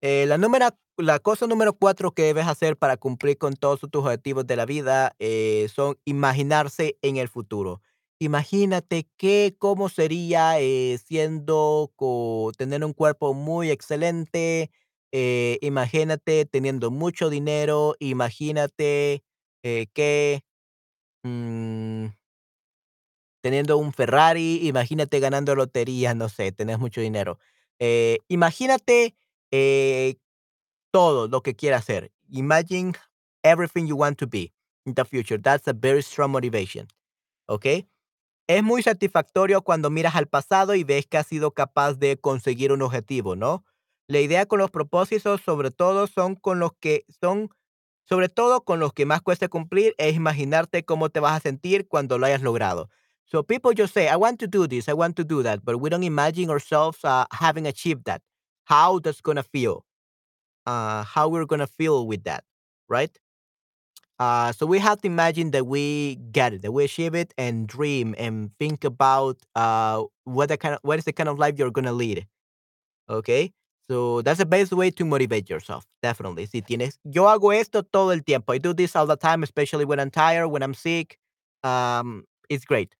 Eh, 0.00 0.26
la, 0.26 0.38
número, 0.38 0.68
la 0.96 1.18
cosa 1.18 1.46
número 1.46 1.72
cuatro 1.74 2.12
que 2.12 2.22
debes 2.22 2.46
hacer 2.46 2.76
para 2.76 2.96
cumplir 2.96 3.36
con 3.38 3.54
todos 3.56 3.80
tus 3.80 3.90
objetivos 4.04 4.46
de 4.46 4.56
la 4.56 4.64
vida 4.66 5.14
eh, 5.18 5.68
son 5.74 5.98
imaginarse 6.04 6.96
en 7.02 7.16
el 7.16 7.28
futuro. 7.28 7.82
Imagínate 8.20 9.08
qué, 9.16 9.54
cómo 9.58 9.88
sería 9.88 10.60
eh, 10.60 10.98
siendo, 11.04 11.92
co- 11.96 12.52
tener 12.56 12.84
un 12.84 12.92
cuerpo 12.92 13.34
muy 13.34 13.70
excelente. 13.70 14.70
Eh, 15.12 15.58
imagínate 15.62 16.44
teniendo 16.46 16.90
mucho 16.90 17.30
dinero. 17.30 17.94
Imagínate 18.00 19.22
eh, 19.62 19.86
que 19.94 20.42
mm, 21.24 22.06
teniendo 23.42 23.78
un 23.78 23.92
Ferrari. 23.92 24.66
Imagínate 24.68 25.20
ganando 25.20 25.54
lotería. 25.54 26.14
No 26.14 26.28
sé, 26.28 26.52
tenés 26.52 26.78
mucho 26.78 27.00
dinero. 27.00 27.38
Eh, 27.78 28.18
imagínate 28.28 29.16
eh, 29.50 30.16
todo 30.92 31.28
lo 31.28 31.42
que 31.42 31.54
quiera 31.54 31.78
hacer. 31.78 32.12
Imagine 32.30 32.92
everything 33.42 33.86
you 33.86 33.96
want 33.96 34.18
to 34.18 34.26
be 34.26 34.52
in 34.86 34.94
the 34.94 35.04
future. 35.04 35.38
That's 35.40 35.68
a 35.68 35.72
very 35.72 36.02
strong 36.02 36.32
motivation. 36.32 36.88
¿Ok? 37.46 37.66
Es 38.48 38.62
muy 38.62 38.82
satisfactorio 38.82 39.62
cuando 39.62 39.90
miras 39.90 40.16
al 40.16 40.26
pasado 40.26 40.74
y 40.74 40.84
ves 40.84 41.06
que 41.06 41.18
has 41.18 41.26
sido 41.26 41.52
capaz 41.52 41.94
de 41.94 42.18
conseguir 42.18 42.72
un 42.72 42.82
objetivo, 42.82 43.36
¿no? 43.36 43.64
La 44.08 44.20
idea 44.20 44.46
con 44.46 44.58
los 44.58 44.70
propósitos, 44.70 45.42
sobre 45.42 45.70
todo, 45.70 46.06
son 46.06 46.34
con 46.36 46.58
los 46.58 46.72
que 46.80 47.04
son, 47.20 47.50
sobre 48.08 48.28
todo 48.28 48.62
con 48.64 48.80
los 48.80 48.92
que 48.94 49.06
más 49.06 49.20
cuesta 49.22 49.48
cumplir, 49.48 49.94
es 49.98 50.16
imaginarte 50.16 50.84
cómo 50.84 51.10
te 51.10 51.20
vas 51.20 51.36
a 51.36 51.40
sentir 51.40 51.86
cuando 51.88 52.18
lo 52.18 52.26
hayas 52.26 52.42
logrado. 52.42 52.88
So 53.26 53.42
people 53.44 53.72
just 53.76 53.92
say, 53.94 54.08
I 54.08 54.16
want 54.16 54.38
to 54.40 54.46
do 54.48 54.66
this, 54.66 54.88
I 54.88 54.94
want 54.94 55.16
to 55.16 55.24
do 55.24 55.42
that, 55.42 55.60
but 55.64 55.76
we 55.80 55.90
don't 55.90 56.04
imagine 56.04 56.50
ourselves 56.50 56.98
uh, 57.04 57.26
having 57.32 57.66
achieved 57.66 58.04
that. 58.06 58.22
How 58.64 58.98
that's 59.00 59.20
gonna 59.22 59.42
feel 59.42 59.84
uh, 60.66 61.04
how 61.04 61.28
we're 61.28 61.46
gonna 61.46 61.66
feel 61.66 62.06
with 62.06 62.24
that, 62.24 62.44
right? 62.88 63.10
Uh, 64.18 64.50
so 64.52 64.66
we 64.66 64.78
have 64.80 65.00
to 65.00 65.06
imagine 65.06 65.52
that 65.52 65.66
we 65.66 66.16
get 66.32 66.52
it, 66.52 66.62
that 66.62 66.72
we 66.72 66.84
achieve 66.84 67.14
it, 67.14 67.32
and 67.38 67.68
dream 67.68 68.14
and 68.18 68.50
think 68.58 68.82
about 68.84 69.36
uh, 69.54 70.02
what 70.24 70.48
the 70.48 70.56
kind 70.56 70.74
of 70.74 70.80
what 70.82 70.98
is 70.98 71.04
the 71.04 71.12
kind 71.12 71.28
of 71.28 71.38
life 71.38 71.54
you're 71.56 71.70
gonna 71.70 71.92
lead. 71.92 72.26
Okay, 73.10 73.52
so 73.90 74.22
that's 74.22 74.38
the 74.38 74.46
best 74.46 74.72
way 74.72 74.90
to 74.90 75.04
motivate 75.04 75.48
yourself. 75.48 75.86
Definitely. 76.02 76.46
Si 76.46 76.60
tienes, 76.62 76.98
yo 77.04 77.24
hago 77.24 77.52
esto 77.54 77.82
todo 77.82 78.10
el 78.10 78.20
tiempo. 78.20 78.52
I 78.52 78.58
do 78.58 78.74
this 78.74 78.94
all 78.94 79.06
the 79.06 79.16
time, 79.16 79.42
especially 79.42 79.84
when 79.84 79.98
I'm 80.00 80.10
tired, 80.10 80.48
when 80.48 80.62
I'm 80.62 80.74
sick. 80.74 81.18
Um, 81.64 82.24
it's 82.48 82.64
great. 82.64 82.94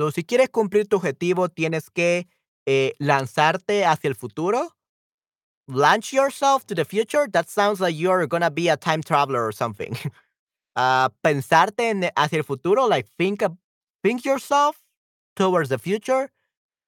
So, 0.00 0.10
si 0.10 0.22
quieres 0.22 0.48
cumplir 0.48 0.86
tu 0.88 0.96
objetivo, 0.96 1.48
tienes 1.48 1.90
que 1.90 2.28
eh, 2.66 2.94
lanzarte 3.00 3.84
hacia 3.84 4.08
el 4.08 4.14
futuro 4.14 4.78
launch 5.68 6.12
yourself 6.12 6.66
to 6.66 6.74
the 6.74 6.84
future, 6.84 7.28
that 7.32 7.48
sounds 7.48 7.80
like 7.80 7.96
you're 7.96 8.26
gonna 8.26 8.50
be 8.50 8.68
a 8.68 8.76
time 8.76 9.02
traveler 9.02 9.44
or 9.44 9.52
something. 9.52 9.96
Uh, 10.74 11.08
pensarte 11.24 11.80
en, 11.80 12.10
hacia 12.16 12.38
el 12.38 12.44
futuro, 12.44 12.86
like 12.86 13.06
think 13.18 13.42
think 14.02 14.24
yourself 14.24 14.80
towards 15.36 15.68
the 15.68 15.78
future. 15.78 16.30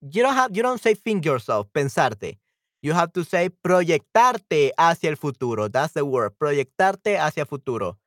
You 0.02 0.22
don't 0.22 0.34
have 0.34 0.56
you 0.56 0.62
don't 0.62 0.80
say 0.80 0.94
think 0.94 1.24
yourself, 1.24 1.68
pensarte. 1.72 2.38
You 2.82 2.94
have 2.94 3.12
to 3.12 3.24
say 3.24 3.50
proyectarte 3.50 4.72
hacia 4.78 5.10
el 5.10 5.16
futuro. 5.16 5.68
That's 5.68 5.92
the 5.92 6.04
word. 6.04 6.32
Proyectarte 6.38 7.18
hacia 7.18 7.42
el 7.42 7.46
futuro. 7.46 7.98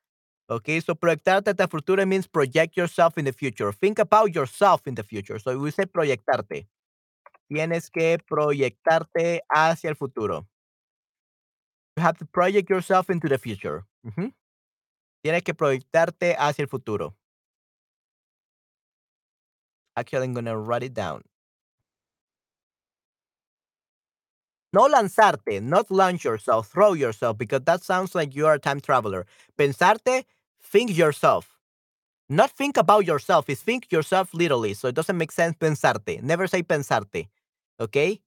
Okay, 0.48 0.80
so 0.80 0.94
proyectarte 0.96 1.50
hacia 1.50 1.64
el 1.64 1.68
futuro 1.68 2.04
means 2.04 2.26
project 2.26 2.76
yourself 2.76 3.16
in 3.16 3.24
the 3.24 3.32
future. 3.32 3.72
Think 3.72 4.00
about 4.00 4.34
yourself 4.34 4.86
in 4.86 4.96
the 4.96 5.04
future. 5.04 5.38
So 5.38 5.56
we 5.56 5.70
say 5.70 5.86
proyectarte. 5.86 6.66
Tienes 7.48 7.90
que 7.90 8.18
proyectarte 8.18 9.42
hacia 9.48 9.90
el 9.90 9.94
futuro. 9.94 10.46
You 11.96 12.02
have 12.02 12.18
to 12.18 12.24
project 12.26 12.68
yourself 12.68 13.08
into 13.10 13.28
the 13.28 13.38
future. 13.38 13.84
Tienes 15.22 15.44
que 15.44 15.54
proyectarte 15.54 16.34
hacia 16.36 16.64
el 16.64 16.68
futuro. 16.68 17.14
Actually, 19.96 20.24
I'm 20.24 20.34
gonna 20.34 20.58
write 20.58 20.82
it 20.82 20.92
down. 20.92 21.22
No 24.74 24.88
lanzarte, 24.88 25.62
not 25.62 25.88
launch 25.88 26.24
yourself, 26.24 26.66
throw 26.66 26.94
yourself, 26.94 27.38
because 27.38 27.60
that 27.64 27.84
sounds 27.84 28.12
like 28.12 28.34
you 28.34 28.44
are 28.48 28.54
a 28.54 28.58
time 28.58 28.80
traveler. 28.80 29.24
Pensarte, 29.56 30.24
think 30.60 30.96
yourself. 30.96 31.60
Not 32.28 32.50
think 32.50 32.76
about 32.76 33.06
yourself, 33.06 33.48
it's 33.48 33.62
think 33.62 33.92
yourself 33.92 34.34
literally. 34.34 34.74
So 34.74 34.88
it 34.88 34.96
doesn't 34.96 35.16
make 35.16 35.30
sense 35.30 35.54
pensarte. 35.60 36.20
Never 36.22 36.48
say 36.48 36.64
pensarte. 36.64 37.28
Okay? 37.78 38.20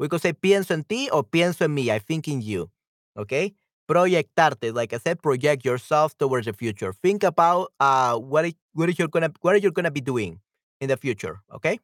We 0.00 0.08
could 0.08 0.20
say 0.20 0.32
pienso 0.32 0.72
en 0.72 0.82
ti 0.82 1.10
or 1.10 1.22
pienso 1.22 1.62
en 1.62 1.76
mí. 1.76 1.90
I 1.90 2.00
think 2.00 2.26
in 2.26 2.42
you. 2.42 2.70
Okay? 3.16 3.54
Proyectarte, 3.88 4.74
like 4.74 4.92
I 4.94 4.98
said, 4.98 5.22
project 5.22 5.64
yourself 5.64 6.18
towards 6.18 6.46
the 6.46 6.54
future. 6.54 6.92
Think 6.92 7.22
about 7.22 7.70
uh 7.78 8.18
what 8.18 8.46
it, 8.46 8.56
what 8.72 8.88
is 8.88 8.98
you're 8.98 9.06
gonna 9.06 9.30
what 9.42 9.54
are 9.54 9.58
you 9.58 9.70
gonna 9.70 9.92
be 9.92 10.00
doing 10.00 10.40
in 10.80 10.88
the 10.88 10.96
future. 10.96 11.40
Okay? 11.54 11.78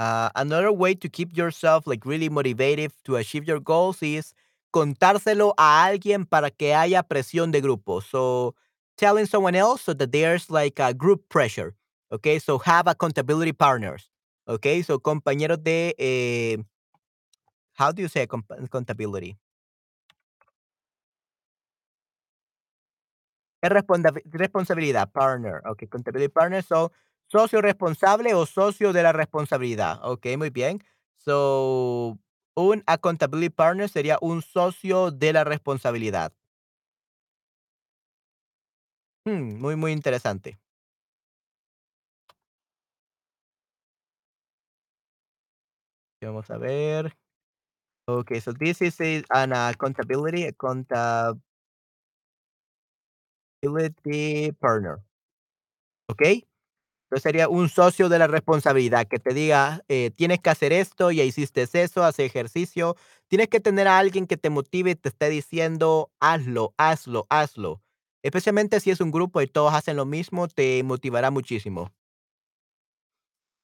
Uh, 0.00 0.30
another 0.36 0.72
way 0.72 0.94
to 0.94 1.10
keep 1.10 1.36
yourself 1.36 1.86
like 1.86 2.06
really 2.06 2.30
motivated 2.30 2.90
to 3.04 3.16
achieve 3.16 3.44
your 3.46 3.60
goals 3.60 4.02
is 4.02 4.32
contárselo 4.72 5.52
a 5.58 5.84
alguien 5.84 6.24
para 6.24 6.50
que 6.50 6.72
haya 6.74 7.02
presión 7.02 7.52
de 7.52 7.60
grupo. 7.60 8.00
So 8.02 8.54
telling 8.96 9.26
someone 9.26 9.54
else 9.54 9.82
so 9.82 9.92
that 9.94 10.12
there's 10.12 10.48
like 10.50 10.78
a 10.80 10.94
group 10.94 11.28
pressure. 11.28 11.74
Okay, 12.12 12.38
so 12.38 12.58
have 12.60 12.86
accountability 12.88 13.52
partners. 13.52 14.08
Okay, 14.48 14.82
so 14.82 14.98
compañeros 14.98 15.62
de 15.62 15.94
eh, 15.98 16.56
how 17.74 17.92
do 17.92 18.02
you 18.02 18.08
say 18.08 18.22
accountability? 18.22 19.36
Responsabilidad, 24.32 25.12
partner. 25.12 25.60
Ok, 25.66 25.84
accountability 25.84 26.28
partner. 26.32 26.62
So, 26.62 26.92
socio 27.30 27.60
responsable 27.62 28.34
o 28.34 28.46
socio 28.46 28.92
de 28.92 29.02
la 29.02 29.12
responsabilidad. 29.12 30.00
Ok, 30.02 30.26
muy 30.38 30.50
bien. 30.50 30.82
So, 31.18 32.18
un 32.56 32.82
accountability 32.86 33.50
partner 33.50 33.88
sería 33.88 34.18
un 34.20 34.42
socio 34.42 35.10
de 35.10 35.32
la 35.32 35.44
responsabilidad. 35.44 36.32
Hmm, 39.24 39.58
muy, 39.58 39.76
muy 39.76 39.92
interesante. 39.92 40.58
Vamos 46.22 46.50
a 46.50 46.58
ver. 46.58 47.16
Ok, 48.06 48.34
so 48.40 48.52
this 48.52 48.80
is 48.82 49.00
an 49.30 49.52
accountability, 49.52 50.44
accountability 50.46 51.40
partner. 54.60 55.00
Ok. 56.08 56.44
Entonces 57.10 57.24
sería 57.24 57.48
un 57.48 57.68
socio 57.68 58.08
de 58.08 58.20
la 58.20 58.28
responsabilidad 58.28 59.08
que 59.08 59.18
te 59.18 59.34
diga, 59.34 59.82
eh, 59.88 60.12
tienes 60.14 60.38
que 60.38 60.48
hacer 60.48 60.72
esto, 60.72 61.10
ya 61.10 61.24
hiciste 61.24 61.66
eso, 61.72 62.04
haz 62.04 62.20
ejercicio. 62.20 62.96
Tienes 63.26 63.48
que 63.48 63.58
tener 63.58 63.88
a 63.88 63.98
alguien 63.98 64.28
que 64.28 64.36
te 64.36 64.48
motive 64.48 64.92
y 64.92 64.94
te 64.94 65.08
esté 65.08 65.28
diciendo, 65.28 66.12
hazlo, 66.20 66.72
hazlo, 66.76 67.26
hazlo. 67.28 67.82
Especialmente 68.22 68.78
si 68.78 68.92
es 68.92 69.00
un 69.00 69.10
grupo 69.10 69.42
y 69.42 69.48
todos 69.48 69.74
hacen 69.74 69.96
lo 69.96 70.06
mismo, 70.06 70.46
te 70.46 70.84
motivará 70.84 71.32
muchísimo. 71.32 71.90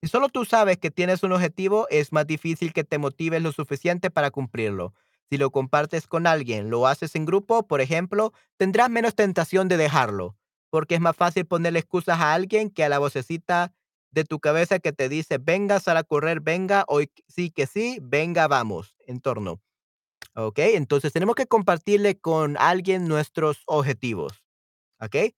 Si 0.03 0.09
solo 0.09 0.29
tú 0.29 0.45
sabes 0.45 0.79
que 0.79 0.91
tienes 0.91 1.23
un 1.23 1.31
objetivo, 1.31 1.87
es 1.89 2.13
más 2.13 2.27
difícil 2.27 2.73
que 2.73 2.83
te 2.83 2.99
motives 2.99 3.43
lo 3.43 3.53
suficiente 3.53 4.11
para 4.11 4.33
cumplirlo. 4.33 4.93
Si 5.31 5.37
lo 5.39 5.53
compartes 5.53 6.09
con 6.09 6.27
alguien, 6.27 6.69
lo 6.69 6.89
haces 6.89 7.15
en 7.15 7.27
grupo, 7.27 7.65
por 7.65 7.81
ejemplo, 7.81 8.33
tendrás 8.57 8.91
menos 8.91 9.15
tentación 9.15 9.69
de 9.69 9.77
dejarlo, 9.77 10.37
porque 10.77 10.97
es 10.97 11.01
más 11.01 11.17
fácil 11.17 11.47
ponerle 11.47 11.79
excusas 11.79 12.21
a 12.21 12.35
alguien 12.35 12.69
que 12.69 12.85
a 12.85 12.91
la 12.91 12.99
vocecita 12.99 13.73
de 14.11 14.25
tu 14.25 14.41
cabeza 14.41 14.79
que 14.79 14.93
te 14.93 15.09
dice, 15.09 15.39
venga, 15.39 15.81
sal 15.81 15.97
a 15.97 16.05
correr, 16.05 16.41
venga, 16.41 16.85
hoy 16.87 17.11
sí 17.29 17.51
que 17.51 17.65
sí, 17.67 17.99
venga, 18.03 18.47
vamos, 18.47 18.95
en 19.07 19.23
torno. 19.23 19.63
¿Ok? 20.35 20.59
Entonces 20.59 21.15
tenemos 21.15 21.35
que 21.35 21.47
compartirle 21.47 22.21
con 22.21 22.59
alguien 22.59 23.09
nuestros 23.09 23.63
objetivos. 23.65 24.45
¿Ok? 25.01 25.33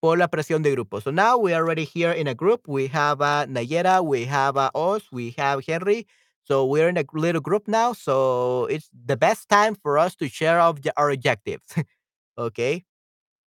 por 0.00 0.18
la 0.18 0.26
presión 0.26 0.64
de 0.64 0.72
grupo. 0.72 1.00
So 1.00 1.12
now 1.12 1.36
we 1.36 1.54
are 1.54 1.62
already 1.62 1.84
here 1.84 2.10
in 2.10 2.26
a 2.26 2.34
group. 2.34 2.66
We 2.66 2.88
have 2.88 3.20
uh, 3.20 3.46
Nayera, 3.46 4.02
we 4.02 4.26
have 4.26 4.56
uh, 4.56 4.72
us, 4.74 5.04
we 5.12 5.32
have 5.38 5.64
Henry. 5.64 6.08
So 6.42 6.64
we're 6.66 6.88
in 6.88 6.98
a 6.98 7.04
little 7.12 7.40
group 7.40 7.68
now. 7.68 7.92
So 7.92 8.66
it's 8.66 8.90
the 8.92 9.16
best 9.16 9.48
time 9.48 9.76
for 9.76 9.98
us 9.98 10.16
to 10.16 10.28
share 10.28 10.58
obje- 10.58 10.90
our 10.96 11.12
objectives. 11.12 11.72
okay. 12.36 12.84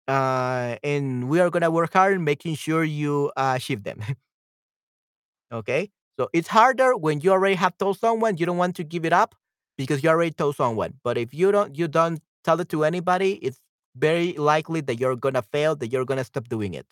Uh, 0.09 0.77
and 0.83 1.29
we 1.29 1.39
are 1.39 1.51
to 1.51 1.69
work 1.71 1.93
hard 1.93 2.15
in 2.15 2.23
making 2.25 2.55
sure 2.55 2.83
you 2.83 3.31
uh, 3.37 3.53
achieve 3.57 3.83
them. 3.83 4.01
okay. 5.51 5.89
So 6.19 6.29
it's 6.33 6.47
harder 6.49 6.97
when 6.97 7.21
you 7.21 7.31
already 7.31 7.55
have 7.55 7.77
told 7.77 7.97
someone 7.99 8.37
you 8.37 8.45
don't 8.45 8.57
want 8.57 8.75
to 8.77 8.83
give 8.83 9.05
it 9.05 9.13
up 9.13 9.35
because 9.77 10.03
you 10.03 10.09
already 10.09 10.31
told 10.31 10.55
someone. 10.55 10.95
But 11.03 11.17
if 11.17 11.33
you 11.33 11.51
don't 11.51 11.77
you 11.77 11.87
don't 11.87 12.21
tell 12.43 12.59
it 12.59 12.69
to 12.69 12.83
anybody, 12.83 13.33
it's 13.41 13.59
very 13.95 14.33
likely 14.33 14.81
that 14.81 14.99
you're 14.99 15.15
gonna 15.15 15.41
fail, 15.41 15.75
that 15.77 15.87
you're 15.91 16.05
gonna 16.05 16.25
stop 16.25 16.49
doing 16.49 16.73
it. 16.73 16.85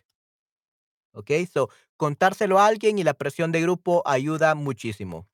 Okay, 1.14 1.46
so 1.48 1.70
contárselo 1.98 2.60
a 2.60 2.68
alguien 2.68 2.98
y 2.98 3.04
la 3.04 3.14
presión 3.16 3.52
de 3.52 3.62
grupo 3.62 4.04
ayuda 4.06 4.54
muchísimo. 4.56 5.28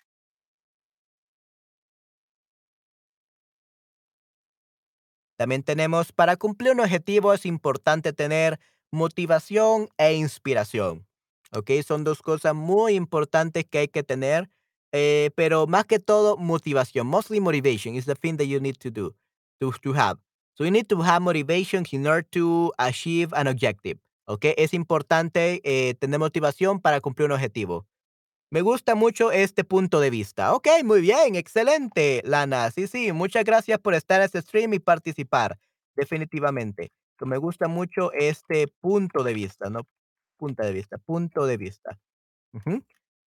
También 5.38 5.64
tenemos, 5.64 6.12
para 6.12 6.38
cumplir 6.38 6.72
un 6.72 6.80
objetivo 6.80 7.34
es 7.34 7.46
importante 7.46 8.14
tener 8.14 8.60
motivación 8.92 9.90
e 9.98 10.14
inspiración. 10.14 11.08
¿Ok? 11.52 11.72
Son 11.86 12.04
dos 12.04 12.22
cosas 12.22 12.56
muy 12.56 12.96
importantes 12.96 13.66
que 13.66 13.80
hay 13.80 13.88
que 13.88 14.04
tener, 14.04 14.50
eh, 14.92 15.32
pero 15.36 15.68
más 15.68 15.86
que 15.86 16.00
todo 16.00 16.38
motivación. 16.38 17.08
Mostly 17.08 17.40
motivation 17.40 17.96
is 17.96 18.06
the 18.06 18.16
thing 18.16 18.38
that 18.38 18.46
you 18.46 18.60
need 18.60 18.78
to 18.78 18.90
do, 18.90 19.16
to, 19.60 19.72
to 19.82 19.94
have. 19.94 20.20
So 20.56 20.64
you 20.64 20.72
need 20.72 20.88
to 20.88 21.02
have 21.02 21.22
motivation 21.22 21.84
in 21.92 22.06
order 22.06 22.24
to 22.32 22.72
achieve 22.78 23.34
an 23.34 23.48
objective. 23.48 24.00
¿Ok? 24.26 24.46
Es 24.58 24.74
importante 24.74 25.62
eh, 25.64 25.96
tener 25.96 26.20
motivación 26.20 26.80
para 26.80 27.02
cumplir 27.02 27.26
un 27.26 27.34
objetivo. 27.34 27.86
Me 28.54 28.62
gusta 28.62 28.94
mucho 28.94 29.32
este 29.32 29.64
punto 29.64 30.00
de 30.00 30.12
vista. 30.12 30.54
Ok, 30.54 30.68
muy 30.84 31.02
bien, 31.02 31.36
excelente, 31.36 32.22
Lana. 32.24 32.70
Sí, 32.70 32.86
sí, 32.86 33.12
muchas 33.12 33.46
gracias 33.46 33.80
por 33.80 33.96
estar 33.96 34.20
en 34.20 34.26
este 34.26 34.44
stream 34.44 34.76
y 34.76 34.80
participar. 34.80 35.58
Definitivamente. 35.96 36.92
Me 37.22 37.40
gusta 37.40 37.68
mucho 37.68 38.12
este 38.14 38.68
punto 38.80 39.24
de 39.24 39.34
vista, 39.34 39.72
¿no? 39.72 39.88
Punto 40.38 40.62
de 40.62 40.72
vista, 40.72 41.00
punto 41.00 41.48
de 41.48 41.58
vista. 41.58 42.00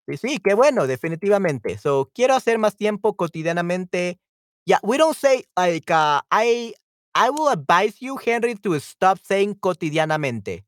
Sí, 0.07 0.17
sí, 0.17 0.39
qué 0.39 0.55
bueno, 0.55 0.87
definitivamente. 0.87 1.77
So, 1.77 2.09
quiero 2.15 2.33
hacer 2.33 2.57
más 2.57 2.75
tiempo 2.75 3.15
cotidianamente. 3.15 4.19
Yeah, 4.65 4.79
we 4.81 4.97
don't 4.97 5.15
say 5.15 5.45
like 5.55 5.93
uh, 5.93 6.21
I 6.31 6.73
I 7.13 7.29
will 7.29 7.49
advise 7.49 8.03
you, 8.03 8.17
Henry, 8.17 8.55
to 8.55 8.73
stop 8.79 9.19
saying 9.23 9.53
cotidianamente. 9.53 10.65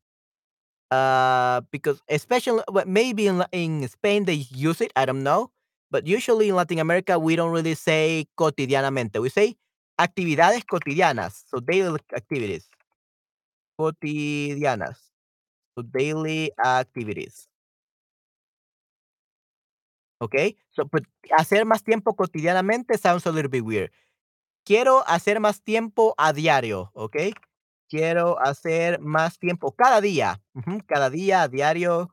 Uh, 0.94 1.60
because 1.72 1.98
especially 2.08 2.62
maybe 2.86 3.26
in, 3.26 3.42
in 3.52 3.88
Spain 3.88 4.24
they 4.24 4.46
use 4.52 4.80
it. 4.80 4.92
I 4.96 5.04
don't 5.06 5.22
know, 5.24 5.50
but 5.90 6.06
usually 6.06 6.48
in 6.50 6.54
Latin 6.56 6.78
America 6.78 7.18
we 7.18 7.36
don't 7.36 7.50
really 7.50 7.74
say 7.74 8.26
cotidianamente. 8.38 9.20
We 9.20 9.28
say 9.30 9.56
actividades 10.00 10.62
cotidianas, 10.70 11.42
so 11.50 11.58
daily 11.60 11.98
activities, 12.14 12.68
cotidianas, 13.78 14.98
so 15.76 15.82
daily 15.82 16.52
activities. 16.64 17.48
Okay, 20.20 20.56
so 20.70 20.84
but 20.86 21.04
hacer 21.36 21.64
más 21.66 21.82
tiempo 21.82 22.14
cotidianamente 22.14 22.96
sounds 22.98 23.26
a 23.26 23.32
little 23.32 23.50
bit 23.50 23.64
weird. 23.64 23.90
Quiero 24.64 25.04
hacer 25.06 25.40
más 25.40 25.62
tiempo 25.62 26.14
a 26.18 26.32
diario, 26.32 26.90
okay. 26.94 27.32
Quiero 27.94 28.40
hacer 28.40 29.00
más 29.00 29.38
tiempo 29.38 29.72
cada 29.76 30.00
día, 30.00 30.40
cada 30.88 31.10
día 31.10 31.42
a 31.42 31.48
diario, 31.48 32.10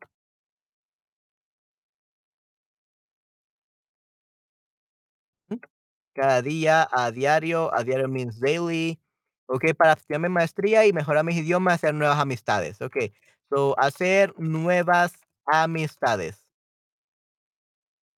Cada 6.14 6.42
día, 6.42 6.88
a 6.92 7.12
diario, 7.12 7.74
a 7.74 7.84
diario 7.84 8.08
means 8.08 8.40
daily. 8.40 9.00
Okey, 9.48 9.74
para 9.74 9.94
estudiar 9.94 10.22
mi 10.22 10.30
maestría 10.30 10.86
y 10.86 10.94
mejorar 10.94 11.24
mis 11.26 11.38
idiomas, 11.38 11.76
hacer 11.76 11.94
nuevas 11.94 12.20
amistades. 12.20 12.82
Okey. 12.82 13.14
So, 13.50 13.76
hacer 13.80 14.34
nuevas 14.38 15.14
amistades. 15.46 16.46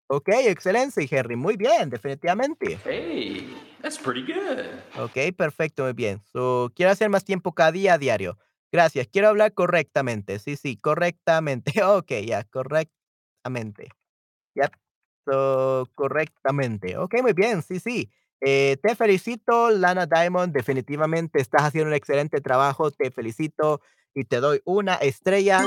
Okey, 0.08 0.46
excelente, 0.48 1.06
Henry. 1.10 1.36
Muy 1.36 1.56
bien, 1.56 1.90
definitivamente. 1.90 2.84
Hey, 2.84 3.56
that's 3.83 3.99
pretty 3.99 4.22
good. 4.22 4.83
Okey, 4.95 5.33
perfecto, 5.33 5.85
muy 5.85 5.93
bien. 5.95 6.22
So, 6.33 6.70
quiero 6.74 6.93
hacer 6.93 7.09
más 7.11 7.24
tiempo 7.24 7.53
cada 7.55 7.72
día 7.72 7.99
diario. 7.99 8.39
Gracias, 8.70 9.07
quiero 9.09 9.28
hablar 9.28 9.53
correctamente. 9.55 10.39
Sí, 10.39 10.57
sí, 10.57 10.76
correctamente. 10.76 11.72
Okey, 11.85 12.26
ya, 12.26 12.45
correctamente. 12.45 13.89
Yep. 14.55 14.72
So, 15.26 15.89
correctamente. 15.95 16.97
Okey, 16.99 17.22
muy 17.22 17.33
bien, 17.33 17.62
sí, 17.62 17.80
sí. 17.80 18.11
Eh, 18.41 18.76
te 18.83 18.97
felicito, 18.97 19.70
Lana 19.70 20.07
Diamond, 20.07 20.53
definitivamente 20.53 21.41
estás 21.41 21.62
haciendo 21.62 21.89
un 21.91 21.95
excelente 21.95 22.41
trabajo, 22.41 22.91
te 22.91 23.11
felicito 23.11 23.80
y 24.14 24.24
te 24.24 24.41
doy 24.41 24.61
una 24.64 24.97
estrella, 24.97 25.61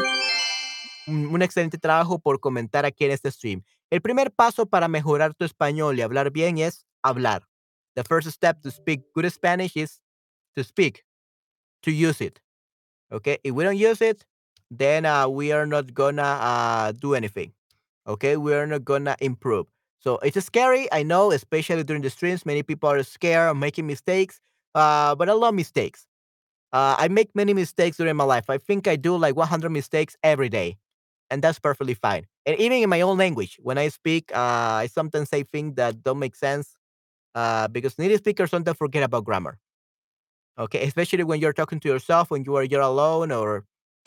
un 1.07 1.27
un 1.27 1.41
excelente 1.41 1.77
trabajo 1.77 2.19
por 2.19 2.39
comentar 2.39 2.85
aquí 2.85 3.05
en 3.05 3.11
este 3.11 3.31
stream. 3.31 3.63
El 3.89 4.01
primer 4.01 4.31
paso 4.31 4.65
para 4.65 4.87
mejorar 4.87 5.33
tu 5.35 5.45
español 5.45 5.97
y 5.97 6.01
hablar 6.01 6.31
bien 6.31 6.57
es 6.57 6.85
hablar. 7.03 7.47
The 7.95 8.03
first 8.03 8.29
step 8.31 8.61
to 8.63 8.71
speak 8.71 9.01
good 9.13 9.31
Spanish 9.31 9.75
is 9.77 9.99
to 10.55 10.63
speak, 10.63 11.03
to 11.83 11.91
use 11.91 12.21
it. 12.21 12.39
Okay, 13.11 13.37
if 13.43 13.53
we 13.53 13.63
don't 13.63 13.77
use 13.77 14.01
it, 14.01 14.25
then 14.71 15.05
uh, 15.05 15.27
we 15.27 15.51
are 15.51 15.65
not 15.65 15.93
gonna 15.93 16.23
uh, 16.23 16.91
do 16.93 17.15
anything. 17.15 17.53
Okay, 18.07 18.37
we 18.37 18.53
are 18.53 18.67
not 18.67 18.85
gonna 18.85 19.15
improve. 19.21 19.67
So 19.99 20.17
it's 20.19 20.43
scary, 20.45 20.87
I 20.91 21.03
know, 21.03 21.31
especially 21.31 21.83
during 21.83 22.03
the 22.03 22.09
streams. 22.09 22.45
Many 22.45 22.63
people 22.63 22.89
are 22.89 23.03
scared 23.03 23.51
of 23.51 23.57
making 23.57 23.87
mistakes, 23.87 24.39
uh, 24.75 25.15
but 25.15 25.29
I 25.29 25.33
love 25.33 25.55
mistakes. 25.55 26.07
Uh, 26.73 26.95
I 26.99 27.07
make 27.07 27.35
many 27.35 27.53
mistakes 27.53 27.97
during 27.97 28.15
my 28.15 28.23
life. 28.25 28.49
I 28.49 28.57
think 28.57 28.87
I 28.87 28.95
do 28.97 29.17
like 29.17 29.35
100 29.35 29.71
mistakes 29.71 30.17
every 30.23 30.49
day, 30.49 30.77
and 31.29 31.41
that's 31.43 31.59
perfectly 31.59 31.93
fine. 31.95 32.27
And 32.45 32.59
even 32.59 32.79
in 32.83 32.89
my 32.89 33.01
own 33.01 33.17
language, 33.17 33.57
when 33.61 33.77
I 33.77 33.89
speak, 33.89 34.31
uh, 34.35 34.83
I 34.83 34.87
sometimes 34.91 35.29
say 35.29 35.43
things 35.43 35.75
that 35.75 36.03
don't 36.03 36.19
make 36.19 36.35
sense 36.35 36.75
uh, 37.35 37.67
because 37.67 37.99
native 37.99 38.19
speakers 38.19 38.49
sometimes 38.49 38.77
forget 38.77 39.03
about 39.03 39.25
grammar. 39.25 39.59
Okay, 40.57 40.83
especially 40.83 41.23
when 41.23 41.39
you're 41.41 41.53
talking 41.53 41.79
to 41.81 41.89
yourself, 41.89 42.31
when 42.31 42.45
you 42.45 42.55
are 42.55 42.63
you're 42.63 42.81
alone 42.81 43.31
or 43.31 43.65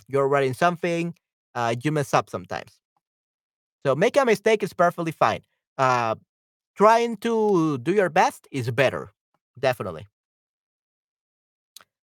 you're 0.09 0.27
writing 0.29 0.55
something, 0.55 1.15
uh, 1.55 1.75
you 1.83 1.93
mess 1.93 2.15
up 2.15 2.31
sometimes. 2.31 2.81
So 3.85 3.95
make 3.95 4.17
a 4.17 4.25
mistake 4.25 4.63
is 4.63 4.73
perfectly 4.73 5.13
fine. 5.13 5.43
Uh, 5.77 6.15
trying 6.75 7.17
to 7.19 7.79
do 7.79 7.93
your 7.93 8.09
best 8.09 8.49
is 8.51 8.71
better, 8.71 9.11
definitely. 9.59 10.07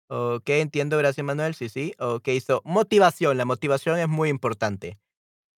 Ok, 0.08 0.48
entiendo, 0.50 0.98
gracias 0.98 1.24
Manuel. 1.24 1.54
Sí, 1.54 1.68
sí. 1.68 1.94
Ok, 1.98 2.28
so 2.44 2.62
motivación. 2.64 3.36
La 3.36 3.44
motivación 3.44 3.98
es 3.98 4.08
muy 4.08 4.28
importante. 4.28 4.98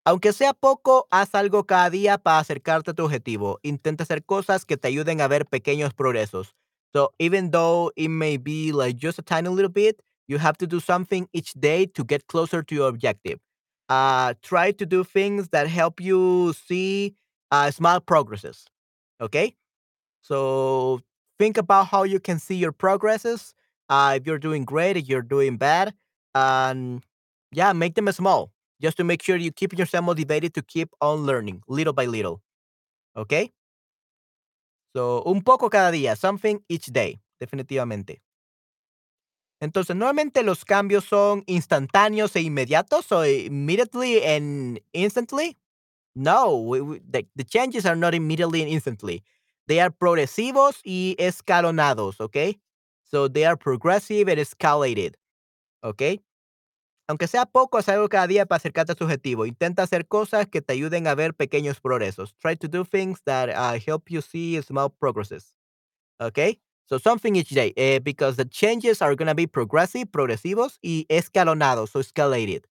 Aunque 0.05 0.33
sea 0.33 0.53
poco, 0.53 1.07
haz 1.11 1.33
algo 1.33 1.65
cada 1.65 1.89
día 1.89 2.17
para 2.17 2.39
acercarte 2.39 2.91
a 2.91 2.93
tu 2.93 3.05
objetivo. 3.05 3.59
Intenta 3.63 4.03
hacer 4.03 4.25
cosas 4.25 4.65
que 4.65 4.75
te 4.75 4.89
ayuden 4.89 5.21
a 5.21 5.27
ver 5.29 5.45
pequeños 5.45 5.93
progresos. 5.93 6.53
So 6.91 7.13
even 7.19 7.51
though 7.51 7.91
it 7.95 8.09
may 8.09 8.37
be 8.37 8.71
like 8.73 8.97
just 8.97 9.17
a 9.17 9.21
tiny 9.21 9.47
little 9.49 9.71
bit, 9.71 10.01
you 10.27 10.37
have 10.39 10.57
to 10.57 10.67
do 10.67 10.79
something 10.79 11.27
each 11.31 11.53
day 11.53 11.85
to 11.87 12.03
get 12.03 12.27
closer 12.27 12.61
to 12.63 12.75
your 12.75 12.89
objective. 12.89 13.39
Uh, 13.87 14.33
try 14.41 14.71
to 14.71 14.85
do 14.85 15.03
things 15.03 15.49
that 15.49 15.67
help 15.67 16.01
you 16.01 16.53
see 16.53 17.15
uh, 17.51 17.71
small 17.71 18.01
progresses. 18.01 18.65
Okay? 19.21 19.55
So 20.21 20.99
think 21.39 21.57
about 21.57 21.87
how 21.87 22.03
you 22.03 22.19
can 22.19 22.39
see 22.39 22.55
your 22.55 22.73
progresses. 22.73 23.53
Uh, 23.89 24.17
if 24.17 24.27
you're 24.27 24.39
doing 24.39 24.65
great, 24.65 24.97
if 24.97 25.07
you're 25.07 25.21
doing 25.21 25.57
bad, 25.57 25.93
and 26.35 27.03
yeah, 27.51 27.71
make 27.73 27.95
them 27.95 28.11
small 28.11 28.51
just 28.81 28.97
to 28.97 29.03
make 29.03 29.21
sure 29.23 29.37
you 29.37 29.51
keep 29.51 29.77
yourself 29.77 30.05
motivated 30.05 30.53
to 30.55 30.61
keep 30.61 30.89
on 31.01 31.25
learning 31.25 31.61
little 31.67 31.93
by 31.93 32.05
little. 32.05 32.41
Okay? 33.17 33.51
So, 34.93 35.23
un 35.25 35.41
poco 35.41 35.69
cada 35.69 35.91
día, 35.91 36.15
something 36.15 36.63
each 36.69 36.87
day, 36.87 37.19
definitivamente. 37.39 38.21
Entonces, 39.61 39.95
normalmente 39.95 40.43
los 40.43 40.65
cambios 40.65 41.05
son 41.05 41.43
instantáneos 41.47 42.35
e 42.35 42.41
inmediatos, 42.41 43.05
so 43.05 43.23
immediately 43.23 44.21
and 44.23 44.79
instantly. 44.91 45.57
No, 46.15 46.57
we- 46.57 46.81
we- 46.81 46.99
the, 47.01 47.27
the 47.35 47.43
changes 47.45 47.85
are 47.85 47.95
not 47.95 48.15
immediately 48.15 48.61
and 48.63 48.71
instantly. 48.71 49.23
They 49.67 49.79
are 49.81 49.91
progresivos 49.91 50.81
y 50.85 51.15
escalonados, 51.19 52.19
okay? 52.21 52.59
So 53.03 53.27
they 53.29 53.45
are 53.45 53.57
progressive 53.57 54.27
and 54.29 54.39
escalated, 54.39 55.15
okay? 55.83 56.19
Aunque 57.07 57.27
sea 57.27 57.45
poco, 57.45 57.77
haz 57.77 57.89
algo 57.89 58.07
cada 58.07 58.27
día 58.27 58.45
para 58.45 58.57
acercarte 58.57 58.93
a 58.93 58.95
tu 58.95 59.03
objetivo. 59.03 59.45
Intenta 59.45 59.83
hacer 59.83 60.07
cosas 60.07 60.47
que 60.47 60.61
te 60.61 60.73
ayuden 60.73 61.07
a 61.07 61.15
ver 61.15 61.33
pequeños 61.33 61.81
progresos. 61.81 62.33
Try 62.39 62.55
to 62.57 62.67
do 62.67 62.85
things 62.85 63.21
that 63.25 63.49
uh, 63.49 63.77
help 63.85 64.09
you 64.09 64.21
see 64.21 64.61
small 64.61 64.89
progresses. 64.89 65.53
Okay? 66.21 66.59
So 66.85 66.97
something 66.97 67.35
each 67.35 67.49
day, 67.49 67.73
eh, 67.75 67.99
because 67.99 68.37
the 68.37 68.45
changes 68.45 69.01
are 69.01 69.15
going 69.15 69.27
to 69.27 69.35
be 69.35 69.47
progressive, 69.47 70.11
progresivos, 70.11 70.77
y 70.81 71.05
escalonados, 71.09 71.89
so 71.89 71.99
escalated. 71.99 72.65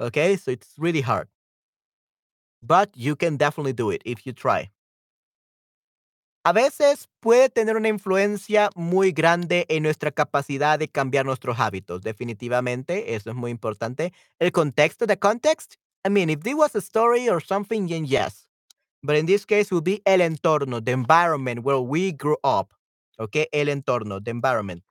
Okay? 0.00 0.36
So 0.36 0.50
it's 0.50 0.74
really 0.78 1.02
hard. 1.02 1.28
But 2.62 2.90
you 2.96 3.16
can 3.16 3.36
definitely 3.36 3.72
do 3.72 3.90
it 3.90 4.02
if 4.04 4.26
you 4.26 4.32
try. 4.32 4.70
A 6.42 6.52
veces 6.52 7.08
puede 7.20 7.50
tener 7.50 7.76
una 7.76 7.88
influencia 7.88 8.70
muy 8.74 9.12
grande 9.12 9.66
en 9.68 9.82
nuestra 9.82 10.10
capacidad 10.10 10.78
de 10.78 10.88
cambiar 10.88 11.26
nuestros 11.26 11.60
hábitos. 11.60 12.00
Definitivamente, 12.00 13.14
eso 13.14 13.28
es 13.30 13.36
muy 13.36 13.50
importante. 13.50 14.12
El 14.38 14.50
contexto, 14.50 15.06
the 15.06 15.18
context. 15.18 15.74
I 16.02 16.08
mean, 16.08 16.30
if 16.30 16.40
there 16.40 16.54
was 16.56 16.74
a 16.74 16.80
story 16.80 17.28
or 17.28 17.42
something, 17.42 17.86
then 17.88 18.06
yes. 18.06 18.48
But 19.02 19.16
in 19.16 19.26
this 19.26 19.44
case 19.44 19.70
will 19.70 19.82
be 19.82 20.00
el 20.06 20.20
entorno, 20.20 20.82
the 20.82 20.92
environment 20.92 21.62
where 21.62 21.80
we 21.80 22.12
grew 22.12 22.38
up. 22.42 22.72
Okay, 23.18 23.46
el 23.52 23.68
entorno, 23.68 24.24
the 24.24 24.30
environment. 24.30 24.82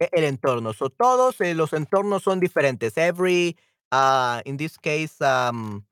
E 0.00 0.08
el 0.12 0.24
entorno. 0.24 0.72
So, 0.72 0.88
todos, 0.88 1.38
eh, 1.42 1.54
los 1.54 1.74
entornos 1.74 2.22
son 2.22 2.40
diferentes. 2.40 2.96
Every, 2.96 3.56
uh, 3.92 4.42
in 4.46 4.56
this 4.56 4.76
case, 4.76 5.20
um 5.20 5.84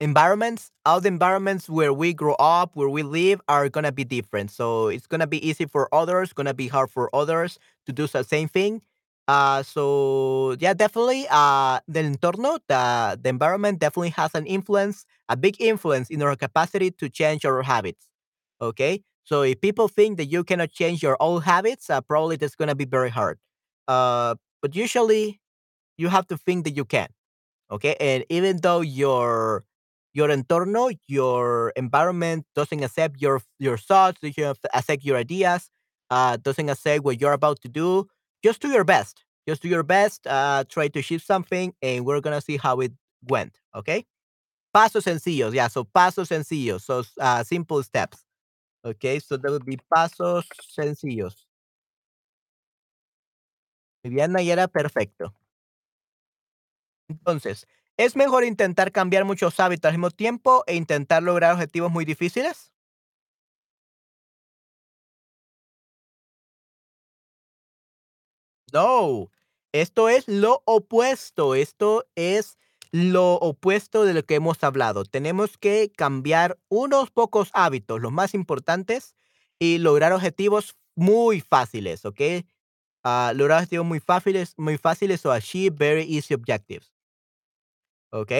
environments, 0.00 0.70
all 0.86 1.00
the 1.00 1.08
environments 1.08 1.68
where 1.68 1.92
we 1.92 2.14
grow 2.14 2.34
up, 2.34 2.70
where 2.74 2.88
we 2.88 3.02
live 3.02 3.40
are 3.48 3.68
gonna 3.68 3.92
be 3.92 4.04
different. 4.04 4.50
So, 4.50 4.88
it's 4.88 5.06
gonna 5.06 5.26
be 5.26 5.46
easy 5.46 5.66
for 5.66 5.92
others, 5.94 6.32
gonna 6.32 6.54
be 6.54 6.68
hard 6.68 6.90
for 6.90 7.14
others 7.14 7.58
to 7.86 7.92
do 7.92 8.06
the 8.06 8.22
same 8.22 8.48
thing. 8.48 8.82
Uh, 9.26 9.62
so 9.62 10.56
yeah, 10.58 10.72
definitely, 10.72 11.26
uh, 11.30 11.80
the 11.86 12.00
entorno, 12.00 12.58
the 12.68 13.18
the 13.22 13.28
environment 13.28 13.78
definitely 13.78 14.08
has 14.10 14.34
an 14.34 14.46
influence, 14.46 15.04
a 15.28 15.36
big 15.36 15.60
influence 15.60 16.08
in 16.10 16.22
our 16.22 16.34
capacity 16.36 16.90
to 16.92 17.08
change 17.10 17.44
our 17.44 17.62
habits. 17.62 18.06
Okay? 18.60 19.02
So, 19.24 19.42
if 19.42 19.60
people 19.60 19.88
think 19.88 20.16
that 20.18 20.26
you 20.26 20.44
cannot 20.44 20.70
change 20.72 21.02
your 21.02 21.16
old 21.20 21.44
habits, 21.44 21.90
uh, 21.90 22.00
probably 22.00 22.36
that's 22.36 22.54
gonna 22.56 22.74
be 22.74 22.86
very 22.86 23.10
hard. 23.10 23.38
Uh, 23.86 24.36
but 24.62 24.74
usually 24.74 25.40
you 25.98 26.08
have 26.08 26.26
to 26.28 26.38
think 26.38 26.64
that 26.64 26.76
you 26.76 26.84
can. 26.84 27.08
Okay? 27.70 27.96
And 28.00 28.24
even 28.30 28.58
though 28.62 28.80
your 28.80 29.64
your 30.14 30.28
entorno, 30.28 30.96
your 31.08 31.70
environment 31.76 32.46
doesn't 32.54 32.82
accept 32.82 33.20
your 33.20 33.40
your 33.58 33.76
thoughts, 33.78 34.20
doesn't 34.20 34.58
accept 34.74 35.04
your 35.04 35.16
ideas, 35.16 35.70
uh, 36.10 36.36
doesn't 36.38 36.68
accept 36.68 37.04
what 37.04 37.20
you're 37.20 37.32
about 37.32 37.60
to 37.62 37.68
do, 37.68 38.06
just 38.44 38.60
do 38.60 38.68
your 38.68 38.84
best. 38.84 39.24
Just 39.48 39.62
do 39.62 39.68
your 39.68 39.82
best, 39.82 40.26
uh, 40.26 40.64
try 40.68 40.88
to 40.88 40.98
achieve 41.00 41.22
something, 41.22 41.72
and 41.82 42.04
we're 42.04 42.20
gonna 42.20 42.40
see 42.42 42.58
how 42.58 42.80
it 42.80 42.92
went. 43.28 43.58
Okay? 43.74 44.04
Pasos 44.74 45.04
sencillos. 45.04 45.54
Yeah, 45.54 45.68
so 45.68 45.84
pasos 45.84 46.28
sencillos. 46.28 46.84
So, 46.84 47.04
uh, 47.20 47.42
simple 47.44 47.82
steps. 47.82 48.24
Okay, 48.84 49.18
so 49.20 49.36
that 49.38 49.50
would 49.50 49.66
be 49.66 49.78
pasos 49.94 50.44
sencillos. 50.78 51.46
Muy 54.02 54.12
bien, 54.14 54.32
Nayera, 54.32 54.66
perfecto. 54.68 55.32
Entonces, 57.08 57.66
¿es 57.96 58.16
mejor 58.16 58.44
intentar 58.44 58.92
cambiar 58.92 59.24
muchos 59.24 59.60
hábitos 59.60 59.88
al 59.88 59.94
mismo 59.94 60.10
tiempo 60.10 60.64
e 60.66 60.74
intentar 60.76 61.22
lograr 61.22 61.52
objetivos 61.54 61.90
muy 61.90 62.04
difíciles? 62.04 62.70
No, 68.72 69.30
esto 69.72 70.08
es 70.08 70.28
lo 70.28 70.62
opuesto, 70.66 71.54
esto 71.54 72.06
es 72.14 72.58
lo 72.92 73.34
opuesto 73.34 74.04
de 74.04 74.14
lo 74.14 74.24
que 74.24 74.34
hemos 74.36 74.62
hablado. 74.64 75.04
Tenemos 75.04 75.56
que 75.58 75.90
cambiar 75.96 76.58
unos 76.68 77.10
pocos 77.10 77.50
hábitos, 77.54 78.00
los 78.00 78.12
más 78.12 78.34
importantes, 78.34 79.14
y 79.58 79.78
lograr 79.78 80.12
objetivos 80.12 80.76
muy 80.94 81.40
fáciles, 81.40 82.04
¿ok? 82.04 82.20
Ah, 83.04 83.32
lograr 83.34 83.58
objetivos 83.58 83.86
muy 83.86 84.00
fáciles, 84.00 84.54
muy 84.58 84.78
fáciles 84.78 85.24
o 85.26 85.32
achieve 85.32 85.76
very 85.78 86.16
easy 86.16 86.34
objectives. 86.34 86.92
¿Ok? 88.10 88.32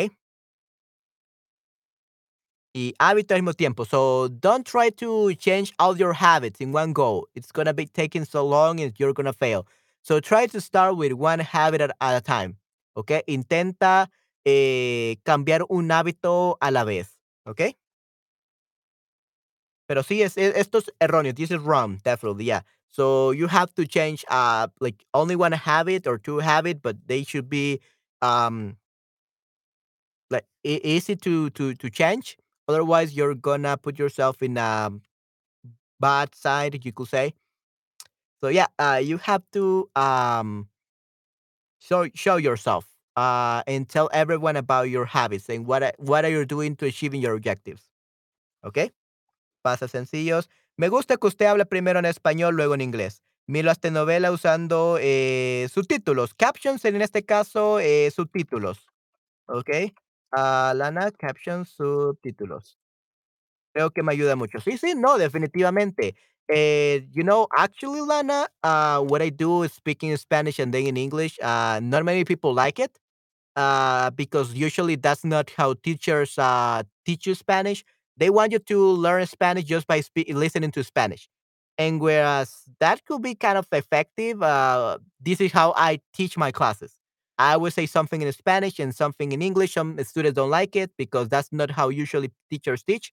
Y 2.75 2.95
hábito 2.99 3.35
al 3.35 3.43
mismo 3.43 3.55
tiempo. 3.55 3.85
So 3.85 4.29
don't 4.29 4.67
try 4.67 4.91
to 4.99 5.33
change 5.35 5.73
all 5.79 5.97
your 5.97 6.13
habits 6.13 6.61
in 6.61 6.73
one 6.73 6.93
go. 6.93 7.27
It's 7.35 7.51
gonna 7.51 7.73
be 7.73 7.87
taking 7.87 8.25
so 8.25 8.45
long 8.47 8.81
and 8.81 8.93
you're 8.99 9.13
gonna 9.15 9.33
fail. 9.33 9.67
So 10.03 10.21
try 10.21 10.47
to 10.49 10.61
start 10.61 10.97
with 10.97 11.13
one 11.13 11.41
habit 11.41 11.81
at, 11.81 11.91
a 12.01 12.21
time. 12.21 12.57
¿Ok? 12.95 13.23
Intenta 13.27 14.09
eh, 14.45 15.17
cambiar 15.25 15.63
un 15.71 15.89
hábito 15.91 16.57
a 16.61 16.71
la 16.71 16.85
vez. 16.85 17.17
¿Ok? 17.47 17.63
Pero 19.87 20.03
sí, 20.03 20.23
es, 20.23 20.37
es- 20.37 20.55
esto 20.57 20.79
es 20.79 20.91
erróneo. 21.01 21.35
This 21.35 21.51
is 21.51 21.59
wrong, 21.61 21.99
definitely. 22.05 22.45
Yeah. 22.45 22.63
So 22.91 23.31
you 23.33 23.47
have 23.49 23.75
to 23.75 23.87
change 23.87 24.25
uh 24.29 24.69
like 24.81 25.05
only 25.15 25.37
one 25.37 25.53
habit 25.53 26.07
or 26.07 26.19
two 26.19 26.39
habit, 26.39 26.83
but 26.83 26.97
they 27.07 27.23
should 27.25 27.49
be 27.49 27.81
um 28.23 28.77
like 30.31 30.47
easy 30.65 31.17
to 31.17 31.51
to 31.51 31.75
to 31.75 31.91
change. 31.91 32.37
Otherwise, 32.69 33.15
you're 33.15 33.35
gonna 33.35 33.77
put 33.77 33.99
yourself 33.99 34.43
in 34.43 34.57
a 34.57 34.91
bad 36.01 36.35
side, 36.35 36.85
you 36.85 36.93
could 36.93 37.09
say. 37.09 37.35
So 38.43 38.49
yeah, 38.49 38.67
uh, 38.79 39.01
you 39.03 39.19
have 39.19 39.43
to 39.53 39.91
um 39.97 40.69
show 41.81 42.09
show 42.15 42.37
yourself 42.37 42.87
uh 43.17 43.63
and 43.67 43.89
tell 43.89 44.09
everyone 44.13 44.57
about 44.57 44.91
your 44.91 45.07
habits 45.07 45.49
and 45.49 45.67
what 45.67 45.95
what 45.99 46.25
are 46.25 46.31
you 46.31 46.45
doing 46.45 46.77
to 46.77 46.87
achieving 46.87 47.21
your 47.21 47.35
objectives. 47.35 47.83
Okay? 48.65 48.91
Pasa 49.65 49.89
sencillos. 49.89 50.49
Me 50.77 50.89
gusta 50.89 51.17
que 51.17 51.27
usted 51.27 51.47
hable 51.47 51.67
primero 51.67 51.99
en 51.99 52.05
español, 52.05 52.55
luego 52.55 52.75
en 52.75 52.81
inglés. 52.81 53.23
Miro 53.49 53.67
las 53.67 53.81
telenovelas 53.81 54.33
usando 54.33 54.99
eh, 55.01 55.69
subtítulos. 55.73 56.35
Captions 56.35 56.85
en 56.85 57.01
este 57.01 57.25
caso, 57.25 57.81
eh, 57.81 58.11
subtítulos. 58.15 58.87
¿Ok? 59.47 59.71
Ah, 60.33 60.73
Lana, 60.75 61.11
captions, 61.13 61.71
subtítulos. 61.77 62.79
Creo 63.75 63.91
que 63.93 64.03
me 64.03 64.13
ayuda 64.13 64.37
mucho. 64.37 64.61
Sí, 64.61 64.79
sí, 64.79 64.95
no, 64.97 65.19
definitivamente. 65.19 66.15
Eh, 66.49 67.07
you 67.13 67.23
know, 67.25 67.47
actually, 67.57 68.01
Lana, 68.01 68.49
uh, 68.63 69.01
what 69.01 69.23
I 69.23 69.31
do 69.31 69.63
is 69.65 69.73
speaking 69.73 70.11
in 70.11 70.17
Spanish 70.19 70.59
and 70.59 70.73
then 70.73 70.87
in 70.87 70.97
English. 70.97 71.39
Uh, 71.43 71.81
not 71.83 72.05
many 72.05 72.25
people 72.25 72.55
like 72.55 72.79
it 72.79 72.99
uh, 73.57 74.11
because 74.11 74.55
usually 74.55 74.97
that's 74.97 75.25
not 75.25 75.51
how 75.57 75.75
teachers 75.75 76.39
uh, 76.39 76.83
teach 77.07 77.27
you 77.27 77.35
Spanish. 77.35 77.85
They 78.17 78.31
want 78.31 78.53
you 78.53 78.61
to 78.61 78.81
learn 78.93 79.27
Spanish 79.27 79.65
just 79.65 79.87
by 79.89 80.03
listening 80.29 80.73
to 80.73 80.85
Spanish. 80.85 81.29
And 81.79 82.01
whereas 82.01 82.65
that 82.81 83.05
could 83.07 83.23
be 83.23 83.35
kind 83.37 83.59
of 83.59 83.69
effective, 83.73 84.43
uh, 84.43 84.99
this 85.21 85.41
is 85.41 85.53
how 85.53 85.75
I 85.77 86.01
teach 86.15 86.37
my 86.39 86.53
classes. 86.53 86.98
I 87.39 87.57
will 87.57 87.71
say 87.71 87.87
something 87.87 88.23
in 88.23 88.33
Spanish 88.33 88.79
and 88.81 88.95
something 88.95 89.33
in 89.33 89.43
English. 89.43 89.75
Some 89.75 90.03
students 90.05 90.37
don't 90.37 90.51
like 90.51 90.75
it 90.77 90.91
because 90.99 91.29
that's 91.29 91.53
not 91.53 91.71
how 91.71 91.89
usually 91.89 92.33
teachers 92.51 92.83
teach. 92.83 93.13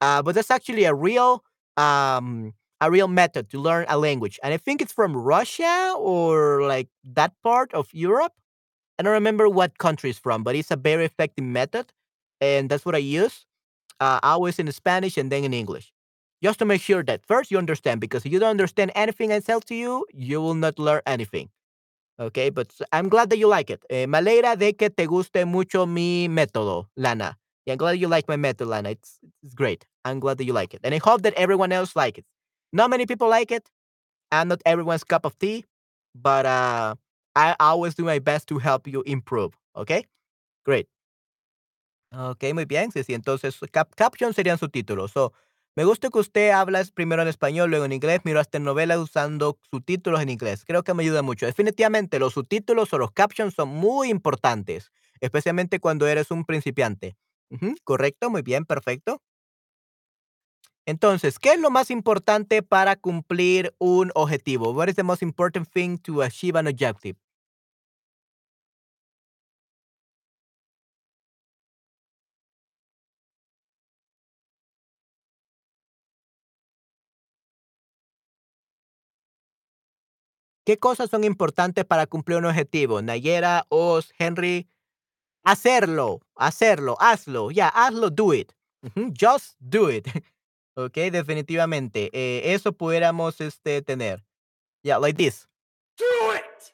Uh, 0.00 0.22
but 0.22 0.34
that's 0.34 0.50
actually 0.50 0.84
a 0.84 0.94
real 0.94 1.44
um, 1.76 2.54
a 2.80 2.90
real 2.90 3.08
method 3.08 3.50
to 3.50 3.60
learn 3.60 3.86
a 3.88 3.98
language, 3.98 4.38
and 4.42 4.52
I 4.54 4.58
think 4.58 4.82
it's 4.82 4.92
from 4.92 5.16
Russia 5.16 5.94
or 5.98 6.62
like 6.66 6.88
that 7.04 7.32
part 7.44 7.72
of 7.74 7.88
Europe 7.92 8.32
I 8.98 9.02
don't 9.02 9.12
remember 9.12 9.48
what 9.48 9.78
country 9.78 10.10
it's 10.10 10.18
from, 10.18 10.42
but 10.44 10.54
it's 10.54 10.70
a 10.70 10.76
very 10.76 11.04
effective 11.04 11.44
method, 11.44 11.92
and 12.40 12.70
that's 12.70 12.84
what 12.84 12.94
I 12.94 12.98
use. 12.98 13.46
Uh, 14.00 14.20
always 14.22 14.58
in 14.58 14.70
Spanish 14.72 15.16
and 15.18 15.32
then 15.32 15.44
in 15.44 15.54
English, 15.54 15.92
just 16.42 16.58
to 16.60 16.64
make 16.66 16.82
sure 16.82 17.02
that 17.04 17.24
first 17.26 17.50
you 17.50 17.58
understand. 17.58 18.00
Because 18.00 18.26
if 18.26 18.32
you 18.32 18.40
don't 18.40 18.50
understand 18.50 18.92
anything 18.94 19.32
I 19.32 19.40
tell 19.40 19.60
to 19.62 19.74
you, 19.74 20.06
you 20.12 20.40
will 20.42 20.54
not 20.54 20.78
learn 20.78 21.02
anything. 21.06 21.50
Okay, 22.20 22.50
but 22.50 22.68
I'm 22.92 23.08
glad 23.08 23.30
that 23.30 23.38
you 23.38 23.48
like 23.48 23.70
it. 23.70 23.82
Eh, 23.90 24.06
me 24.06 24.18
alegra 24.18 24.56
de 24.56 24.74
que 24.74 24.90
te 24.90 25.06
guste 25.06 25.44
mucho 25.46 25.86
mi 25.86 26.28
método, 26.28 26.88
Lana. 26.96 27.38
Yeah, 27.66 27.72
I'm 27.74 27.78
glad 27.78 27.92
you 27.98 28.08
like 28.08 28.28
my 28.28 28.36
method, 28.36 28.68
Lana. 28.68 28.90
It's 28.90 29.18
it's 29.42 29.54
great. 29.54 29.86
I'm 30.04 30.20
glad 30.20 30.38
that 30.38 30.44
you 30.44 30.52
like 30.52 30.74
it, 30.74 30.80
and 30.84 30.94
I 30.94 30.98
hope 30.98 31.22
that 31.22 31.34
everyone 31.34 31.72
else 31.72 31.96
like 31.96 32.18
it. 32.18 32.24
Not 32.72 32.90
many 32.90 33.06
people 33.06 33.28
like 33.28 33.50
it. 33.50 33.68
I'm 34.32 34.48
not 34.48 34.62
everyone's 34.66 35.04
cup 35.04 35.26
of 35.26 35.38
tea, 35.38 35.64
but 36.14 36.46
uh, 36.46 36.96
I 37.36 37.56
always 37.60 37.94
do 37.94 38.04
my 38.04 38.18
best 38.20 38.48
to 38.48 38.58
help 38.58 38.88
you 38.88 39.02
improve. 39.06 39.54
Okay, 39.76 40.06
great. 40.64 40.88
Okay, 42.14 42.52
muy 42.52 42.64
bien. 42.66 42.90
Sí, 42.92 43.02
sí. 43.04 43.14
Entonces, 43.14 43.58
cap 43.72 43.94
caption 43.94 44.34
serían 44.34 44.58
subtítulos. 44.58 45.10
So, 45.12 45.32
me 45.76 45.84
gusta 45.84 46.10
que 46.10 46.18
usted 46.18 46.50
habla 46.50 46.82
primero 46.94 47.22
en 47.22 47.28
español, 47.28 47.70
luego 47.70 47.84
en 47.86 47.92
inglés. 47.92 48.20
Miro 48.24 48.40
hasta 48.40 48.58
novelas 48.58 48.98
usando 48.98 49.58
subtítulos 49.70 50.20
en 50.20 50.28
inglés. 50.30 50.64
Creo 50.66 50.82
que 50.82 50.94
me 50.94 51.02
ayuda 51.02 51.22
mucho. 51.22 51.46
Definitivamente, 51.46 52.18
los 52.18 52.34
subtítulos 52.34 52.92
o 52.92 52.98
los 52.98 53.12
captions 53.12 53.54
son 53.54 53.68
muy 53.70 54.10
importantes, 54.10 54.92
especialmente 55.20 55.80
cuando 55.80 56.06
eres 56.06 56.30
un 56.30 56.44
principiante. 56.44 57.16
Correcto, 57.84 58.30
muy 58.30 58.42
bien, 58.42 58.64
perfecto. 58.66 59.22
Entonces, 60.86 61.38
¿qué 61.38 61.52
es 61.54 61.60
lo 61.60 61.70
más 61.70 61.90
importante 61.90 62.62
para 62.62 62.96
cumplir 62.96 63.74
un 63.78 64.10
objetivo? 64.14 64.72
What 64.72 64.88
is 64.88 64.96
the 64.96 65.02
most 65.02 65.22
important 65.22 65.68
thing 65.68 65.98
to 65.98 66.22
achieve 66.22 66.58
an 66.58 66.66
objective? 66.66 67.16
¿Qué 80.64 80.78
cosas 80.78 81.10
son 81.10 81.24
importantes 81.24 81.84
para 81.84 82.06
cumplir 82.06 82.38
un 82.38 82.46
objetivo? 82.46 83.02
Nayera, 83.02 83.66
Oz, 83.68 84.12
Henry, 84.18 84.68
hacerlo, 85.44 86.20
hacerlo, 86.36 86.96
hazlo, 87.00 87.50
ya, 87.50 87.68
hazlo, 87.68 88.10
do 88.10 88.32
it. 88.32 88.52
Just 89.18 89.56
do 89.60 89.90
it. 89.90 90.06
Ok, 90.74 90.94
definitivamente. 91.12 92.08
eh, 92.14 92.54
eso 92.54 92.72
pudiéramos 92.72 93.42
este, 93.42 93.82
tener. 93.82 94.24
Yeah, 94.82 94.96
like 94.98 95.18
this. 95.22 95.46
Do 95.98 96.32
it! 96.32 96.72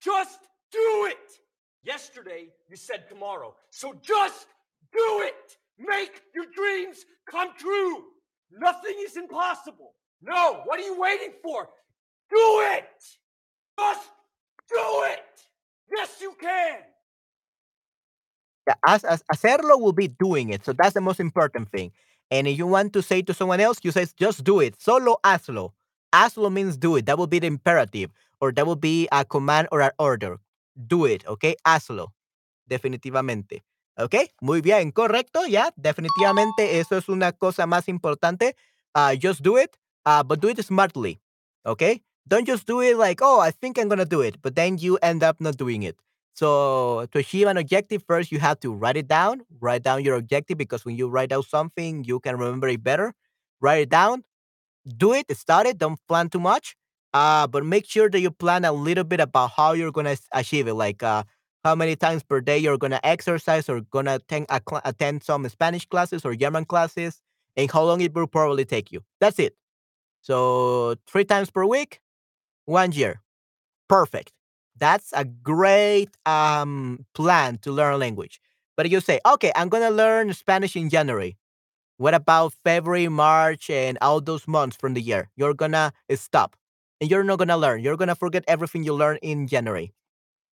Just 0.00 0.40
do 0.72 1.06
it. 1.06 1.40
Yesterday, 1.84 2.48
you 2.68 2.76
said 2.76 3.08
tomorrow. 3.08 3.54
So 3.70 3.94
just 4.02 4.48
do 4.90 5.22
it. 5.22 5.56
Make 5.78 6.22
your 6.34 6.46
dreams 6.56 7.06
come 7.30 7.52
true. 7.56 8.06
Nothing 8.50 8.96
is 9.06 9.16
impossible. 9.16 9.94
No, 10.20 10.62
what 10.64 10.80
are 10.80 10.84
you 10.84 10.98
waiting 10.98 11.32
for? 11.40 11.68
Do 12.28 12.62
it. 12.74 13.18
Just 13.78 14.10
do 14.68 15.02
it. 15.12 15.24
Yes, 15.94 16.18
you 16.20 16.34
can. 16.40 16.78
Yeah, 18.66 18.74
as, 18.86 19.04
as, 19.04 19.22
hacerlo 19.32 19.80
will 19.80 19.92
be 19.92 20.08
doing 20.08 20.50
it. 20.50 20.64
So 20.64 20.72
that's 20.72 20.94
the 20.94 21.00
most 21.00 21.20
important 21.20 21.70
thing. 21.70 21.92
And 22.30 22.48
if 22.48 22.58
you 22.58 22.66
want 22.66 22.92
to 22.94 23.02
say 23.02 23.22
to 23.22 23.32
someone 23.34 23.60
else, 23.60 23.78
you 23.82 23.92
say 23.92 24.06
just 24.18 24.42
do 24.42 24.60
it. 24.60 24.80
Solo 24.80 25.18
hazlo. 25.24 25.72
Hazlo 26.12 26.52
means 26.52 26.76
do 26.76 26.96
it. 26.96 27.06
That 27.06 27.18
will 27.18 27.28
be 27.28 27.38
the 27.38 27.46
imperative, 27.46 28.10
or 28.40 28.50
that 28.52 28.66
will 28.66 28.76
be 28.76 29.08
a 29.12 29.24
command 29.24 29.68
or 29.70 29.80
an 29.80 29.92
order. 29.98 30.38
Do 30.86 31.04
it, 31.04 31.26
okay? 31.26 31.54
Hazlo. 31.64 32.08
Definitivamente. 32.68 33.62
¿Ok? 33.98 34.14
Muy 34.42 34.60
bien, 34.60 34.90
correcto, 34.92 35.46
ya. 35.46 35.72
Definitivamente 35.76 36.78
eso 36.78 36.96
es 36.96 37.08
una 37.08 37.32
cosa 37.32 37.66
más 37.66 37.88
importante. 37.88 38.56
Uh, 38.94 39.14
just 39.14 39.42
do 39.42 39.56
it, 39.56 39.78
uh, 40.04 40.22
but 40.22 40.40
do 40.40 40.48
it 40.48 40.60
smartly. 40.62 41.20
¿Ok? 41.64 42.02
Don't 42.28 42.46
just 42.46 42.66
do 42.66 42.80
it 42.80 42.96
like, 42.96 43.20
oh, 43.22 43.40
I 43.40 43.50
think 43.50 43.78
I'm 43.78 43.88
going 43.88 43.98
to 43.98 44.04
do 44.04 44.20
it, 44.20 44.42
but 44.42 44.56
then 44.56 44.78
you 44.78 44.96
end 45.02 45.22
up 45.22 45.40
not 45.40 45.56
doing 45.56 45.82
it. 45.84 45.96
So 46.34 47.06
to 47.12 47.18
achieve 47.18 47.46
an 47.46 47.56
objective, 47.56 48.02
first 48.06 48.30
you 48.30 48.38
have 48.40 48.60
to 48.60 48.72
write 48.74 48.96
it 48.96 49.08
down. 49.08 49.42
Write 49.60 49.82
down 49.82 50.04
your 50.04 50.16
objective 50.16 50.58
because 50.58 50.84
when 50.84 50.96
you 50.96 51.08
write 51.08 51.32
out 51.32 51.46
something, 51.46 52.04
you 52.04 52.20
can 52.20 52.36
remember 52.36 52.68
it 52.68 52.82
better. 52.82 53.14
Write 53.60 53.82
it 53.82 53.88
down. 53.88 54.24
Do 54.98 55.14
it. 55.14 55.34
Start 55.36 55.66
it. 55.66 55.78
Don't 55.78 55.98
plan 56.08 56.28
too 56.28 56.40
much. 56.40 56.76
Uh, 57.14 57.46
but 57.46 57.64
make 57.64 57.86
sure 57.86 58.10
that 58.10 58.20
you 58.20 58.30
plan 58.30 58.64
a 58.64 58.72
little 58.72 59.04
bit 59.04 59.20
about 59.20 59.52
how 59.56 59.72
you're 59.72 59.92
gonna 59.92 60.16
achieve 60.32 60.68
it. 60.68 60.74
Like 60.74 61.02
uh, 61.02 61.22
how 61.64 61.74
many 61.74 61.96
times 61.96 62.22
per 62.22 62.40
day 62.42 62.58
you're 62.58 62.76
gonna 62.76 63.00
exercise 63.02 63.68
or 63.68 63.80
gonna 63.80 64.16
attend, 64.16 64.46
attend 64.84 65.22
some 65.22 65.48
Spanish 65.48 65.86
classes 65.86 66.24
or 66.24 66.34
German 66.34 66.66
classes, 66.66 67.22
and 67.56 67.70
how 67.70 67.84
long 67.84 68.02
it 68.02 68.12
will 68.14 68.26
probably 68.26 68.66
take 68.66 68.92
you. 68.92 69.02
That's 69.20 69.38
it. 69.38 69.54
So 70.20 70.96
three 71.06 71.24
times 71.24 71.50
per 71.50 71.64
week, 71.64 72.00
one 72.66 72.92
year. 72.92 73.22
Perfect. 73.88 74.32
That's 74.78 75.12
a 75.12 75.24
great 75.24 76.10
um, 76.26 77.06
plan 77.14 77.58
to 77.62 77.72
learn 77.72 77.94
a 77.94 77.96
language. 77.98 78.40
But 78.76 78.90
you 78.90 79.00
say, 79.00 79.20
okay, 79.26 79.52
I'm 79.56 79.68
going 79.70 79.82
to 79.82 79.90
learn 79.90 80.32
Spanish 80.34 80.76
in 80.76 80.90
January. 80.90 81.36
What 81.96 82.12
about 82.12 82.52
February, 82.62 83.08
March, 83.08 83.70
and 83.70 83.96
all 84.02 84.20
those 84.20 84.46
months 84.46 84.76
from 84.76 84.92
the 84.94 85.00
year? 85.00 85.30
You're 85.36 85.54
going 85.54 85.72
to 85.72 85.92
stop 86.14 86.54
and 87.00 87.10
you're 87.10 87.24
not 87.24 87.38
going 87.38 87.48
to 87.48 87.56
learn. 87.56 87.82
You're 87.82 87.96
going 87.96 88.08
to 88.08 88.14
forget 88.14 88.44
everything 88.46 88.84
you 88.84 88.94
learned 88.94 89.20
in 89.22 89.46
January. 89.46 89.94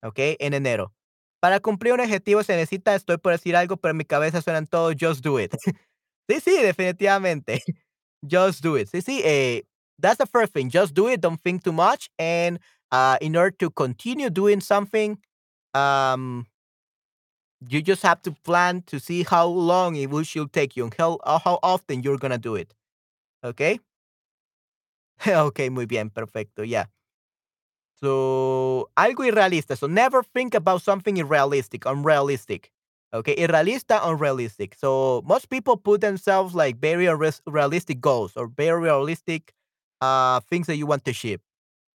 Okay, 0.05 0.37
en 0.41 0.53
enero. 0.53 0.93
Para 1.41 1.61
cumplir 1.61 1.93
un 1.93 2.01
objetivo 2.01 2.43
se 2.43 2.57
necesita, 2.57 2.95
estoy 2.95 3.19
por 3.19 3.33
decir 3.33 3.55
algo, 3.57 3.77
pero 3.77 3.91
en 3.91 3.99
mi 3.99 4.05
cabeza 4.05 4.41
suenan 4.41 4.67
todos, 4.67 4.95
just 4.97 5.23
do 5.23 5.39
it. 5.39 5.55
sí, 6.29 6.41
sí, 6.41 6.63
definitivamente. 6.63 7.61
just 8.27 8.63
do 8.63 8.77
it. 8.77 8.89
Sí, 8.89 9.03
sí, 9.03 9.21
eh, 9.25 9.65
that's 9.99 10.19
the 10.19 10.27
first 10.27 10.53
thing. 10.53 10.71
Just 10.71 10.95
do 10.95 11.09
it. 11.09 11.21
Don't 11.21 11.41
think 11.43 11.65
too 11.65 11.73
much. 11.73 12.11
And 12.19 12.59
uh, 12.93 13.19
in 13.21 13.37
order 13.37 13.55
to 13.61 13.71
continue 13.71 14.31
doing 14.31 14.61
something, 14.61 15.19
um, 15.75 16.47
you 17.69 17.81
just 17.83 18.03
have 18.03 18.21
to 18.23 18.33
plan 18.45 18.83
to 18.87 19.01
see 19.01 19.23
how 19.23 19.47
long 19.47 19.97
it 19.97 20.11
will 20.11 20.23
should 20.23 20.53
take 20.53 20.77
you 20.77 20.85
and 20.85 20.95
how, 20.99 21.15
uh, 21.25 21.39
how 21.39 21.59
often 21.63 22.03
you're 22.03 22.19
gonna 22.19 22.39
do 22.39 22.55
it. 22.55 22.75
Okay. 23.45 23.81
okay, 25.27 25.71
muy 25.71 25.87
bien, 25.87 26.11
perfecto. 26.11 26.63
Yeah. 26.63 26.87
So, 28.01 28.91
algo 28.97 29.25
irrealista. 29.25 29.77
So, 29.77 29.87
never 29.87 30.23
think 30.23 30.55
about 30.55 30.83
something 30.83 31.17
irrealistic, 31.17 31.87
unrealistic. 31.87 32.71
Okay, 33.13 33.35
irrealista, 33.37 34.01
unrealistic. 34.03 34.75
So, 34.75 35.23
most 35.25 35.49
people 35.49 35.77
put 35.77 36.01
themselves 36.01 36.55
like 36.55 36.77
very 36.81 37.07
realistic 37.47 38.01
goals 38.01 38.37
or 38.37 38.49
very 38.49 38.81
realistic 38.83 39.55
uh, 40.05 40.41
things 40.51 40.67
that 40.67 40.77
you 40.77 40.87
want 40.87 41.05
to 41.05 41.13
ship. 41.13 41.41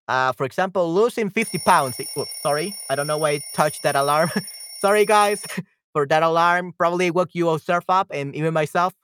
Uh, 0.09 0.33
for 0.33 0.47
example, 0.47 0.93
losing 0.93 1.29
50 1.31 1.59
pounds. 1.59 2.01
Oops, 2.01 2.31
sorry, 2.43 2.75
I 2.89 2.95
don't 2.97 3.07
know 3.07 3.19
why 3.19 3.31
I 3.31 3.41
touched 3.55 3.83
that 3.83 3.97
alarm. 3.97 4.31
sorry, 4.81 5.05
guys, 5.05 5.45
for 5.93 6.07
that 6.07 6.23
alarm. 6.23 6.73
Probably 6.79 7.11
woke 7.11 7.35
you 7.35 7.51
yourself 7.51 7.85
up 7.89 8.09
and 8.11 8.35
even 8.35 8.55
myself. 8.55 8.95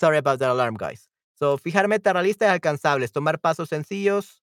Sorry 0.00 0.18
about 0.18 0.38
that 0.40 0.50
alarm, 0.50 0.76
guys. 0.76 1.08
So, 1.38 1.56
fijar 1.58 1.86
realistas 1.86 2.48
y 2.48 2.52
alcanzables, 2.52 3.12
tomar 3.12 3.38
pasos 3.38 3.68
sencillos, 3.68 4.42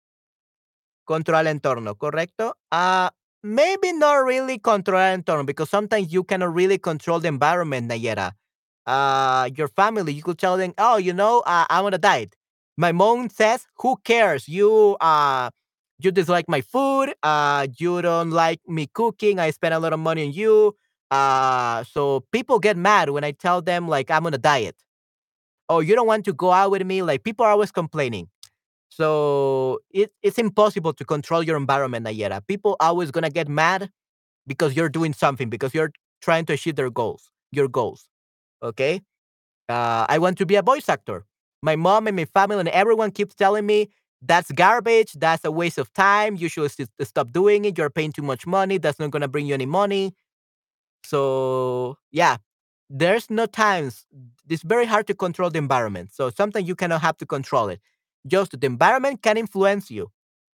controlar 1.05 1.47
el 1.47 1.53
entorno, 1.53 1.95
¿correcto? 1.95 2.55
Uh, 2.71 3.09
maybe 3.43 3.93
not 3.93 4.23
really 4.25 4.59
control 4.59 5.01
entorno 5.01 5.45
because 5.45 5.69
sometimes 5.69 6.11
you 6.11 6.23
cannot 6.23 6.53
really 6.53 6.77
control 6.79 7.19
the 7.19 7.27
environment, 7.27 7.89
Nayera. 7.89 8.35
Uh, 8.85 9.49
your 9.55 9.67
family, 9.67 10.13
you 10.13 10.23
could 10.23 10.39
tell 10.39 10.57
them, 10.57 10.73
oh, 10.77 10.97
you 10.97 11.13
know, 11.13 11.41
uh, 11.45 11.65
I'm 11.69 11.85
on 11.85 11.93
a 11.93 11.97
diet. 11.97 12.36
My 12.77 12.91
mom 12.91 13.29
says, 13.29 13.65
"Who 13.79 13.97
cares? 14.03 14.47
You 14.47 14.97
uh 15.01 15.49
you 15.99 16.11
dislike 16.11 16.47
my 16.49 16.61
food. 16.61 17.13
Uh 17.23 17.67
you 17.77 18.01
don't 18.01 18.31
like 18.31 18.61
me 18.67 18.87
cooking. 18.93 19.39
I 19.39 19.51
spend 19.51 19.73
a 19.73 19.79
lot 19.79 19.93
of 19.93 19.99
money 19.99 20.25
on 20.27 20.33
you." 20.33 20.75
Uh 21.11 21.83
so 21.85 22.21
people 22.31 22.59
get 22.59 22.77
mad 22.77 23.09
when 23.11 23.23
I 23.23 23.31
tell 23.31 23.61
them 23.61 23.87
like 23.87 24.11
I'm 24.11 24.25
on 24.27 24.33
a 24.33 24.37
diet. 24.37 24.75
Oh, 25.69 25.79
you 25.81 25.95
don't 25.95 26.07
want 26.07 26.25
to 26.25 26.33
go 26.33 26.51
out 26.51 26.71
with 26.71 26.85
me? 26.85 27.01
Like 27.03 27.23
people 27.23 27.45
are 27.45 27.51
always 27.51 27.71
complaining. 27.71 28.29
So 28.89 29.79
it, 29.91 30.11
it's 30.23 30.37
impossible 30.39 30.93
to 30.93 31.05
control 31.05 31.43
your 31.43 31.57
environment, 31.57 32.05
Nayera. 32.07 32.45
People 32.47 32.77
always 32.79 33.11
gonna 33.11 33.29
get 33.31 33.49
mad 33.49 33.89
because 34.47 34.75
you're 34.75 34.89
doing 34.89 35.13
something, 35.13 35.49
because 35.49 35.73
you're 35.75 35.91
trying 36.21 36.45
to 36.47 36.53
achieve 36.53 36.75
their 36.77 36.89
goals, 36.91 37.31
your 37.51 37.67
goals. 37.69 38.09
Okay. 38.63 39.01
Uh, 39.69 40.05
I 40.09 40.19
want 40.19 40.39
to 40.39 40.47
be 40.47 40.55
a 40.57 40.63
voice 40.63 40.89
actor 40.89 41.25
my 41.61 41.75
mom 41.75 42.07
and 42.07 42.15
my 42.15 42.25
family 42.25 42.59
and 42.59 42.69
everyone 42.69 43.11
keeps 43.11 43.35
telling 43.35 43.65
me 43.65 43.89
that's 44.21 44.51
garbage. 44.51 45.13
That's 45.13 45.45
a 45.45 45.51
waste 45.51 45.77
of 45.77 45.93
time. 45.93 46.35
You 46.35 46.49
should 46.49 46.71
stop 47.03 47.31
doing 47.31 47.65
it. 47.65 47.77
You're 47.77 47.89
paying 47.89 48.11
too 48.11 48.23
much 48.23 48.47
money. 48.47 48.77
That's 48.77 48.99
not 48.99 49.11
going 49.11 49.21
to 49.21 49.27
bring 49.27 49.45
you 49.45 49.53
any 49.53 49.65
money. 49.67 50.15
So, 51.03 51.97
yeah, 52.11 52.37
there's 52.89 53.29
no 53.29 53.45
times. 53.45 54.05
It's 54.49 54.63
very 54.63 54.85
hard 54.85 55.07
to 55.07 55.13
control 55.13 55.49
the 55.49 55.57
environment. 55.57 56.11
So, 56.13 56.29
sometimes 56.29 56.67
you 56.67 56.75
cannot 56.75 57.01
have 57.01 57.17
to 57.17 57.25
control 57.25 57.69
it. 57.69 57.81
Just 58.27 58.59
the 58.59 58.65
environment 58.67 59.21
can 59.21 59.37
influence 59.37 59.89
you. 59.89 60.11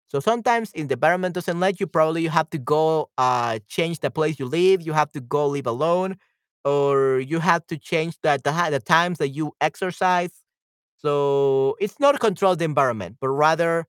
So, 0.09 0.20
sometimes 0.20 0.72
if 0.74 0.88
the 0.88 0.94
environment 0.94 1.34
doesn't 1.34 1.61
let 1.61 1.80
you, 1.80 1.86
probably 1.86 2.22
you 2.22 2.30
have 2.30 2.50
to 2.50 2.59
go 2.59 3.11
uh, 3.18 3.61
change 3.68 4.00
the 4.00 4.11
place 4.11 4.38
you 4.38 4.46
live. 4.46 4.82
You 4.82 4.92
have 4.92 5.12
to 5.12 5.20
go 5.20 5.46
live 5.48 5.66
alone, 5.66 6.18
or 6.64 7.20
you 7.20 7.38
have 7.40 7.66
to 7.68 7.78
change 7.78 8.16
the, 8.22 8.40
the, 8.42 8.53
the 8.70 8.80
times 8.80 9.18
that 9.18 9.28
you 9.30 9.53
exercise 9.61 10.32
so 11.05 11.76
it's 11.80 11.98
not 12.00 12.20
control 12.20 12.57
the 12.57 12.64
environment, 12.64 13.16
but 13.20 13.28
rather 13.28 13.86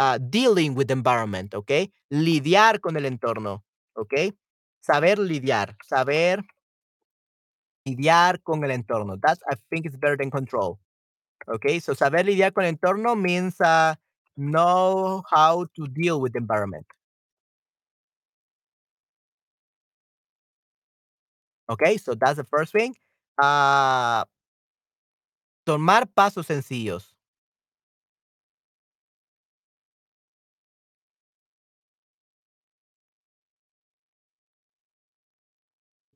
uh, 0.00 0.18
dealing 0.18 0.74
with 0.74 0.88
the 0.88 0.94
environment, 0.94 1.54
okay? 1.54 1.90
Lidiar 2.12 2.80
con 2.80 2.96
el 2.96 3.04
entorno, 3.04 3.62
okay? 3.98 4.32
Saber 4.82 5.16
lidiar, 5.16 5.74
saber 5.84 6.42
lidiar 7.86 8.42
con 8.44 8.64
el 8.64 8.70
entorno. 8.70 9.18
That's, 9.22 9.40
I 9.50 9.54
think, 9.70 9.86
it's 9.86 9.96
better 9.96 10.16
than 10.16 10.30
control. 10.30 10.78
Okay, 11.48 11.80
so 11.80 11.94
saber 11.94 12.24
lidiar 12.24 12.54
con 12.54 12.64
el 12.64 12.72
entorno 12.74 13.20
means 13.20 13.60
uh, 13.60 13.94
know 14.36 15.22
how 15.30 15.66
to 15.76 15.88
deal 15.88 16.20
with 16.20 16.34
the 16.34 16.38
environment. 16.38 16.86
Okay, 21.68 21.96
so 21.96 22.14
that's 22.14 22.36
the 22.36 22.44
first 22.44 22.72
thing. 22.72 22.94
Uh, 23.42 24.24
Tomar 25.66 26.08
pasos 26.08 26.46
sencillos. 26.46 27.14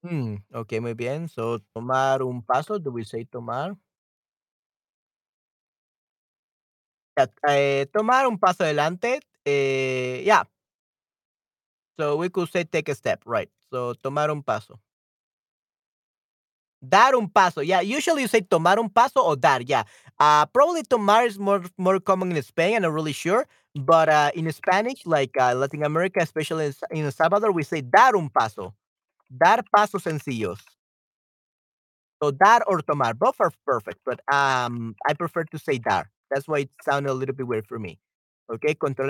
Mm, 0.02 0.36
okey, 0.54 0.80
muy 0.80 0.94
bien. 0.94 1.28
So, 1.28 1.58
tomar 1.74 2.22
un 2.22 2.42
paso, 2.42 2.78
do 2.78 2.92
we 2.92 3.04
say 3.04 3.24
tomar? 3.24 3.76
Eh, 7.48 7.86
tomar 7.92 8.26
un 8.26 8.38
paso 8.38 8.64
adelante, 8.64 9.20
yeah. 9.44 10.44
So, 11.98 12.16
we 12.16 12.28
could 12.28 12.48
say 12.50 12.64
take 12.64 12.88
a 12.90 12.94
step, 12.94 13.22
right. 13.24 13.50
So, 13.70 13.94
tomar 13.94 14.30
un 14.30 14.42
paso. 14.42 14.80
Dar 16.82 17.14
un 17.14 17.28
paso. 17.28 17.60
Yeah, 17.62 17.80
usually 17.80 18.22
you 18.22 18.28
say 18.28 18.40
tomar 18.42 18.78
un 18.78 18.88
paso 18.90 19.20
or 19.20 19.36
dar. 19.36 19.60
Yeah. 19.62 19.84
Uh, 20.18 20.46
probably 20.46 20.82
tomar 20.82 21.26
is 21.26 21.38
more 21.38 21.62
more 21.78 22.00
common 22.00 22.32
in 22.36 22.42
Spain. 22.42 22.76
I'm 22.76 22.82
not 22.82 22.92
really 22.92 23.12
sure. 23.12 23.46
But 23.74 24.08
uh, 24.08 24.30
in 24.34 24.50
Spanish, 24.52 25.04
like 25.06 25.30
uh, 25.38 25.54
Latin 25.54 25.84
America, 25.84 26.20
especially 26.22 26.66
in, 26.66 26.74
in 26.98 27.04
El 27.04 27.12
Salvador, 27.12 27.52
we 27.52 27.62
say 27.62 27.80
dar 27.82 28.16
un 28.16 28.30
paso. 28.30 28.74
Dar 29.30 29.62
pasos 29.74 30.02
sencillos. 30.04 30.60
So 32.22 32.30
dar 32.30 32.62
or 32.66 32.80
tomar, 32.82 33.14
both 33.14 33.36
are 33.40 33.52
perfect, 33.66 33.98
but 34.04 34.20
um, 34.32 34.94
I 35.06 35.12
prefer 35.12 35.44
to 35.44 35.58
say 35.58 35.78
dar. 35.78 36.10
That's 36.30 36.48
why 36.48 36.60
it 36.60 36.70
sounded 36.82 37.10
a 37.10 37.14
little 37.14 37.34
bit 37.34 37.46
weird 37.46 37.66
for 37.66 37.78
me. 37.78 37.98
Okay, 38.48 38.74
control 38.74 39.08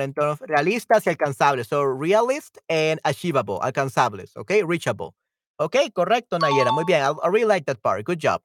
realistas 0.49 1.07
y 1.07 1.13
alcanzables. 1.13 1.67
So, 1.69 1.83
realist 1.83 2.59
and 2.69 2.99
achievable, 3.05 3.61
alcanzables. 3.61 4.35
Okay, 4.37 4.63
reachable. 4.65 5.15
Okay, 5.59 5.91
correcto, 5.91 6.39
Nayera. 6.39 6.73
Muy 6.73 6.85
bien. 6.85 7.03
I, 7.03 7.13
I 7.23 7.29
really 7.29 7.47
like 7.47 7.65
that 7.67 7.81
part. 7.83 8.05
Good 8.05 8.19
job. 8.21 8.43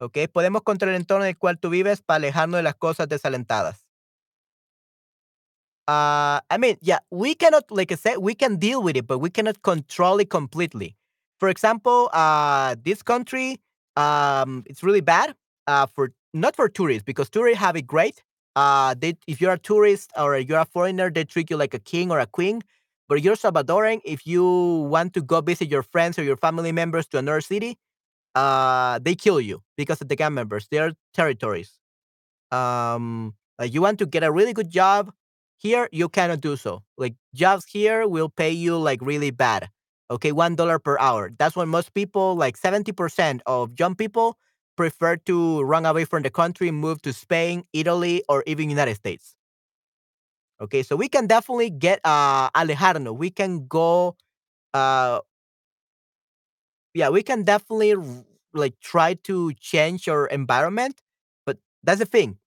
Okay, 0.00 0.26
podemos 0.28 0.62
controlar 0.62 0.94
el 0.94 1.00
entorno 1.00 1.24
en 1.24 1.30
el 1.30 1.38
cual 1.38 1.58
tú 1.58 1.70
vives 1.70 2.02
para 2.02 2.16
alejarnos 2.16 2.58
de 2.58 2.62
las 2.62 2.74
cosas 2.74 3.08
desalentadas. 3.08 3.86
Uh, 5.88 6.40
I 6.50 6.58
mean, 6.58 6.76
yeah, 6.82 6.98
we 7.10 7.34
cannot, 7.34 7.70
like 7.70 7.92
I 7.92 7.94
said, 7.94 8.18
we 8.18 8.34
can 8.34 8.56
deal 8.56 8.82
with 8.82 8.96
it, 8.96 9.06
but 9.06 9.20
we 9.20 9.30
cannot 9.30 9.62
control 9.62 10.18
it 10.18 10.28
completely. 10.28 10.96
For 11.38 11.48
example, 11.48 12.10
uh, 12.12 12.74
this 12.82 13.02
country, 13.02 13.60
um, 13.94 14.64
it's 14.66 14.82
really 14.82 15.00
bad 15.00 15.34
uh, 15.66 15.86
for 15.86 16.12
not 16.34 16.56
for 16.56 16.68
tourists 16.68 17.04
because 17.04 17.30
tourists 17.30 17.60
have 17.60 17.76
it 17.76 17.86
great. 17.86 18.22
Uh, 18.56 18.94
they, 18.98 19.16
if 19.26 19.40
you're 19.40 19.52
a 19.52 19.58
tourist 19.58 20.10
or 20.18 20.36
you're 20.38 20.58
a 20.58 20.66
foreigner, 20.66 21.10
they 21.10 21.24
treat 21.24 21.50
you 21.50 21.56
like 21.56 21.72
a 21.72 21.78
king 21.78 22.10
or 22.10 22.18
a 22.18 22.26
queen. 22.26 22.62
But 23.08 23.22
you're 23.22 23.36
Salvadoran, 23.36 24.00
if 24.04 24.26
you 24.26 24.44
want 24.90 25.14
to 25.14 25.22
go 25.22 25.40
visit 25.40 25.68
your 25.68 25.82
friends 25.82 26.18
or 26.18 26.24
your 26.24 26.36
family 26.36 26.72
members 26.72 27.06
to 27.08 27.18
another 27.18 27.40
city, 27.40 27.78
uh, 28.34 28.98
they 29.02 29.14
kill 29.14 29.40
you 29.40 29.62
because 29.76 30.00
of 30.00 30.08
the 30.08 30.16
gang 30.16 30.34
members. 30.34 30.68
They're 30.70 30.92
territories. 31.14 31.78
Um, 32.50 33.34
like 33.58 33.72
you 33.74 33.82
want 33.82 33.98
to 34.00 34.06
get 34.06 34.22
a 34.22 34.32
really 34.32 34.52
good 34.52 34.70
job 34.70 35.12
here, 35.58 35.88
you 35.92 36.08
cannot 36.08 36.40
do 36.40 36.56
so. 36.56 36.82
Like 36.96 37.14
jobs 37.34 37.64
here 37.66 38.06
will 38.06 38.28
pay 38.28 38.50
you 38.50 38.76
like 38.78 39.00
really 39.02 39.30
bad. 39.30 39.68
Okay, 40.10 40.32
one 40.32 40.54
dollar 40.54 40.78
per 40.78 40.98
hour. 40.98 41.32
That's 41.36 41.56
when 41.56 41.68
most 41.68 41.92
people, 41.94 42.36
like 42.36 42.56
70% 42.58 43.40
of 43.46 43.72
young 43.78 43.96
people, 43.96 44.38
prefer 44.76 45.16
to 45.26 45.62
run 45.62 45.84
away 45.86 46.04
from 46.04 46.22
the 46.22 46.30
country, 46.30 46.70
move 46.70 47.02
to 47.02 47.12
Spain, 47.12 47.64
Italy, 47.72 48.22
or 48.28 48.44
even 48.46 48.70
United 48.70 48.94
States. 48.96 49.34
Okay, 50.60 50.82
so 50.82 50.96
we 50.96 51.08
can 51.08 51.26
definitely 51.26 51.68
get 51.70 52.00
uh 52.04 52.48
alejarnos. 52.56 53.16
We 53.16 53.28
can 53.30 53.66
go 53.68 54.16
uh 54.74 55.20
yeah, 56.94 57.08
we 57.10 57.22
can 57.22 57.42
definitely 57.42 57.94
like 58.54 58.78
try 58.80 59.14
to 59.24 59.52
change 59.60 60.08
our 60.08 60.26
environment, 60.26 61.02
but 61.44 61.58
that's 61.82 61.98
the 62.00 62.06
thing. 62.06 62.38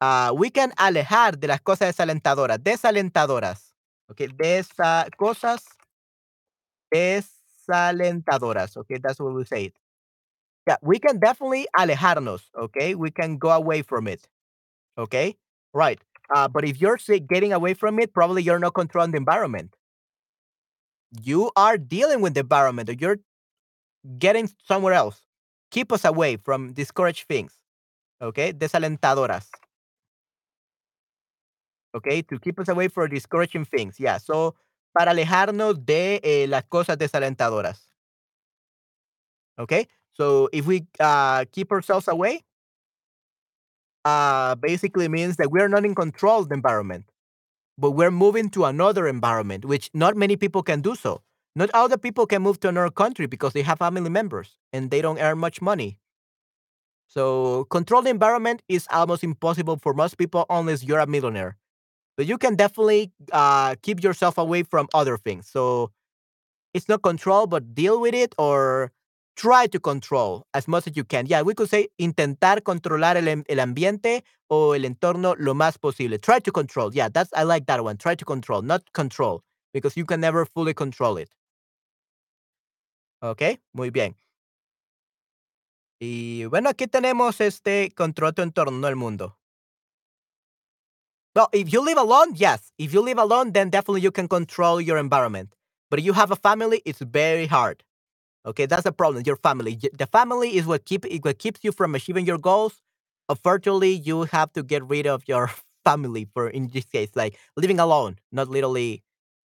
Uh, 0.00 0.32
we 0.36 0.50
can 0.50 0.72
alejar 0.78 1.38
de 1.40 1.48
las 1.48 1.60
cosas 1.60 1.94
desalentadoras, 1.96 2.58
desalentadoras. 2.58 3.72
Okay, 4.10 4.28
desa 4.28 5.08
cosas 5.18 5.64
desalentadoras. 6.92 8.76
Okay, 8.76 8.98
that's 9.02 9.18
what 9.20 9.34
we 9.34 9.44
say 9.44 9.64
it. 9.66 9.74
Yeah, 10.68 10.76
we 10.82 10.98
can 11.00 11.18
definitely 11.20 11.66
alejarnos. 11.78 12.42
Okay, 12.56 12.94
we 12.94 13.10
can 13.10 13.38
go 13.38 13.50
away 13.50 13.82
from 13.82 14.08
it. 14.08 14.28
Okay, 14.98 15.36
right. 15.74 16.00
Uh, 16.34 16.48
but 16.48 16.64
if 16.64 16.80
you're 16.80 16.98
say, 16.98 17.18
getting 17.18 17.52
away 17.52 17.74
from 17.74 17.98
it, 17.98 18.12
probably 18.14 18.42
you're 18.42 18.58
not 18.58 18.74
controlling 18.74 19.10
the 19.10 19.18
environment. 19.18 19.74
You 21.22 21.50
are 21.56 21.76
dealing 21.78 22.20
with 22.20 22.34
the 22.34 22.40
environment, 22.40 22.88
or 22.88 22.94
you're 22.94 23.18
getting 24.18 24.48
somewhere 24.66 24.94
else. 24.94 25.20
Keep 25.70 25.92
us 25.92 26.04
away 26.04 26.36
from 26.36 26.72
discouraged 26.72 27.26
things. 27.28 27.52
Okay, 28.20 28.52
desalentadoras. 28.52 29.46
Okay, 31.94 32.22
to 32.22 32.38
keep 32.38 32.58
us 32.58 32.68
away 32.68 32.88
from 32.88 33.10
discouraging 33.10 33.64
things. 33.64 34.00
Yeah, 34.00 34.18
so 34.18 34.54
para 34.94 35.12
alejarnos 35.12 35.84
de 35.84 36.20
eh, 36.22 36.46
las 36.48 36.64
cosas 36.64 36.96
desalentadoras. 36.96 37.86
Okay, 39.58 39.86
so 40.12 40.48
if 40.52 40.66
we 40.66 40.86
uh, 40.98 41.44
keep 41.52 41.70
ourselves 41.70 42.08
away, 42.08 42.42
uh, 44.04 44.54
basically 44.56 45.08
means 45.08 45.36
that 45.36 45.50
we're 45.50 45.68
not 45.68 45.84
in 45.84 45.94
control 45.94 46.40
of 46.40 46.48
the 46.48 46.54
environment, 46.54 47.06
but 47.78 47.92
we're 47.92 48.10
moving 48.10 48.50
to 48.50 48.64
another 48.64 49.08
environment, 49.08 49.64
which 49.64 49.90
not 49.94 50.16
many 50.16 50.36
people 50.36 50.62
can 50.62 50.80
do 50.82 50.94
so. 50.94 51.22
Not 51.56 51.70
all 51.74 51.88
the 51.88 51.98
people 51.98 52.26
can 52.26 52.42
move 52.42 52.60
to 52.60 52.68
another 52.68 52.90
country 52.90 53.26
because 53.26 53.52
they 53.52 53.62
have 53.62 53.78
family 53.78 54.10
members 54.10 54.58
and 54.72 54.90
they 54.90 55.02
don't 55.02 55.18
earn 55.20 55.38
much 55.38 55.62
money. 55.62 55.98
So 57.06 57.64
control 57.70 58.02
the 58.02 58.10
environment 58.10 58.62
is 58.68 58.86
almost 58.90 59.22
impossible 59.22 59.78
for 59.80 59.94
most 59.94 60.18
people 60.18 60.46
unless 60.50 60.82
you're 60.82 60.98
a 60.98 61.06
millionaire. 61.06 61.56
But 62.16 62.26
you 62.26 62.38
can 62.38 62.56
definitely 62.56 63.12
uh, 63.32 63.76
keep 63.82 64.02
yourself 64.02 64.38
away 64.38 64.62
from 64.62 64.88
other 64.94 65.16
things. 65.18 65.48
So 65.48 65.92
it's 66.74 66.88
not 66.88 67.02
control, 67.02 67.46
but 67.46 67.74
deal 67.74 68.00
with 68.00 68.14
it 68.14 68.34
or 68.38 68.92
try 69.36 69.66
to 69.66 69.80
control 69.80 70.46
as 70.54 70.66
much 70.68 70.86
as 70.86 70.96
you 70.96 71.04
can. 71.04 71.26
Yeah, 71.26 71.42
we 71.42 71.54
could 71.54 71.68
say 71.68 71.88
intentar 71.98 72.62
controlar 72.62 73.16
el, 73.16 73.28
el 73.28 73.60
ambiente 73.60 74.22
o 74.48 74.74
el 74.74 74.84
entorno 74.84 75.34
lo 75.38 75.54
más 75.54 75.78
posible. 75.78 76.18
Try 76.18 76.40
to 76.40 76.52
control. 76.52 76.92
Yeah, 76.94 77.08
that's 77.08 77.30
I 77.34 77.42
like 77.42 77.66
that 77.66 77.82
one. 77.82 77.96
Try 77.96 78.14
to 78.14 78.24
control, 78.24 78.62
not 78.62 78.82
control, 78.92 79.42
because 79.72 79.96
you 79.96 80.04
can 80.04 80.20
never 80.20 80.44
fully 80.44 80.74
control 80.74 81.18
it. 81.18 81.30
Ok, 83.22 83.60
muy 83.72 83.90
bien. 83.90 84.14
Y 86.00 86.44
bueno, 86.46 86.68
aquí 86.68 86.86
tenemos 86.86 87.40
este 87.40 87.94
control 87.94 88.34
tu 88.34 88.42
entorno, 88.42 88.78
no 88.78 88.88
el 88.88 88.96
mundo. 88.96 89.36
Well, 91.34 91.48
if 91.52 91.72
you 91.72 91.80
live 91.80 91.98
alone, 91.98 92.34
yes. 92.34 92.70
If 92.78 92.92
you 92.92 93.00
live 93.00 93.18
alone, 93.18 93.52
then 93.52 93.70
definitely 93.70 94.02
you 94.02 94.12
can 94.12 94.28
control 94.28 94.80
your 94.80 94.98
environment. 94.98 95.54
But 95.90 95.98
if 95.98 96.04
you 96.04 96.12
have 96.12 96.30
a 96.30 96.36
family, 96.36 96.82
it's 96.84 97.00
very 97.00 97.46
hard. 97.46 97.82
Okay, 98.46 98.66
that's 98.66 98.84
the 98.84 98.92
problem. 98.92 99.22
Your 99.26 99.36
family. 99.36 99.78
The 99.92 100.06
family 100.06 100.56
is 100.56 100.66
what 100.66 100.84
keep 100.84 101.04
what 101.24 101.38
keeps 101.38 101.60
you 101.62 101.72
from 101.72 101.94
achieving 101.94 102.26
your 102.26 102.38
goals. 102.38 102.74
Unfortunately, 103.28 103.92
you 103.92 104.24
have 104.24 104.52
to 104.52 104.62
get 104.62 104.84
rid 104.84 105.06
of 105.06 105.22
your 105.26 105.50
family 105.84 106.26
for 106.34 106.48
in 106.50 106.68
this 106.68 106.84
case, 106.84 107.10
like 107.14 107.38
living 107.56 107.80
alone, 107.80 108.18
not 108.32 108.48
literally 108.48 109.02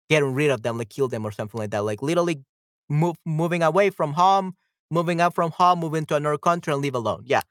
getting 0.08 0.34
rid 0.34 0.50
of 0.50 0.62
them, 0.62 0.78
like 0.78 0.88
kill 0.88 1.08
them 1.08 1.24
or 1.24 1.30
something 1.30 1.58
like 1.58 1.70
that. 1.70 1.84
Like 1.84 2.02
literally 2.02 2.42
move 2.88 3.16
moving 3.24 3.62
away 3.62 3.90
from 3.90 4.14
home, 4.14 4.54
moving 4.90 5.20
out 5.20 5.34
from 5.34 5.52
home, 5.52 5.78
moving 5.80 6.04
to 6.06 6.16
another 6.16 6.38
country 6.38 6.72
and 6.72 6.82
live 6.82 6.94
alone. 6.96 7.22
Yeah. 7.24 7.42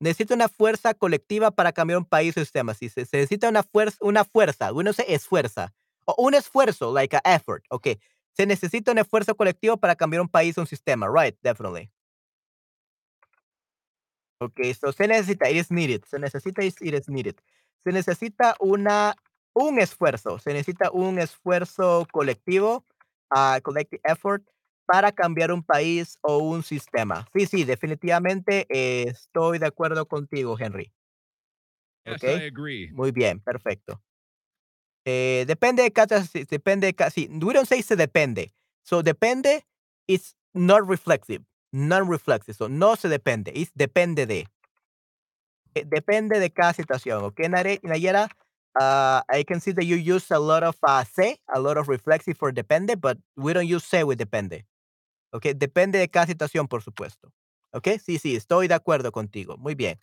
Necesita 0.00 0.34
una 0.34 0.48
fuerza 0.48 0.94
colectiva 0.94 1.50
para 1.50 1.72
cambiar 1.72 1.98
un 1.98 2.04
país 2.04 2.36
o 2.36 2.40
sistema. 2.40 2.72
Si 2.74 2.88
se, 2.88 3.00
necesita 3.12 3.48
una 3.48 3.64
fuerza, 3.64 3.96
una 4.00 4.24
fuerza, 4.24 4.72
uno 4.72 4.92
se 4.92 5.12
esfuerza. 5.12 5.72
O 6.06 6.14
un 6.24 6.34
esfuerzo, 6.34 6.92
like 6.92 7.14
an 7.14 7.20
effort. 7.24 7.64
Okay. 7.72 7.98
Se 8.38 8.46
necesita 8.46 8.92
un 8.92 8.98
esfuerzo 8.98 9.34
colectivo 9.34 9.76
para 9.76 9.96
cambiar 9.96 10.22
un 10.22 10.28
país 10.28 10.56
o 10.56 10.60
un 10.60 10.66
sistema. 10.68 11.08
Right, 11.08 11.36
definitely. 11.42 11.90
Okay, 14.40 14.72
so 14.74 14.92
se 14.92 15.08
necesita, 15.08 15.50
it 15.50 15.56
is 15.56 15.70
needed. 15.72 16.04
Se 16.04 16.18
necesita, 16.20 16.62
it 16.62 16.94
is 16.94 17.08
needed. 17.08 17.34
Se 17.82 17.90
necesita 17.90 18.54
una, 18.60 19.16
un 19.54 19.80
esfuerzo. 19.80 20.38
Se 20.38 20.52
necesita 20.52 20.92
un 20.92 21.18
esfuerzo 21.18 22.06
colectivo, 22.12 22.84
uh, 23.34 23.60
collective 23.62 24.00
effort, 24.04 24.44
para 24.86 25.10
cambiar 25.10 25.50
un 25.50 25.64
país 25.64 26.16
o 26.22 26.38
un 26.38 26.62
sistema. 26.62 27.26
Sí, 27.34 27.46
sí, 27.46 27.64
definitivamente 27.64 28.66
eh, 28.70 29.08
estoy 29.08 29.58
de 29.58 29.66
acuerdo 29.66 30.06
contigo, 30.06 30.56
Henry. 30.58 30.92
Yes, 32.06 32.22
Okay. 32.22 32.36
I 32.36 32.46
agree. 32.46 32.90
Muy 32.92 33.10
bien, 33.10 33.40
perfecto. 33.40 34.00
Eh, 35.10 35.46
depende 35.46 35.82
de 35.82 35.90
cada, 35.90 36.22
depende 36.50 36.94
we 37.40 37.54
don't 37.54 37.66
say 37.66 37.80
se 37.80 37.96
depende. 37.96 38.52
So 38.82 39.02
depende 39.02 39.64
is 40.06 40.34
not 40.52 40.86
reflexive, 40.86 41.42
non-reflexive. 41.72 42.54
So 42.54 42.68
no 42.68 42.94
se 42.94 43.08
depende, 43.08 43.50
es 43.54 43.70
depende 43.74 44.26
de. 44.26 44.46
Eh, 45.74 45.84
depende 45.86 46.38
de 46.38 46.50
cada 46.50 46.74
situación. 46.74 47.24
Okay, 47.24 47.48
Nayera, 47.48 48.28
uh, 48.78 49.22
I 49.34 49.44
can 49.44 49.62
see 49.62 49.72
that 49.72 49.86
you 49.86 49.96
use 49.96 50.30
a 50.30 50.38
lot 50.38 50.62
of 50.62 50.76
uh, 50.86 51.04
a 51.54 51.58
lot 51.58 51.78
of 51.78 51.88
reflexive 51.88 52.36
for 52.36 52.52
depende, 52.52 53.00
but 53.00 53.16
we 53.34 53.54
don't 53.54 53.66
use 53.66 53.84
se 53.84 54.04
with 54.04 54.18
depende. 54.18 54.66
Okay, 55.32 55.54
depende 55.54 55.98
de 55.98 56.08
cada 56.08 56.26
situación, 56.26 56.68
por 56.68 56.82
supuesto. 56.82 57.32
Okay, 57.72 57.98
sí, 57.98 58.18
sí, 58.18 58.36
estoy 58.36 58.68
de 58.68 58.74
acuerdo 58.74 59.10
contigo. 59.10 59.56
Muy 59.56 59.74
bien. 59.74 59.98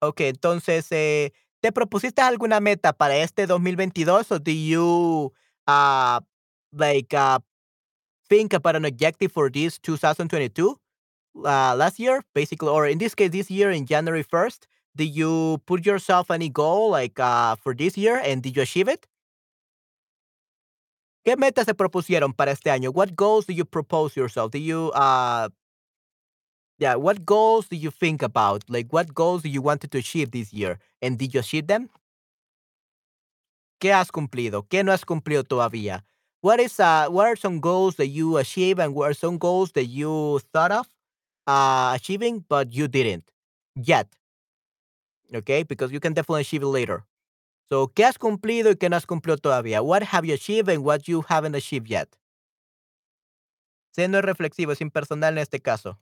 Ok, 0.00 0.20
entonces, 0.22 0.88
eh, 0.90 1.32
¿te 1.62 1.70
propusiste 1.70 2.20
alguna 2.20 2.60
meta 2.60 2.92
para 2.92 3.16
este 3.16 3.46
2022 3.46 4.32
o 4.32 4.38
do 4.40 4.50
you 4.50 5.32
uh, 5.68 6.20
like 6.72 7.14
uh, 7.14 7.38
think 8.28 8.52
about 8.52 8.74
an 8.74 8.84
objective 8.84 9.30
for 9.30 9.50
this 9.50 9.78
2022 9.78 10.76
uh, 11.36 11.74
last 11.76 12.00
year, 12.00 12.22
basically, 12.34 12.68
or 12.68 12.88
in 12.88 12.98
this 12.98 13.14
case, 13.14 13.30
this 13.30 13.48
year 13.48 13.70
in 13.70 13.86
January 13.86 14.24
1st? 14.24 14.66
Did 14.96 15.14
you 15.14 15.58
put 15.64 15.86
yourself 15.86 16.30
any 16.30 16.48
goal 16.50 16.90
like 16.90 17.18
uh, 17.20 17.54
for 17.56 17.74
this 17.74 17.96
year 17.96 18.20
and 18.24 18.42
did 18.42 18.56
you 18.56 18.62
achieve 18.62 18.88
it? 18.88 19.06
¿Qué 21.24 21.36
metas 21.36 21.66
se 21.66 21.74
propusieron 21.74 22.34
para 22.34 22.50
este 22.50 22.70
año? 22.72 22.92
What 22.92 23.14
goals 23.14 23.46
do 23.46 23.52
you 23.52 23.64
propose 23.64 24.16
yourself? 24.16 24.50
Do 24.50 24.58
you 24.58 24.90
uh 24.94 25.48
yeah, 26.82 26.96
what 26.96 27.24
goals 27.24 27.68
do 27.68 27.76
you 27.76 27.92
think 27.92 28.22
about? 28.22 28.64
Like 28.68 28.88
what 28.90 29.14
goals 29.14 29.42
do 29.44 29.48
you 29.48 29.62
wanted 29.62 29.92
to 29.92 29.98
achieve 29.98 30.32
this 30.32 30.52
year 30.52 30.78
and 31.00 31.16
did 31.16 31.32
you 31.32 31.38
achieve 31.38 31.68
them? 31.68 31.88
¿Qué 33.80 33.92
has 33.92 34.10
cumplido? 34.10 34.66
¿Qué 34.68 34.84
no 34.84 34.90
has 34.90 35.04
cumplido 35.04 35.44
todavía? 35.44 36.02
What 36.40 36.58
is 36.58 36.80
uh 36.80 37.06
what 37.08 37.26
are 37.28 37.36
some 37.36 37.60
goals 37.60 37.94
that 37.96 38.08
you 38.08 38.36
achieve 38.36 38.80
and 38.80 38.96
what 38.96 39.10
are 39.10 39.14
some 39.14 39.38
goals 39.38 39.70
that 39.72 39.86
you 39.86 40.40
thought 40.52 40.72
of 40.72 40.88
uh 41.46 41.92
achieving 41.94 42.44
but 42.48 42.72
you 42.72 42.88
didn't 42.88 43.30
yet? 43.76 44.08
Okay? 45.32 45.62
Because 45.62 45.92
you 45.92 46.00
can 46.00 46.14
definitely 46.14 46.40
achieve 46.42 46.62
it 46.62 46.66
later. 46.66 47.04
So, 47.68 47.86
¿qué 47.94 48.04
has 48.04 48.18
cumplido 48.18 48.70
y 48.70 48.74
qué 48.74 48.90
no 48.90 48.96
has 48.96 49.06
cumplido 49.06 49.36
todavía? 49.38 49.84
What 49.84 50.02
have 50.02 50.26
you 50.26 50.34
achieved 50.34 50.68
and 50.68 50.84
what 50.84 51.06
you 51.06 51.22
haven't 51.22 51.54
achieved 51.54 51.88
yet? 51.88 52.08
Se 53.92 54.08
no 54.08 54.18
es 54.18 54.24
reflexivo, 54.24 54.72
es 54.72 54.80
impersonal 54.80 55.34
en 55.34 55.42
este 55.42 55.60
caso. 55.60 55.98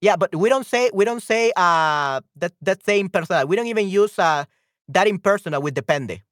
Yeah, 0.00 0.16
but 0.16 0.34
we 0.34 0.48
don't 0.48 0.66
say 0.66 0.90
we 0.92 1.04
don't 1.04 1.22
say 1.22 1.52
uh 1.56 2.20
that 2.36 2.52
that 2.62 2.84
same 2.84 3.06
impersonal. 3.06 3.46
We 3.46 3.56
don't 3.56 3.66
even 3.66 3.88
use 3.88 4.18
uh 4.18 4.44
that 4.88 5.06
impersonal 5.08 5.62
with 5.62 5.74
depende. 5.74 6.22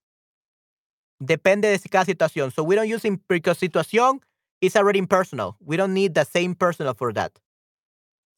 Depende 1.20 1.68
de 1.70 1.88
cada 1.88 2.04
situación. 2.04 2.52
So 2.52 2.62
we 2.62 2.74
don't 2.74 2.88
use 2.88 3.04
in 3.04 3.20
because 3.28 3.58
situación 3.58 4.20
is 4.60 4.76
already 4.76 4.98
impersonal. 4.98 5.56
We 5.60 5.76
don't 5.76 5.94
need 5.94 6.14
the 6.14 6.24
same 6.24 6.54
personal 6.54 6.94
for 6.94 7.12
that. 7.14 7.38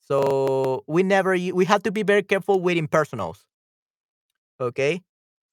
So 0.00 0.84
we 0.86 1.02
never 1.02 1.32
we 1.32 1.64
have 1.66 1.82
to 1.82 1.90
be 1.92 2.02
very 2.02 2.22
careful 2.22 2.60
with 2.60 2.76
impersonals. 2.78 3.44
Okay. 4.60 5.02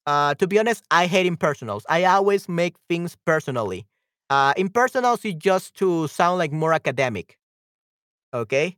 Uh, 0.05 0.35
to 0.35 0.47
be 0.47 0.59
honest, 0.59 0.83
I 0.91 1.07
hate 1.07 1.27
impersonals. 1.31 1.83
I 1.89 2.05
always 2.05 2.49
make 2.49 2.75
things 2.89 3.17
personally. 3.25 3.87
Uh, 4.29 4.53
impersonals 4.55 5.25
is 5.25 5.35
just 5.35 5.75
to 5.75 6.07
sound 6.07 6.39
like 6.39 6.51
more 6.51 6.73
academic. 6.73 7.37
Okay. 8.33 8.77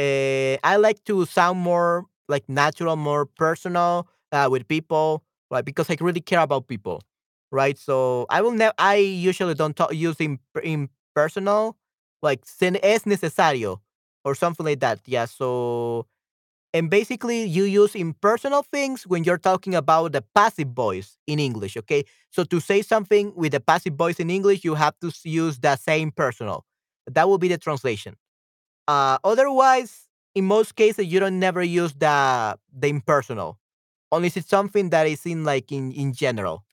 Uh, 0.00 0.56
I 0.64 0.76
like 0.78 1.04
to 1.06 1.26
sound 1.26 1.60
more 1.60 2.06
like 2.28 2.48
natural, 2.48 2.96
more 2.96 3.26
personal 3.26 4.08
uh, 4.32 4.48
with 4.50 4.66
people, 4.68 5.24
right? 5.50 5.64
Because 5.64 5.90
I 5.90 5.96
really 6.00 6.22
care 6.22 6.40
about 6.40 6.68
people, 6.68 7.02
right? 7.52 7.78
So 7.78 8.26
I 8.30 8.40
will 8.40 8.52
never. 8.52 8.74
I 8.78 8.96
usually 8.96 9.54
don't 9.54 9.76
talk, 9.76 9.94
use 9.94 10.16
im- 10.20 10.40
impersonal, 10.62 11.76
like 12.22 12.46
"se- 12.46 12.80
es 12.82 13.06
necesario 13.06 13.82
or 14.24 14.34
something 14.34 14.64
like 14.66 14.80
that. 14.80 15.00
Yeah. 15.06 15.26
So 15.26 16.06
and 16.74 16.90
basically 16.90 17.44
you 17.44 17.64
use 17.64 17.94
impersonal 17.94 18.62
things 18.62 19.06
when 19.06 19.24
you're 19.24 19.38
talking 19.38 19.74
about 19.74 20.12
the 20.12 20.22
passive 20.34 20.68
voice 20.68 21.18
in 21.26 21.40
English. 21.40 21.76
Okay. 21.76 22.04
So 22.30 22.44
to 22.44 22.60
say 22.60 22.82
something 22.82 23.32
with 23.36 23.52
the 23.52 23.60
passive 23.60 23.94
voice 23.94 24.20
in 24.20 24.30
English, 24.30 24.64
you 24.64 24.74
have 24.74 24.94
to 25.00 25.12
use 25.24 25.58
the 25.58 25.76
same 25.76 26.12
personal. 26.12 26.64
That 27.06 27.28
will 27.28 27.38
be 27.38 27.48
the 27.48 27.58
translation. 27.58 28.16
Uh, 28.90 29.18
otherwise, 29.22 30.08
in 30.34 30.44
most 30.46 30.74
cases, 30.74 31.06
you 31.06 31.20
don't 31.20 31.38
never 31.38 31.62
use 31.62 31.94
the 31.94 32.58
the 32.74 32.88
impersonal. 32.88 33.56
Only 34.10 34.26
it's 34.34 34.48
something 34.48 34.90
that 34.90 35.06
is 35.06 35.24
in 35.24 35.44
like 35.44 35.70
in 35.70 35.92
in 35.92 36.12
general. 36.12 36.64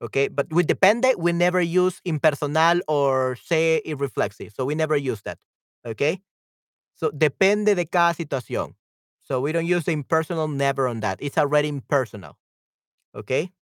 Okay, 0.00 0.28
but 0.28 0.48
with 0.48 0.66
depende, 0.66 1.12
we 1.18 1.32
never 1.32 1.60
use 1.60 2.00
impersonal 2.06 2.80
or 2.88 3.36
say 3.36 3.82
irreflexive. 3.84 4.56
So 4.56 4.64
we 4.64 4.74
never 4.74 4.96
use 4.96 5.20
that. 5.28 5.36
Okay, 5.84 6.24
so 6.96 7.10
depende 7.12 7.76
de 7.76 7.84
cada 7.84 8.16
situación. 8.16 8.72
So 9.20 9.38
we 9.44 9.52
don't 9.52 9.68
use 9.68 9.84
the 9.84 9.92
impersonal 9.92 10.48
never 10.48 10.88
on 10.88 11.00
that. 11.00 11.20
It's 11.20 11.36
already 11.36 11.68
impersonal. 11.68 12.38
Okay. 13.14 13.52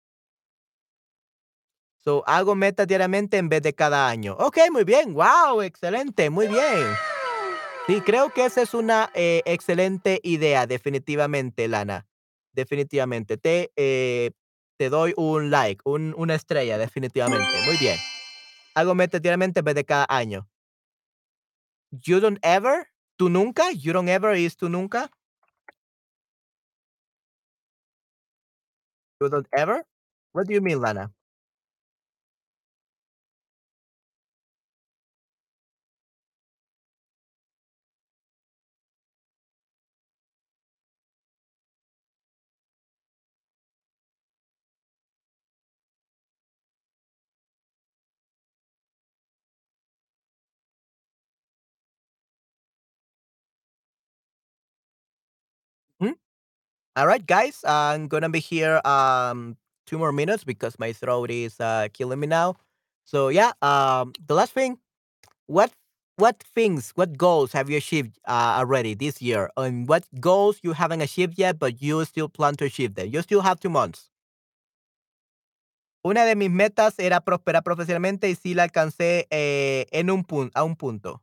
So 1.99 2.23
hago 2.25 2.55
metas 2.55 2.87
diariamente 2.87 3.37
en 3.37 3.49
vez 3.49 3.63
de 3.63 3.75
cada 3.75 4.09
año. 4.09 4.37
Ok, 4.39 4.59
muy 4.71 4.85
bien. 4.85 5.13
Wow, 5.13 5.61
excelente, 5.61 6.31
muy 6.31 6.47
bien. 6.47 6.87
Sí, 7.91 8.01
creo 8.03 8.31
que 8.33 8.45
esa 8.45 8.63
es 8.63 8.73
una 8.73 9.11
eh, 9.15 9.43
excelente 9.47 10.21
idea, 10.23 10.69
definitivamente, 10.69 11.67
Lana. 11.67 12.07
Definitivamente. 12.53 13.37
Te, 13.37 13.73
eh, 13.75 14.31
te 14.79 14.91
doy 14.91 15.13
un 15.17 15.51
like, 15.51 15.81
un- 15.85 16.15
una 16.17 16.37
estrella, 16.37 16.79
definitivamente. 16.79 17.49
Muy 17.67 17.77
bien. 17.79 17.97
En 18.77 19.65
vez 19.65 19.75
de 19.75 19.85
cada 19.85 20.07
año. 20.09 20.49
You 21.91 22.21
don't 22.21 22.39
ever, 22.43 22.87
tú 23.17 23.29
nunca, 23.29 23.73
you 23.73 23.93
don't 23.93 24.09
ever 24.09 24.37
is 24.37 24.57
tú 24.57 24.69
nunca. 24.69 25.11
You 29.21 29.29
don't 29.31 29.49
ever. 29.51 29.85
What 30.33 30.47
do 30.47 30.55
you 30.55 30.63
mean, 30.63 30.81
Lana? 30.81 31.13
All 56.97 57.07
right, 57.07 57.25
guys. 57.25 57.65
I'm 57.65 58.09
gonna 58.09 58.29
be 58.29 58.41
here 58.41 58.81
um 58.85 59.57
two 59.87 59.99
more 59.99 60.13
minutes 60.13 60.45
because 60.45 60.79
my 60.79 60.93
throat 60.93 61.31
is 61.31 61.59
uh, 61.61 61.89
killing 61.93 62.21
me 62.21 62.27
now. 62.27 62.57
So 63.05 63.29
yeah, 63.29 63.53
um, 63.63 64.13
the 64.27 64.35
last 64.35 64.53
thing 64.53 64.79
What 65.47 65.73
what 66.17 66.43
things, 66.55 66.93
what 66.97 67.19
goals 67.19 67.53
have 67.53 67.71
you 67.71 67.79
achieved 67.79 68.19
uh, 68.29 68.57
already 68.61 68.95
this 68.95 69.23
year? 69.23 69.51
And 69.57 69.89
what 69.89 70.05
goals 70.21 70.61
you 70.63 70.73
haven't 70.75 71.01
achieved 71.03 71.39
yet, 71.39 71.59
but 71.59 71.83
you 71.83 72.05
still 72.07 72.29
plan 72.29 72.57
to 72.57 72.67
achieve 72.67 72.95
them? 72.95 73.09
You 73.11 73.23
still 73.23 73.43
have 73.43 73.61
two 73.61 73.71
months. 73.71 74.11
Una 76.05 76.25
de 76.25 76.35
mis 76.37 76.51
metas 76.51 76.99
era 76.99 77.21
prosperar 77.21 77.63
profesionalmente 77.63 78.29
y 78.31 78.35
sí 78.35 78.55
la 78.55 78.65
alcancé 78.65 79.27
eh, 79.31 79.87
en 79.93 80.11
un 80.11 80.25
punto, 80.25 80.53
a 80.59 80.65
un 80.65 80.77
punto. 80.77 81.23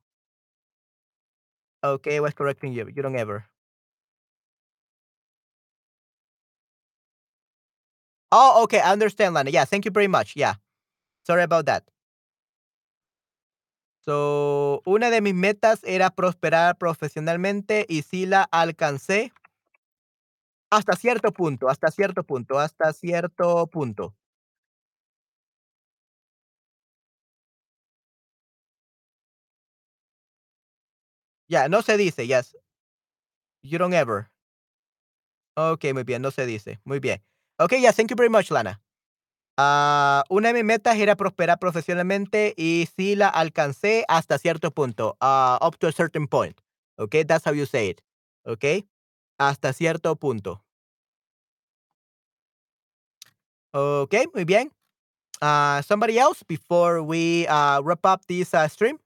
Okay, 1.84 2.18
I 2.18 2.20
was 2.20 2.34
correcting 2.36 2.74
you. 2.74 2.88
You 2.94 3.02
don't 3.02 3.16
ever. 3.16 3.46
Oh, 8.40 8.64
okay, 8.64 8.80
I 8.80 8.92
understand, 8.94 9.34
Lana. 9.34 9.50
Yeah, 9.50 9.66
thank 9.66 9.86
you 9.86 9.92
very 9.92 10.08
much. 10.08 10.36
Yeah, 10.36 10.56
sorry 11.26 11.44
about 11.44 11.66
that. 11.68 11.84
So, 14.06 14.82
una 14.86 15.10
de 15.10 15.22
mis 15.22 15.34
metas 15.34 15.82
era 15.84 16.10
prosperar 16.10 16.78
profesionalmente 16.78 17.86
y 17.90 18.04
sí 18.04 18.26
la 18.26 18.44
alcancé 18.44 19.34
hasta 20.72 20.96
cierto 20.96 21.32
punto, 21.32 21.70
hasta 21.70 21.92
cierto 21.92 22.24
punto, 22.24 22.60
hasta 22.60 22.94
cierto 22.94 23.68
punto. 23.68 24.14
Ya, 31.50 31.68
no 31.70 31.82
se 31.82 31.98
dice, 31.98 32.28
yes. 32.28 32.56
You 33.62 33.78
don't 33.78 33.94
ever. 33.94 34.30
Okay, 35.56 35.92
muy 35.94 36.04
bien, 36.04 36.22
no 36.22 36.32
se 36.32 36.46
dice. 36.46 36.80
Muy 36.84 37.00
bien. 37.00 37.22
Okay, 37.60 37.82
yeah, 37.82 37.92
thank 37.92 38.10
you 38.12 38.16
very 38.16 38.30
much, 38.30 38.52
Lana. 38.52 38.80
Ah, 39.58 40.24
una 40.30 40.50
de 40.50 40.54
mis 40.54 40.64
metas 40.64 40.98
era 40.98 41.16
prosperar 41.16 41.58
profesionalmente 41.60 42.54
y 42.56 42.88
sí 42.96 43.16
la 43.16 43.28
alcancé 43.30 44.06
hasta 44.08 44.38
cierto 44.38 44.72
punto. 44.72 45.18
ah, 45.22 45.58
up 45.62 45.78
to 45.80 45.88
a 45.88 45.92
certain 45.92 46.28
point. 46.28 46.62
Okay, 47.00 47.24
that's 47.24 47.46
how 47.46 47.54
you 47.54 47.66
say 47.66 47.90
it. 47.90 48.02
Okay, 48.46 48.86
hasta 49.40 49.74
cierto 49.74 50.16
punto. 50.16 50.64
Okay, 53.74 54.26
muy 54.34 54.44
bien. 54.46 54.72
Uh, 55.42 55.82
somebody 55.84 56.18
else 56.20 56.44
before 56.44 57.02
we 57.04 57.46
uh, 57.48 57.82
wrap 57.82 58.06
up 58.06 58.26
this 58.28 58.54
uh, 58.54 58.68
stream? 58.68 59.00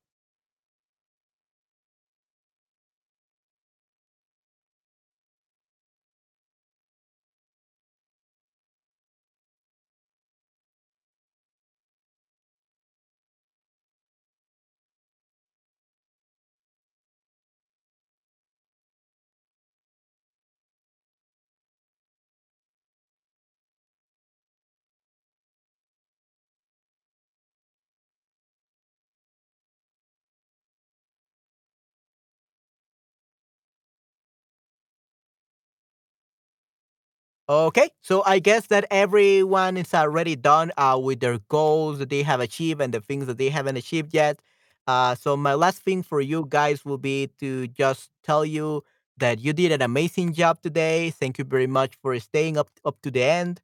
Okay, 37.51 37.89
so 38.01 38.23
I 38.25 38.39
guess 38.39 38.67
that 38.67 38.85
everyone 38.91 39.75
is 39.75 39.93
already 39.93 40.37
done 40.37 40.71
uh, 40.77 40.97
with 41.03 41.19
their 41.19 41.39
goals 41.49 41.99
that 41.99 42.09
they 42.09 42.23
have 42.23 42.39
achieved 42.39 42.79
and 42.81 42.93
the 42.93 43.01
things 43.01 43.27
that 43.27 43.37
they 43.37 43.49
haven't 43.49 43.75
achieved 43.75 44.13
yet. 44.13 44.39
Uh, 44.87 45.15
so 45.15 45.35
my 45.35 45.53
last 45.55 45.79
thing 45.83 46.01
for 46.01 46.21
you 46.21 46.45
guys 46.47 46.85
will 46.85 46.97
be 46.97 47.27
to 47.41 47.67
just 47.67 48.09
tell 48.23 48.45
you 48.45 48.83
that 49.17 49.41
you 49.41 49.51
did 49.51 49.73
an 49.73 49.81
amazing 49.81 50.31
job 50.33 50.61
today. 50.61 51.09
Thank 51.11 51.39
you 51.39 51.43
very 51.43 51.67
much 51.67 51.95
for 52.01 52.17
staying 52.21 52.57
up 52.57 52.69
up 52.85 53.01
to 53.03 53.11
the 53.11 53.21
end. 53.23 53.59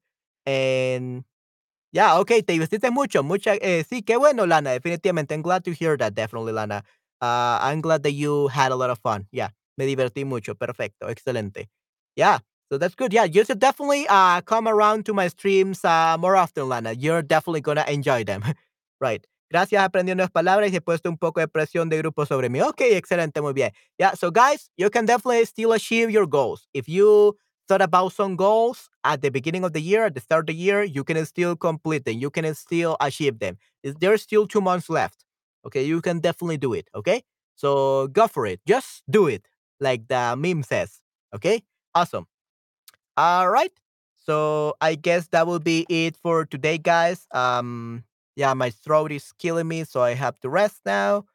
And 0.46 1.24
yeah, 1.94 2.18
okay, 2.20 2.42
te 2.42 2.54
divertiste 2.60 2.92
mucho, 2.92 3.24
mucha, 3.24 3.56
eh, 3.62 3.84
sí, 3.84 4.04
qué 4.06 4.18
bueno, 4.18 4.46
Lana, 4.48 4.72
definitivamente. 4.72 5.34
I'm 5.34 5.42
glad 5.44 5.64
to 5.66 5.74
hear 5.74 5.98
that, 5.98 6.16
definitely, 6.16 6.54
Lana. 6.54 6.84
Uh, 7.22 7.60
I'm 7.62 7.82
glad 7.82 8.04
that 8.04 8.14
you 8.14 8.48
had 8.50 8.72
a 8.72 8.76
lot 8.78 8.90
of 8.92 9.00
fun. 9.00 9.28
Yeah, 9.32 9.50
me 9.78 9.86
divertí 9.88 10.26
mucho, 10.26 10.56
perfecto, 10.56 11.08
excelente. 11.10 11.68
Yeah. 12.16 12.40
So 12.72 12.78
that's 12.78 12.96
good. 12.96 13.14
Yeah, 13.14 13.24
you 13.24 13.46
should 13.46 13.60
definitely 13.60 14.06
uh 14.10 14.42
come 14.42 14.68
around 14.68 15.06
to 15.06 15.14
my 15.14 15.28
streams 15.30 15.84
uh 15.86 16.18
more 16.20 16.36
often, 16.36 16.68
Lana. 16.70 16.94
You're 16.94 17.22
definitely 17.22 17.62
gonna 17.62 17.86
enjoy 17.88 18.24
them. 18.24 18.44
right. 19.02 19.26
Gracias, 19.50 19.82
aprendiendo 19.82 20.24
las 20.24 20.30
palabras 20.32 20.72
y 20.72 20.76
he 20.76 20.82
puesto 20.82 21.10
un 21.10 21.18
poco 21.18 21.40
de 21.40 21.48
presión 21.48 21.90
de 21.90 21.98
grupo 22.00 22.26
sobre 22.26 22.50
mí. 22.50 22.60
Ok, 22.62 22.82
excelente, 22.82 23.40
muy 23.42 23.54
bien. 23.54 23.72
Yeah, 23.98 24.14
so 24.14 24.30
guys, 24.30 24.70
you 24.76 24.90
can 24.90 25.06
definitely 25.06 25.46
still 25.46 25.72
achieve 25.72 26.12
your 26.12 26.28
goals. 26.28 26.68
If 26.74 26.90
you 26.90 27.38
thought 27.70 27.82
about 27.82 28.12
some 28.12 28.36
goals 28.36 28.90
at 29.06 29.22
the 29.22 29.30
beginning 29.30 29.64
of 29.64 29.72
the 29.72 29.80
year, 29.82 30.04
at 30.06 30.16
the 30.16 30.20
start 30.20 30.42
of 30.42 30.48
the 30.48 30.54
year, 30.56 30.84
you 30.84 31.06
can 31.06 31.26
still 31.26 31.56
complete 31.56 32.04
them. 32.04 32.18
You 32.18 32.30
can 32.30 32.54
still 32.56 32.98
achieve 33.00 33.40
them. 33.40 33.58
There's 33.84 34.22
still 34.24 34.48
two 34.48 34.60
months 34.60 34.90
left. 34.90 35.24
Okay, 35.66 35.84
you 35.84 36.02
can 36.02 36.20
definitely 36.20 36.58
do 36.58 36.74
it. 36.74 36.90
Okay, 36.94 37.24
so 37.56 38.08
go 38.08 38.28
for 38.28 38.46
it. 38.46 38.60
Just 38.68 39.04
do 39.10 39.28
it, 39.28 39.48
like 39.80 40.10
the 40.10 40.36
meme 40.38 40.64
says. 40.64 41.00
Okay, 41.34 41.64
awesome. 41.96 42.28
All 43.18 43.50
right. 43.50 43.72
So 44.16 44.76
I 44.82 44.96
guess 44.96 45.28
that 45.30 45.48
will 45.48 45.60
be 45.60 45.86
it 45.90 46.16
for 46.18 46.46
today, 46.46 46.78
guys. 46.78 47.28
Um, 47.32 48.04
yeah, 48.36 48.54
my 48.54 48.70
throat 48.70 49.12
is 49.12 49.32
killing 49.40 49.68
me, 49.68 49.84
so 49.86 50.02
I 50.02 50.14
have 50.14 50.40
to 50.42 50.50
rest 50.50 50.82
now. 50.86 51.26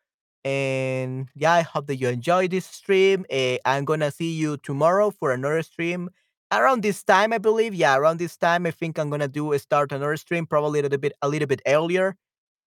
And 0.45 1.29
yeah, 1.37 1.53
I 1.55 1.63
hope 1.63 1.87
that 1.89 1.97
you 1.97 2.09
enjoyed 2.09 2.51
this 2.51 2.67
stream. 2.67 3.25
Uh, 3.33 3.57
I'm 3.65 3.85
gonna 3.87 4.11
see 4.11 4.33
you 4.33 4.59
tomorrow 4.59 5.11
for 5.11 5.33
another 5.33 5.63
stream 5.63 6.11
around 6.53 6.83
this 6.83 7.03
time, 7.05 7.33
I 7.33 7.39
believe. 7.39 7.75
Yeah, 7.75 7.97
around 7.97 8.19
this 8.19 8.37
time, 8.37 8.67
I 8.67 8.73
think 8.73 8.99
I'm 8.99 9.11
gonna 9.11 9.29
do 9.29 9.53
a 9.53 9.59
start 9.61 9.93
another 9.93 10.17
stream, 10.19 10.47
probably 10.47 10.81
a 10.81 10.85
little 10.85 10.99
bit 10.99 11.15
a 11.23 11.29
little 11.29 11.49
bit 11.49 11.63
earlier, 11.67 12.17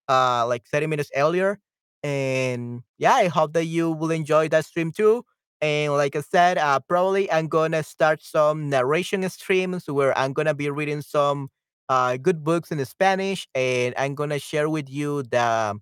uh, 0.09 0.45
like 0.47 0.65
30 0.67 0.87
minutes 0.87 1.11
earlier. 1.15 1.59
And 2.03 2.83
yeah, 2.97 3.13
I 3.15 3.27
hope 3.27 3.53
that 3.53 3.65
you 3.65 3.91
will 3.91 4.11
enjoy 4.11 4.49
that 4.49 4.65
stream 4.65 4.91
too. 4.91 5.25
And 5.61 5.93
like 5.93 6.15
I 6.15 6.21
said, 6.21 6.57
uh, 6.57 6.79
probably 6.87 7.31
I'm 7.31 7.47
gonna 7.47 7.83
start 7.83 8.21
some 8.23 8.69
narration 8.69 9.27
streams 9.29 9.87
where 9.89 10.17
I'm 10.17 10.33
gonna 10.33 10.53
be 10.53 10.69
reading 10.69 11.01
some 11.01 11.49
uh, 11.89 12.17
good 12.17 12.43
books 12.43 12.71
in 12.71 12.83
Spanish, 12.85 13.47
and 13.55 13.93
I'm 13.97 14.15
gonna 14.15 14.39
share 14.39 14.69
with 14.69 14.89
you 14.89 15.23
the 15.23 15.79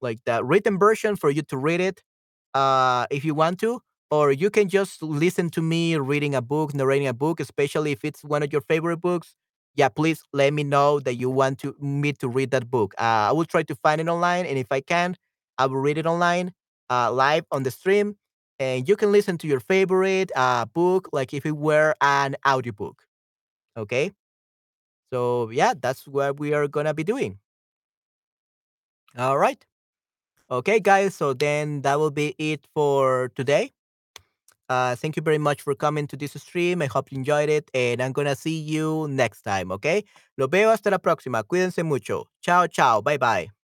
like 0.00 0.18
the 0.26 0.44
written 0.44 0.78
version 0.78 1.16
for 1.16 1.30
you 1.30 1.42
to 1.42 1.56
read 1.56 1.80
it 1.80 2.02
uh, 2.54 3.06
if 3.10 3.24
you 3.24 3.34
want 3.34 3.58
to, 3.60 3.80
or 4.10 4.32
you 4.32 4.50
can 4.50 4.68
just 4.68 5.02
listen 5.02 5.50
to 5.50 5.62
me 5.62 5.96
reading 5.96 6.34
a 6.34 6.42
book, 6.42 6.74
narrating 6.74 7.08
a 7.08 7.14
book, 7.14 7.40
especially 7.40 7.92
if 7.92 8.04
it's 8.04 8.24
one 8.24 8.42
of 8.42 8.52
your 8.52 8.62
favorite 8.62 8.98
books. 8.98 9.34
Yeah, 9.74 9.90
please 9.90 10.22
let 10.32 10.54
me 10.54 10.64
know 10.64 11.00
that 11.00 11.16
you 11.16 11.30
want 11.30 11.58
to 11.60 11.76
me 11.80 12.12
to 12.14 12.28
read 12.28 12.50
that 12.52 12.70
book. 12.70 12.94
Uh, 12.98 13.30
I 13.30 13.32
will 13.32 13.44
try 13.44 13.62
to 13.64 13.74
find 13.76 14.00
it 14.00 14.08
online, 14.08 14.46
and 14.46 14.58
if 14.58 14.68
I 14.72 14.80
can, 14.80 15.16
I 15.58 15.66
will 15.66 15.78
read 15.78 15.98
it 15.98 16.06
online, 16.06 16.52
uh, 16.90 17.12
live 17.12 17.44
on 17.52 17.62
the 17.62 17.70
stream, 17.70 18.16
and 18.58 18.88
you 18.88 18.96
can 18.96 19.12
listen 19.12 19.38
to 19.38 19.46
your 19.46 19.60
favorite 19.60 20.32
uh, 20.36 20.66
book, 20.66 21.08
like 21.12 21.34
if 21.34 21.46
it 21.46 21.56
were 21.56 21.94
an 22.00 22.36
audiobook. 22.46 23.02
Okay, 23.76 24.12
so 25.12 25.50
yeah, 25.50 25.74
that's 25.78 26.06
what 26.08 26.38
we 26.40 26.52
are 26.54 26.68
gonna 26.68 26.94
be 26.94 27.04
doing. 27.04 27.38
All 29.16 29.38
right. 29.38 29.64
Okay, 30.50 30.80
guys. 30.80 31.14
So 31.16 31.34
then 31.34 31.82
that 31.82 31.98
will 31.98 32.10
be 32.10 32.34
it 32.38 32.66
for 32.74 33.30
today. 33.36 33.72
Uh, 34.68 34.96
thank 34.96 35.16
you 35.16 35.22
very 35.22 35.38
much 35.38 35.62
for 35.62 35.74
coming 35.74 36.06
to 36.08 36.16
this 36.16 36.32
stream. 36.34 36.82
I 36.82 36.86
hope 36.86 37.12
you 37.12 37.18
enjoyed 37.18 37.48
it, 37.48 37.70
and 37.74 38.02
I'm 38.02 38.12
gonna 38.12 38.34
see 38.36 38.58
you 38.58 39.06
next 39.08 39.42
time. 39.42 39.70
Okay. 39.72 40.04
Lo 40.38 40.48
veo 40.48 40.70
hasta 40.70 40.90
la 40.90 40.98
próxima. 40.98 41.44
Cuídense 41.44 41.84
mucho. 41.84 42.28
Chao, 42.42 42.66
chao. 42.66 43.00
Bye, 43.02 43.18
bye. 43.18 43.65